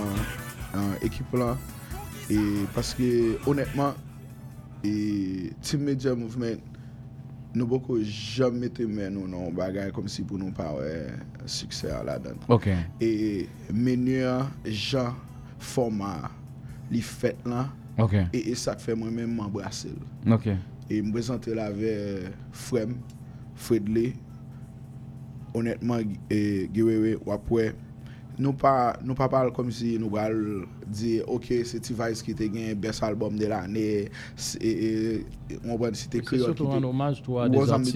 [1.01, 1.55] équipe là
[2.29, 3.93] et parce que honnêtement
[4.83, 6.57] et Team Media Movement
[7.53, 9.53] nous beaucoup jamais mais nous non
[9.93, 10.75] comme si pour nous pas
[11.45, 12.37] succès à la donne.
[12.49, 12.67] OK.
[12.99, 15.15] Et meilleur gens
[15.59, 16.29] format
[16.91, 17.69] li fait là.
[17.97, 18.15] OK.
[18.33, 19.93] Et, et ça fait moi-même m'embrasser.
[20.29, 20.49] OK.
[20.89, 22.95] Et me présenter là avec Frem,
[23.55, 24.13] Fredley.
[25.55, 25.99] Honnêtement,
[27.25, 27.73] ou après,
[28.37, 32.75] nous pas nous pas comme si nous allons dire ok c'est T-Vice qui te gagné
[32.75, 35.25] best album de l'année c'est-
[35.67, 37.95] on va citer C'est créole surtout qui un te- hommage toi, à des de artistes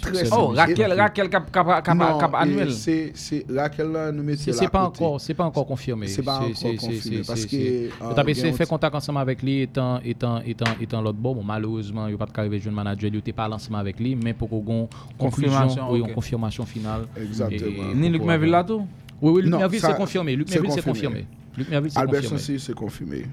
[0.00, 2.72] très Oh, Raquel, Et- Raquel cap cap cap Non, cap et annuel.
[2.72, 6.06] c'est c'est Raquel là nous mettons C'est là c'est pas encore, c'est pas encore confirmé.
[6.08, 8.08] C'est pas encore c'est- confirmé c'est- parce c'est- que c'est- euh,
[8.52, 12.12] de faire un- contact ensemble avec lui étant étant étant étant l'autre bon, malheureusement, il
[12.18, 14.48] pas de arriver jeune manager, il était pas lancement avec lui, mais pour
[15.18, 16.08] Confirmation, oui, ok.
[16.08, 17.02] une confirmation finale.
[17.16, 17.94] Exactement.
[17.94, 18.64] Ni Luc pouvoir Merville voir.
[19.20, 20.36] Tout Oui, oui, Luc Non, Merville c'est confirmé.
[20.36, 21.20] Luc Merville c'est confirmé.
[21.20, 21.26] confirmé.
[21.56, 22.38] Luc Merville c'est Albert confirmé.
[22.38, 23.24] Sensi c'est confirmé.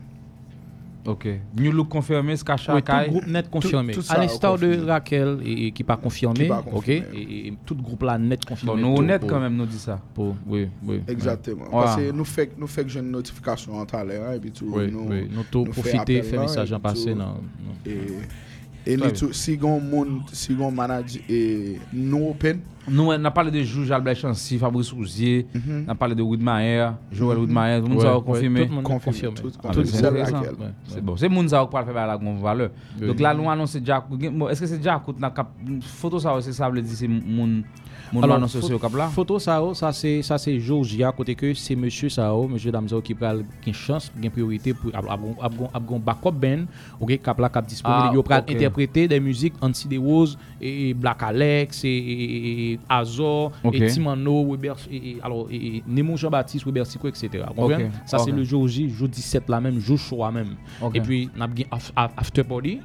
[1.03, 1.27] OK.
[1.57, 3.09] New Look confirmé, Skacha Oui, tout Kai.
[3.09, 3.91] groupe net confirmé.
[3.91, 4.85] tout ça à l'instar de.
[4.85, 7.07] Raquel et, et qui pas confirmé, Qui pas ok, confirmé.
[7.17, 8.81] et, et tout groupe là net Bon, confirmé.
[8.83, 9.99] nous tout honnête pour- quand même nous dit ça.
[10.13, 11.01] Pour, oui, oui.
[11.07, 11.63] Exactement.
[11.63, 11.69] Ouais.
[11.71, 14.67] Parce que nous fait nous fait que j'ai une notification en talent et puis tout
[14.71, 17.17] Oui, nous oui, nous tout profiter, faire là, message et en passé, tout.
[17.17, 17.73] non, non.
[17.87, 17.97] Et
[18.93, 22.59] et li tout si gon monde si gon manager et nous open
[22.89, 25.85] Nous, on a parlé de Jules Albert Chancy, Fabrice Rousier, Mhm.
[25.87, 28.61] on a parlé de Woodmayer, Joël Woodmayer, tout le monde a confirmé.
[28.61, 29.51] tout le monde a Confirmé, confirmé.
[29.51, 29.97] tout Ah, c'est C'est
[30.85, 31.15] C'est bon.
[31.17, 32.69] C'est qui parle faire la grande valeur.
[32.99, 33.07] Oui.
[33.07, 34.05] Donc là, nous annonce Jack.
[34.49, 35.47] Est-ce que c'est Jack ou n'a cap
[35.81, 37.63] photo ça aussi ça veut dire c'est moun
[38.11, 39.07] moun Alors, annonce aussi au cap là?
[39.07, 42.99] Photo ça, ça c'est ça c'est Georgia côté que c'est monsieur ça, oh, monsieur Damzao
[43.01, 46.65] qui pral qui chance, qui priorité pour ab- ab- ab- ab- ab- backup band,
[46.99, 48.51] OK, cap là cap disponible, Ah, ok.
[48.51, 54.75] interpréter des musiques Anti de Rose et Black Alex et, et, Azor et Timano, Weber
[54.89, 57.29] et, et- alors et, et Nemo Jean-Baptiste, Weber Sico etc.
[57.55, 57.85] Comprenez?
[57.85, 60.55] Ok, Ça c'est le jour J, jour 17 là même, jour choix même.
[60.93, 61.29] Et puis
[61.71, 62.79] af- af- after party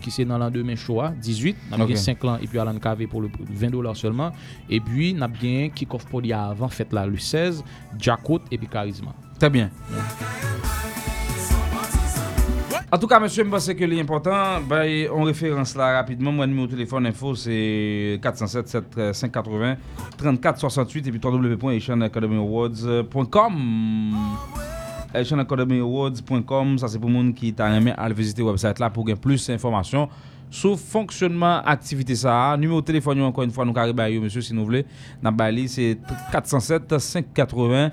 [0.00, 1.86] qui c'est dans l'an demain choix 18, n'a Ok.
[1.88, 4.30] bien 5 ans et puis Alan KV pour le 20 dollars seulement
[4.68, 7.62] et puis n'a bien kick-off party avant fête là le 16,
[7.98, 9.12] Jackot et puis Charisma.
[9.38, 9.70] Très bien.
[12.92, 16.32] En tout cas, monsieur, je pense que l'important, ben, on référence là rapidement.
[16.32, 19.76] Mon numéro de téléphone info, c'est 407 7 580
[20.18, 23.52] 34 68 et puis www.asianacademyawards.com.
[25.14, 29.04] asianacademyawards.com, ça c'est pour les gens qui t'a aimé à visiter le website là pour
[29.04, 30.08] gagner plus d'informations
[30.50, 32.56] sur fonctionnement activité ça.
[32.58, 34.84] Numéro de téléphone encore une fois nous carré ba yo monsieur si nous voulez.
[35.22, 35.96] N'a ba li c'est
[36.32, 37.90] 407 580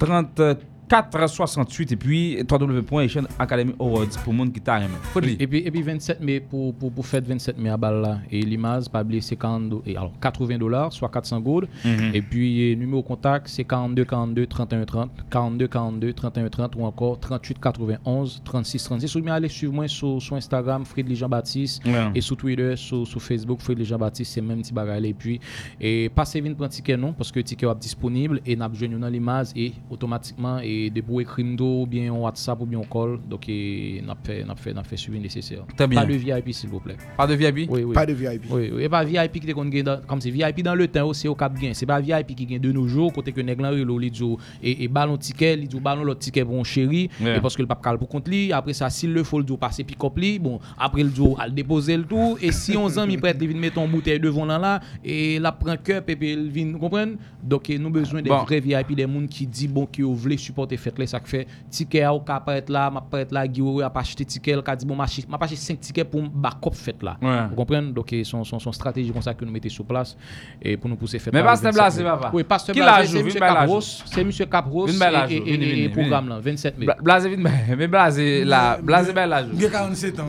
[0.00, 0.58] 34
[0.88, 4.94] 68 et puis www.academy awards pour monde qui t'a aimé.
[5.14, 5.42] Le.
[5.42, 8.18] Et puis, et puis 27 mai, pour, pour, pour fête 27 mai à balle là,
[8.30, 11.68] et l'image, pas oublier, c'est 40 et alors 80 dollars, soit 400 gold.
[11.84, 12.14] Mhm.
[12.14, 16.84] Et puis, eh, numéro contact, c'est 42 42 31 30, 42 42 31 30 ou
[16.84, 19.14] encore 38 91 36 36.
[19.16, 21.82] Ou bien allez suivre moi sur, sur Instagram, Frédéric Jean-Baptiste,
[22.14, 25.04] et sur Twitter, sur, sur Facebook, Frédéric Jean-Baptiste, c'est même petit bagage.
[25.04, 25.40] Et puis,
[25.80, 29.48] et passez vite ticket non, parce que ticket est disponible et n'a besoin dans l'image
[29.56, 33.18] et automatiquement, et de pour écrire ou bien en WhatsApp ou bien en call.
[33.28, 35.64] Donc, et n'a fait, n'a fait, n'a fait suivi nécessaire.
[35.76, 36.00] Très bien.
[36.00, 36.96] Pas de VIP, s'il vous plaît.
[37.16, 37.94] Pas de VIP Oui, oui.
[37.94, 38.44] Pas de VIP.
[38.50, 38.82] Oui, oui.
[38.84, 41.28] Et pas VIP qui te kon gen dans- comme c'est VIP dans le temps aussi
[41.28, 41.70] au cap gain.
[41.74, 44.84] C'est pas VIP qui gagne de nos jours côté que nèg relo li djo et,
[44.84, 47.68] et ballon ticket, li djo ballon l'autre ticket pour un chéri et parce que le
[47.68, 50.16] pape cal pour compte li, après ça s'il le faut le djo passer pick up
[50.16, 53.40] li, bon, après le djo al déposer le tout et si on ans mi prête
[53.40, 56.50] li vinn mettre en bouteille devant là là et la prend cup et puis il
[56.50, 57.14] vinn comprendre.
[57.42, 58.42] Donc nous besoin des Bon.
[58.42, 62.02] vrais VIP des moun qui dit bon qui voulez supporter fête là ça fait ticket
[62.02, 64.84] a ou ka paraître là, m'a paraître là Guillaume a pas acheté ticket, ka dit
[64.84, 67.16] bon m'a m'a pas acheté 5 tickets pour backup fête là.
[67.22, 67.46] Ouais.
[67.50, 67.92] Vous comprenez?
[67.92, 70.16] Donc son, son, son stratégie comme ça que nous mettons sur place
[70.60, 72.30] et pour nous pousser faire Mais Pasteur Blasé, papa.
[72.32, 76.86] Oui, Pasteur Blasé, c'est monsieur Capros, c'est monsieur Capros et, et, programme là 27 mai.
[76.86, 79.44] Bla- Blasé vite, mais Blasé là, Blasé ben là.
[79.56, 80.24] J'ai 47 ans.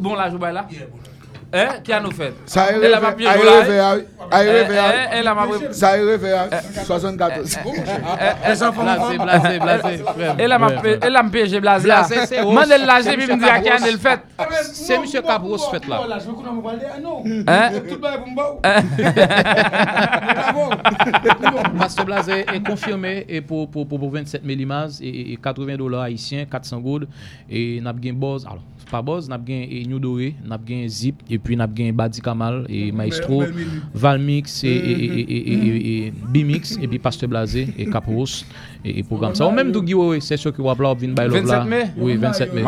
[0.00, 0.66] Bon- là, joue ben là.
[1.54, 1.68] Hein?
[1.82, 2.34] Qui a nous fait?
[2.46, 3.98] Ça a Elle a ma rêvé, pied a joue là, rêvé, hein?
[4.30, 6.34] a Eh, rêvé, eh, Elle a ma Ça a rêvé,
[6.84, 7.58] 74.
[8.48, 10.04] Les enfants Blasé, blasé, blasé.
[10.38, 12.86] Elle a ma Ouais, elle a me piégé Blasé Mandel Ross.
[12.86, 14.20] l'âge C'est puis me dit à qui elle le fait.
[14.72, 16.18] C'est monsieur Capros fait là.
[16.18, 16.78] Je veux qu'on en parle.
[17.02, 17.22] Non.
[17.46, 17.70] Hein?
[17.72, 18.58] Tout le bail pour me battre.
[21.78, 25.76] Pasteur Blasé est confirmé et pour, pour, pour, pour 27 mai Limaz et, et 80
[25.76, 27.08] dollars haïtiens, 400 gold
[27.48, 28.44] et n'a bien Boz.
[28.46, 31.66] Alors, c'est pas Boz, n'a bien et New Doré, n'a bien Zip et puis n'a
[31.66, 36.12] bien Badi Kamal et Maestro, Bel- Bel- Valmix et, et, et, et, et, et, et
[36.28, 38.24] Bimix et puis Pasteur Blasé et Capros
[38.84, 39.46] et, et programme ça.
[39.46, 41.64] Ou même Dougi, oui, c'est sûr que vous appelez Vin Bailov 27 là.
[41.64, 41.90] mai?
[41.96, 42.62] Oui, 27 mai.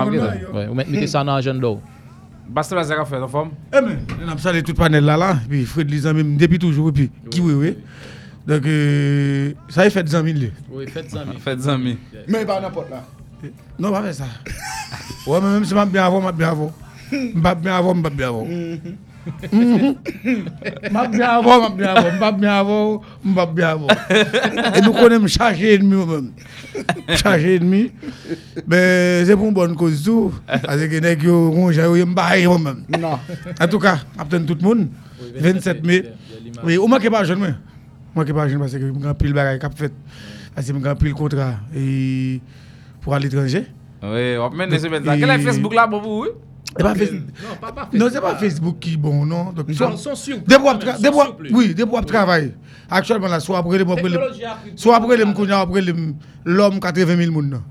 [0.69, 1.69] Vous mettez ça dans l'agenda.
[2.55, 3.51] Pasteur Blasé a fait en forme?
[3.73, 6.91] Eh mais, on a salé tout panel là là, puis Fred Lisa même depuis toujours,
[6.91, 7.75] et puis qui oui oui.
[8.47, 10.33] Donc euh, ça y fait 10 000 là.
[10.71, 11.25] Oui, faites ça.
[11.41, 11.97] Faites amis.
[12.29, 13.03] Mais pas n'importe là.
[13.79, 14.25] Non, pas faire ça.
[15.27, 16.73] Ouais, mais même si je bien avant, je bien avant.
[17.13, 18.47] Je bien avant, je bien avant.
[19.53, 22.11] Je bien avant, je bien avant.
[22.11, 23.87] Je bien avant, je bien avant.
[24.77, 26.31] Et nous connaissons charger ennemi même.
[27.17, 27.91] Charger ennemi.
[28.67, 30.33] Mais c'est pour une bonne cause tout.
[30.47, 32.05] Parce que les gens ont j'ai un
[32.59, 32.85] même.
[32.99, 33.19] Non.
[33.61, 34.89] En tout cas, attends tout le monde.
[35.39, 36.05] 27 mai.
[36.65, 37.49] Oui, que pas jeune moi.
[38.15, 39.93] Moi qui pas jeune parce que je suis pile bagaille cap fait.
[40.55, 42.41] Parce que je suis pile contrat et
[43.01, 43.67] pour à l'étranger.
[44.03, 45.03] Oui, on mène des semaines.
[45.05, 46.23] Et- Quel est Facebook là pour vous?
[46.23, 46.29] oui?
[46.77, 47.23] C'est pas Facebook.
[47.43, 49.53] Non, pas, pas Non, c'est pas Facebook qui est bon, non.
[49.53, 51.51] Donc, Ils sont- sont sur- Des bois, des bois, plus.
[51.55, 52.55] oui, des bois de travail.
[52.91, 54.19] Actuellement, là, soit après les après les-
[54.77, 55.23] soit après les
[55.53, 55.95] après les
[56.45, 57.49] l'homme 80 000 moun.
[57.51, 57.63] non.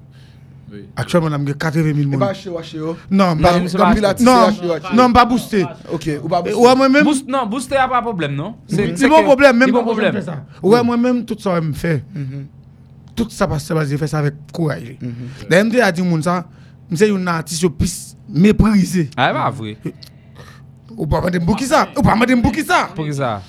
[0.96, 2.20] Actuellement, on a 80 000 Et moun.
[2.20, 2.98] pas chez Wachio.
[3.10, 3.60] Non, pas,
[3.94, 4.94] Pilates, non, Wachio.
[4.94, 5.66] non, pas booster.
[5.92, 7.04] Ok, ou pas Ouais, moi-même.
[7.04, 8.56] Boost- Non, booster a pas de problème, non?
[8.68, 10.22] C'est mon problème, même C'est pas mon problème.
[10.64, 12.04] Ouais, moi-même, tout ça, je me fait.
[13.16, 14.98] Tout ça, parce que je fais ça avec courage.
[15.50, 16.46] D'ailleurs, je dis à tout le monde ça,
[16.92, 19.10] je suis un artiste qui mépriser.
[19.16, 19.78] Ah, pas vrai.
[20.98, 21.90] Ou pas me pour qui ça?
[21.98, 22.90] Ou pas me pour qui ça?
[22.96, 23.42] Pour qui ça?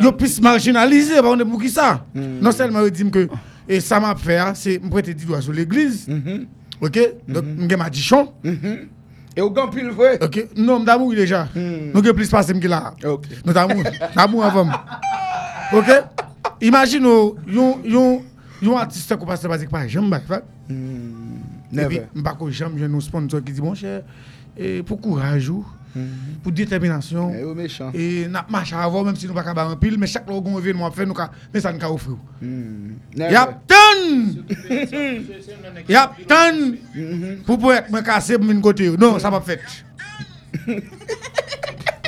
[0.00, 3.28] Yo puisse marginaliser, par contre, pour qui ça Non seulement je dis que
[3.68, 6.06] et ça m'a fait, hein, c'est me prêter du doigt sur l'église.
[6.80, 6.98] Ok?
[7.26, 8.32] Donc, je ma dichon.
[9.36, 10.18] Et au grand pile vrai?
[10.22, 10.48] Ok?
[10.56, 11.48] Non, je d'amour déjà.
[11.92, 12.94] Donc, je plus passer que là.
[13.04, 13.24] Ok.
[13.44, 13.82] Non, d'amour.
[14.14, 14.68] D'amour avant.
[15.72, 15.86] Ok?
[16.60, 18.22] Imagine, oh, yon, yon,
[18.62, 20.40] yon artiste qui passe basique par exemple, bah,
[21.74, 21.82] fait.
[21.82, 22.08] Et puis, Never.
[22.14, 24.02] m'pas ko jamais j'ai un sponsor qui dit mon cher,
[24.56, 25.64] et pour courage ou,
[26.42, 27.32] pour détermination.
[27.34, 27.90] Et au méchant.
[27.94, 30.58] Et n'a marche avant même si nous pas capable en pile mais chaque fois qu'on
[30.58, 31.14] événement fait nous
[31.52, 32.16] mais ça nous ka offrir.
[32.42, 34.44] Y a tonne.
[35.88, 36.76] Y a tonne
[37.44, 38.90] pour pour être me casser pour mon côté.
[38.96, 39.60] Non, ça pas fait.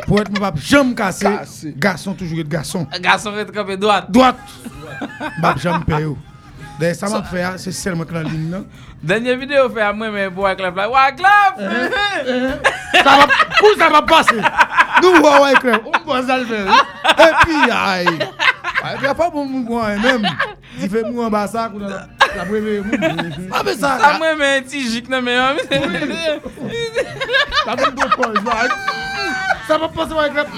[0.06, 1.26] Pour être me pas jamais casser.
[1.76, 2.86] Garçon toujours être garçon.
[3.00, 4.08] Garçon est campé droite.
[4.08, 4.38] Droite.
[5.42, 6.14] Pas jamais payer.
[6.78, 8.66] D'ailleurs ça m'a fait c'est seulement que la ligne non?
[9.02, 10.86] Denye video fe a mwen men pou Wyclef la.
[10.88, 11.52] Wyclef!
[13.60, 14.36] Pou sa pa pase?
[15.02, 15.84] Nou wè Wyclef.
[15.84, 16.62] Ou mwen salve.
[17.12, 18.08] E pi ay.
[18.80, 20.24] Wyclef pa pou mwen gwen mèm.
[20.80, 23.52] Di fe mwen basa kou nan la breve mwen.
[23.52, 23.96] A mwen sa.
[24.00, 25.56] A mwen men ti jik nan men yon.
[27.62, 28.40] Sa mwen do poj.
[29.68, 30.48] Sa pa pase Wyclef.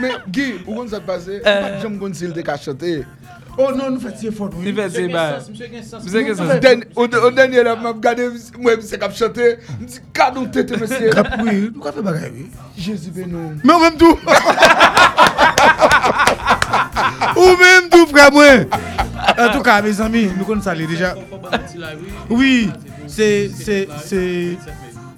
[0.00, 1.42] Men, Guy, ou kon sa te pase?
[1.84, 3.02] Jom kon sil te ka chote.
[3.04, 3.19] E.
[3.62, 4.50] Oh non, nous faisons fort.
[4.64, 5.38] Il fait c'est bah.
[5.48, 6.60] Monsieur Gensens.
[6.60, 8.28] Den- Au au dernier, là, m'a regardé,
[8.58, 9.56] moi, c'est cap chanter.
[9.80, 11.10] Je dis, cadeau tête, monsieur.
[11.10, 12.46] Cap, oui, nous avons fait bagaille, oui.
[12.76, 13.52] Jésus, ben non.
[13.62, 14.18] Mais on même tout.
[17.36, 18.44] Ou même tout, frère, moi.
[19.38, 21.14] En tout cas, mes amis, nous connaissons ça déjà.
[22.28, 22.70] Oui,
[23.06, 24.56] c'est c'est c'est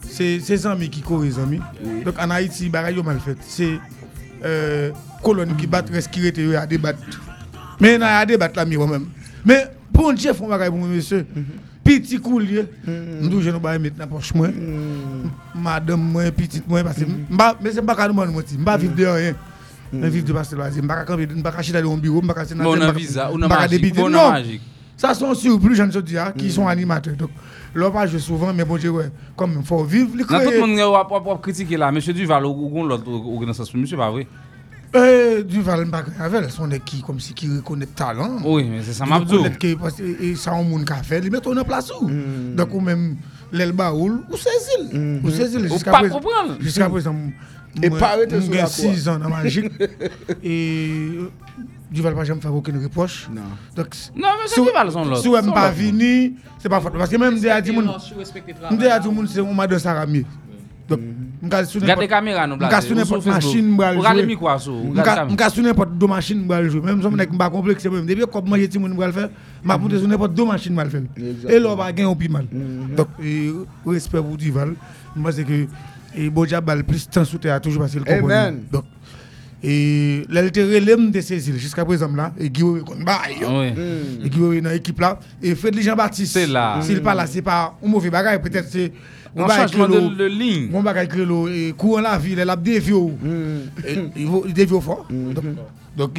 [0.08, 1.60] c'est c'est amis qui courent les amis.
[2.04, 3.36] Donc en Haïti, bagaille yo mal fait.
[3.40, 3.78] C'est
[4.44, 4.90] euh
[5.22, 6.98] colonne qui bat respirer te à débattre.
[7.82, 9.06] Mais na à débattre là moi même.
[9.44, 11.26] Mais bon Dieu font bagaille pour moi monsieur.
[11.84, 12.64] Petit coulier.
[12.86, 14.48] Nous je nous mettre dans poche moi.
[15.54, 17.04] Madame moi petite moi parce que
[17.60, 18.56] mais c'est pas demander ti.
[18.56, 19.34] M'ba vivre de rien.
[19.92, 22.32] Mais vivre de passer loisir, m'ba ka camper, m'ba ka chita dans bureau, a m'ba
[22.32, 22.44] ka-
[22.92, 24.62] visa, on a magique, on a magique.
[24.96, 27.16] Ça sont surplus, j'en dis ah, qui sont animateurs.
[27.16, 27.30] Donc,
[27.92, 30.94] pas jouer souvent, mais bon Dieu, ouais, comme il faut vivre, Dans tout le monde
[30.94, 34.26] a pas pas critiquer là, monsieur Duval ou l'autre organisation, monsieur pas vrai.
[34.94, 38.36] Euh, Duval Mbak, avec son qui comme si qui reconnaît talent.
[38.44, 39.34] Oui, mais c'est ça Qui m'a dit.
[39.36, 42.10] reconnaît que parce que et ça on monde qu'a fait, ils mettent en place où?
[42.54, 43.16] Donc ou même
[43.52, 45.20] l'aile baoul ou saisil.
[45.24, 46.20] Ou saisil Ou jusqu'à pas présent.
[46.60, 47.16] Jusqu'à présent.
[47.82, 49.12] Et pas arrêter sur la 6 croix.
[49.14, 49.72] ans dans magique
[50.44, 51.30] et euh,
[51.90, 53.30] Duval pas jamais faire aucune reproche.
[53.32, 53.40] Non.
[53.74, 55.22] Donc Non, mais c'est Duval son l'autre.
[55.22, 57.96] Si Son pas venu, c'est pas faute parce que même des le monde
[58.72, 60.26] M'dé à tout le monde c'est on m'a de Saramier.
[60.86, 62.88] Donc sou Gardez caméra nous M'ka placer.
[62.88, 64.48] sou n'importe machine regardez micro
[65.62, 66.82] n'importe deux machines m'bral jouer.
[66.82, 69.28] Même si m'nek m'pa complexe même depuis comme manger ti moun faire,
[69.64, 71.02] m'a monter sur n'importe deux machines m'bral faire.
[71.48, 72.46] Et là pas gain au pi mal.
[72.96, 73.08] Donc
[73.84, 74.74] respect pour Duval.
[75.16, 75.66] Moi c'est que
[76.16, 78.28] et Boja bal plus temps sous terre toujours parce qu'il comprend.
[78.28, 78.62] Amen.
[78.70, 78.84] Donc
[79.64, 83.38] et l'altéré de saisir jusqu'à présent là et Guillaume kon bail.
[83.40, 84.24] Oui.
[84.24, 86.38] Et Guillaume dans l'équipe là et Frédéric Jean-Baptiste.
[86.82, 88.92] S'il pas là, c'est pas un mauvais bagage peut-être c'est
[89.36, 90.70] Un changement de- ligne.
[90.74, 90.92] On va
[91.24, 92.92] le courant la ville, elle a dévié.
[92.92, 93.12] au-
[93.86, 95.06] et Il dévie au fort.
[95.96, 96.18] Donc,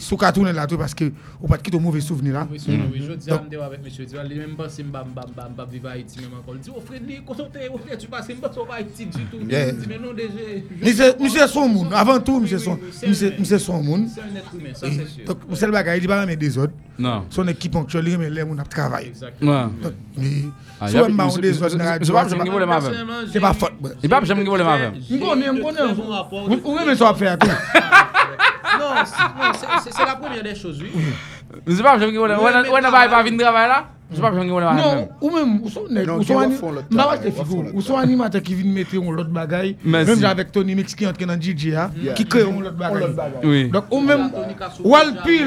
[0.00, 1.10] sous qu'à tourner là tout parce que
[1.42, 2.46] on pas quitter un mauvais souvenir là.
[2.50, 5.02] Oui, oui, oui, je dis à Mdéo avec monsieur Duval, il même pas si m'ba
[5.04, 6.54] m'ba m'ba m'ba vivre à Haïti même encore.
[6.56, 9.38] Il dit, oh Freddy, quand on t'est, on tu passes, m'ba sauver Haïti du tout.
[9.48, 9.68] Yeah.
[9.68, 10.28] Il dit, mais non, déjà.
[10.28, 14.08] je- Monsieur monsieur son monde avant tout monsieur son monsieur monsieur son monde.
[14.14, 15.24] C'est un être humain, ça c'est sûr.
[15.26, 16.74] Donc c'est le bagage, il dit pas mettre des autres.
[16.98, 17.24] Non.
[17.30, 19.70] Son équipe ponctuelle, remet les a.
[19.82, 20.28] Donc mais
[20.80, 23.40] Ah, soit on monsieur- des monsieur- autres monsieur- radio, monsieur- c'est monsieur- pas- monsieur- c'est
[23.40, 23.72] pas faute.
[24.02, 24.08] Je
[26.90, 27.48] je ça faire tout.
[28.76, 28.90] Non,
[29.92, 30.90] c'est- la première des choses, oui.
[31.66, 32.34] Monsieur pas jamais voler.
[32.34, 33.84] Ouais, mais On n'a pas venir travailler là.
[34.12, 35.06] Je pas jamais voler ma Non, femme.
[35.20, 37.18] ou même, ou sont nèg, Non, ou qui sont va ani- font l'autre M'ba travail,
[37.18, 39.76] acheter va font figou, ou sont animateurs qui viennent mettre un l'autre bagaille.
[39.84, 40.10] Merci.
[40.20, 42.12] Même avec Tony Mix qui entre dans DJ hein, Yeah.
[42.14, 43.14] qui crée un l'autre bagaille.
[43.42, 43.68] Oui.
[43.70, 44.30] Donc ou même
[44.84, 45.44] ou al plus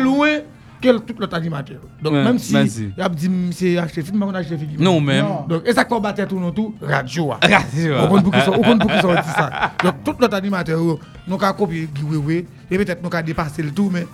[0.84, 1.78] loin que le- tout l'autre animateur.
[2.02, 4.72] Donc Ouais, même si y a dit c'est acheter film, on acheter film.
[4.80, 5.26] Non, même.
[5.48, 6.76] Donc et ça combattait tout non tout?
[6.82, 7.32] Radio.
[7.34, 7.40] ah.
[7.48, 8.04] Radio, ah.
[8.04, 9.72] On compte pour qui ça, on compte pour qui ça dit ça.
[9.84, 13.64] Donc tout l'autre animateur yo, nous ka copier Guy Wewe et peut-être nous ka dépasser
[13.64, 14.06] le tout mais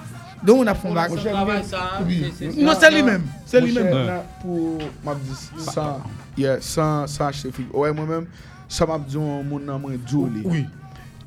[0.43, 1.23] donc on a fait un bagage.
[1.23, 2.33] travail, ça, Oui.
[2.37, 4.11] c'est- c'est- Non, c'est lui-même, c'est Mon lui-même.
[4.41, 6.01] Pour m'a dit sans
[6.37, 7.67] yeah, sans sans acheter film.
[7.73, 8.25] Ouais moi-même
[8.67, 10.41] ça m'a dit un monde nan moi Jolie.
[10.43, 10.65] Oui.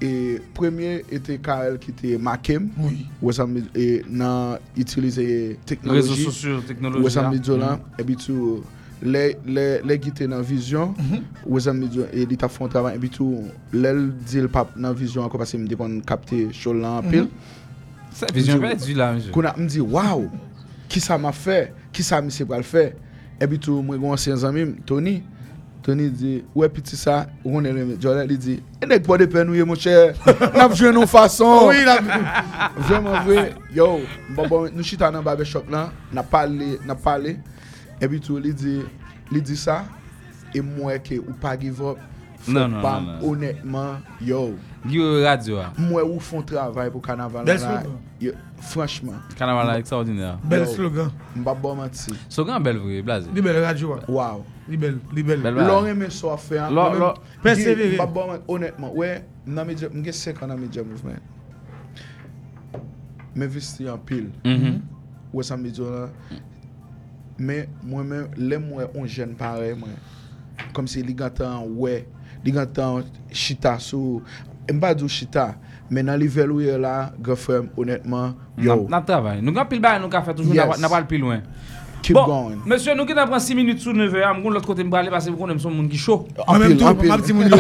[0.01, 2.69] Et premier était Karel qui était Makem.
[2.79, 3.07] Oui.
[3.23, 6.11] Où ça me et nan utiliser technologie.
[6.11, 7.39] Réseaux sociaux, technologie, Où ça me là.
[7.39, 8.63] dit là et puis tout
[9.03, 10.95] les les les dans vision
[11.47, 13.43] où ça me dit et il t'a fait un travail et puis tout
[13.73, 16.93] l'aile dit le pape dans vision encore parce que me dit qu'on capter chaud là
[16.93, 17.23] en pile.
[17.23, 17.29] Mhm.
[18.13, 19.31] Ça, vision perdue, là, monsieur.
[19.31, 20.31] Qu'on a me dit waouh,
[20.89, 22.93] qui ça m'a fait, qui ça monsieur va le faire.
[23.41, 25.23] Et puis tout moi gon ancien ami Tony
[25.87, 29.25] Tony dit ouais petit ça on est le Jordan il dit et nèg pas de
[29.27, 30.15] peine nous mon cher.
[30.53, 31.69] N'a joué nos façon.
[31.69, 32.01] Oui, là.
[32.77, 33.55] Vraiment vrai.
[33.73, 34.01] Yo,
[34.31, 37.39] bon bon nous chita dans barbershop là, n'a parlé, n'a parlé.
[38.01, 38.81] Et puis tout il dit
[39.31, 39.85] il dit ça
[40.53, 41.99] et moi que ou pas give up.
[42.49, 43.31] Non, non, pas- non, non.
[43.31, 44.55] Honnêtement, yo.
[44.85, 45.59] Guy Radio.
[45.59, 45.73] ah.
[45.79, 47.83] Moi ou font travail pour carnaval là.
[48.21, 49.21] yo, Franchman.
[49.39, 50.39] Kanavala ekstraordinèr.
[50.45, 51.11] Bel slogan.
[51.37, 52.15] Mbap bon mati.
[52.29, 53.29] Slogan bel vwe, blaze.
[53.35, 54.09] Li bel radyo wak.
[54.09, 54.43] Waw.
[54.69, 55.45] Li bel, li bel.
[55.45, 56.75] Lore men so a fe an.
[56.75, 57.21] Lore, lore.
[57.45, 57.95] Persevere.
[57.95, 58.91] Mbap bon mati, honètman.
[58.97, 59.13] We,
[59.47, 61.23] mge sek an amidja mouvment.
[63.37, 64.31] Me visti an pil.
[65.33, 66.09] We sa midjo la.
[67.39, 69.97] Me, mwen men, le mwen on jen pare mwen.
[70.73, 72.07] Kom se li gantan we,
[72.45, 74.23] li gantan chita sou.
[74.67, 75.53] Mba djou chita.
[75.53, 75.73] Mba djou chita.
[75.91, 78.87] Où est là, grand frère, honnêtement, yo.
[78.89, 79.41] N'a travail.
[79.43, 80.79] Nous avons pile bail, nous avons fait toujours, Yes.
[80.79, 81.41] n'a pas le plus loin.
[82.03, 82.57] Keep bon, going.
[82.67, 84.35] Monsieur, nous avons pris 6 minutes sous 9 heures.
[84.37, 86.29] Je vais l'autre côté me parler parce que vous connaissez son monde qui chaud.
[86.47, 87.57] En même temps, ma petit moun yo.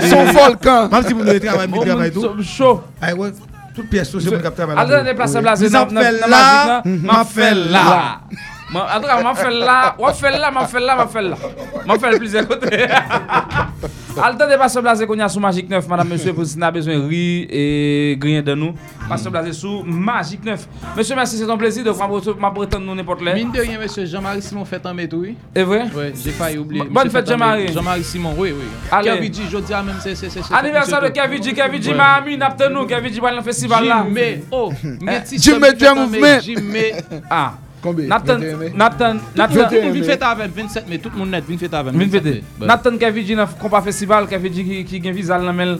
[0.00, 0.88] Son volcan.
[0.90, 1.40] Ma petit moun yo il
[1.70, 2.42] Bon, travaille moun tout.
[2.42, 2.80] Chaud.
[3.00, 3.30] Ay ouais,
[3.74, 4.76] toute pièce sociale mon cap travail.
[4.76, 6.82] Allez, déplacez là, c'est Nous a dans- dans- fait dans là, magique, là.
[6.82, 6.90] m'a.
[6.90, 8.20] Mwen- tout mwen fè la,
[8.72, 11.38] mwen fè la, mwen fè la, mwen fè la.
[11.86, 12.86] Mwen fè le plusieurs côtés.
[14.20, 16.58] Al temps de Pasteur Blasé qu'on y a sous Magique 9, madame, monsieur, pour si
[16.58, 18.74] n'a besoin de riz et grien de nous.
[19.08, 20.68] Pasteur Blasé sous Magique 9.
[20.96, 21.90] Monsieur, merci, c'est un plaisir de
[22.40, 23.34] m'a prétendre nous n'importe là.
[23.34, 25.36] Mine de rien, monsieur, Jean-Marie Simon fait un métou, oui.
[25.54, 25.84] C'est vrai?
[25.94, 26.82] Ouais, j'ai failli oublier.
[26.84, 27.72] Bonne Monsieur fête, Jean-Marie.
[27.72, 28.64] Jean-Marie Simon, oui, oui.
[28.90, 29.10] Allez.
[29.10, 30.40] Kevin je dis à même, c'est, c'est, c'est.
[30.52, 31.96] Anniversaire de monsieur Kevin G, Kevin G, Ouais.
[31.96, 34.04] Miami, napte nous, Kevin G, dans le festival là.
[34.04, 35.38] Jimmy, oh, Eh,
[35.94, 36.40] Movement.
[36.42, 36.92] Jimmy.
[37.30, 37.52] Ah.
[37.82, 38.06] Combien?
[38.08, 38.72] Nathan, 21 mai?
[38.74, 39.54] Nathan, Tout Nathan.
[39.70, 41.70] le monde vient fêter avec 27 mai, tout le monde net Vin 27
[42.10, 42.24] fete.
[42.60, 42.66] Ouais.
[42.66, 45.78] Nathan Kevin G dans le compas festival, Kevin G qui, qui gen visa nan mel,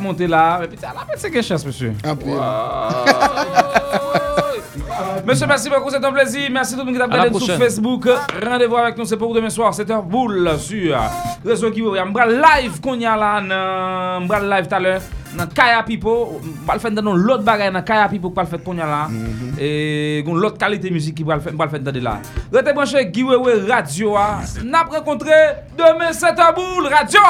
[0.00, 0.60] monte là.
[0.64, 1.92] Et puis, la bête, c'est quelle chance, monsieur.
[5.26, 6.48] Monsieur, merci beaucoup, c'est un plaisir.
[6.50, 7.56] Merci tout le monde qui t'a sur.
[7.56, 8.08] Facebook.
[8.44, 10.96] Rendez-vous avec nous, c'est pour demain soir, 7h boule sur
[11.44, 13.40] réseau qui est Mbra live qu'on y a là,
[14.20, 15.00] live tout à l'heure,
[15.36, 16.40] dans Kaya Pipo.
[16.62, 18.80] Mbra le faire dans l'autre bagaille dans Kaya Pipo qu'on va le faire qu'on y
[18.80, 19.08] a là.
[19.58, 22.18] Et gon l'autre qualité musique qui va le faire, dans là.
[22.52, 24.16] Restez branchés, Guy Wewe Radio.
[24.16, 24.40] a.
[24.64, 25.30] N'a rencontré
[25.76, 27.20] demain 7h boule Radio.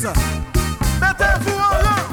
[0.00, 0.12] Suisse.
[1.00, 2.04] Mettez-vous en rang.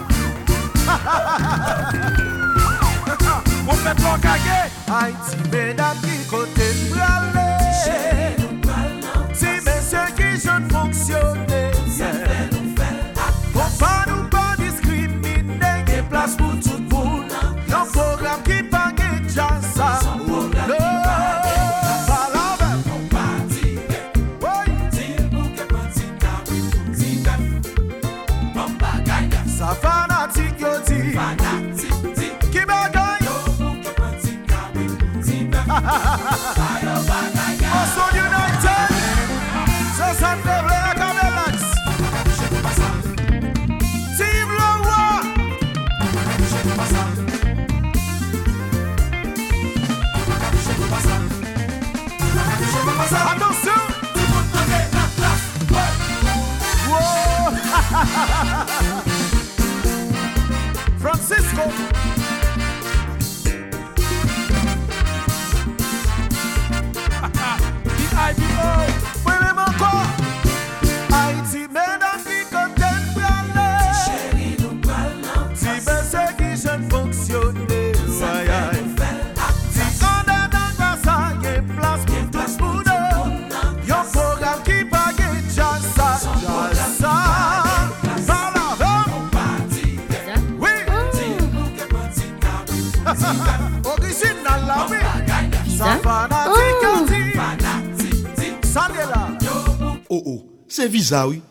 [3.66, 4.66] Vous faites mon caguer.
[4.92, 6.90] Haïti, mesdames, qui côté de
[100.78, 101.48] fanatique a dit.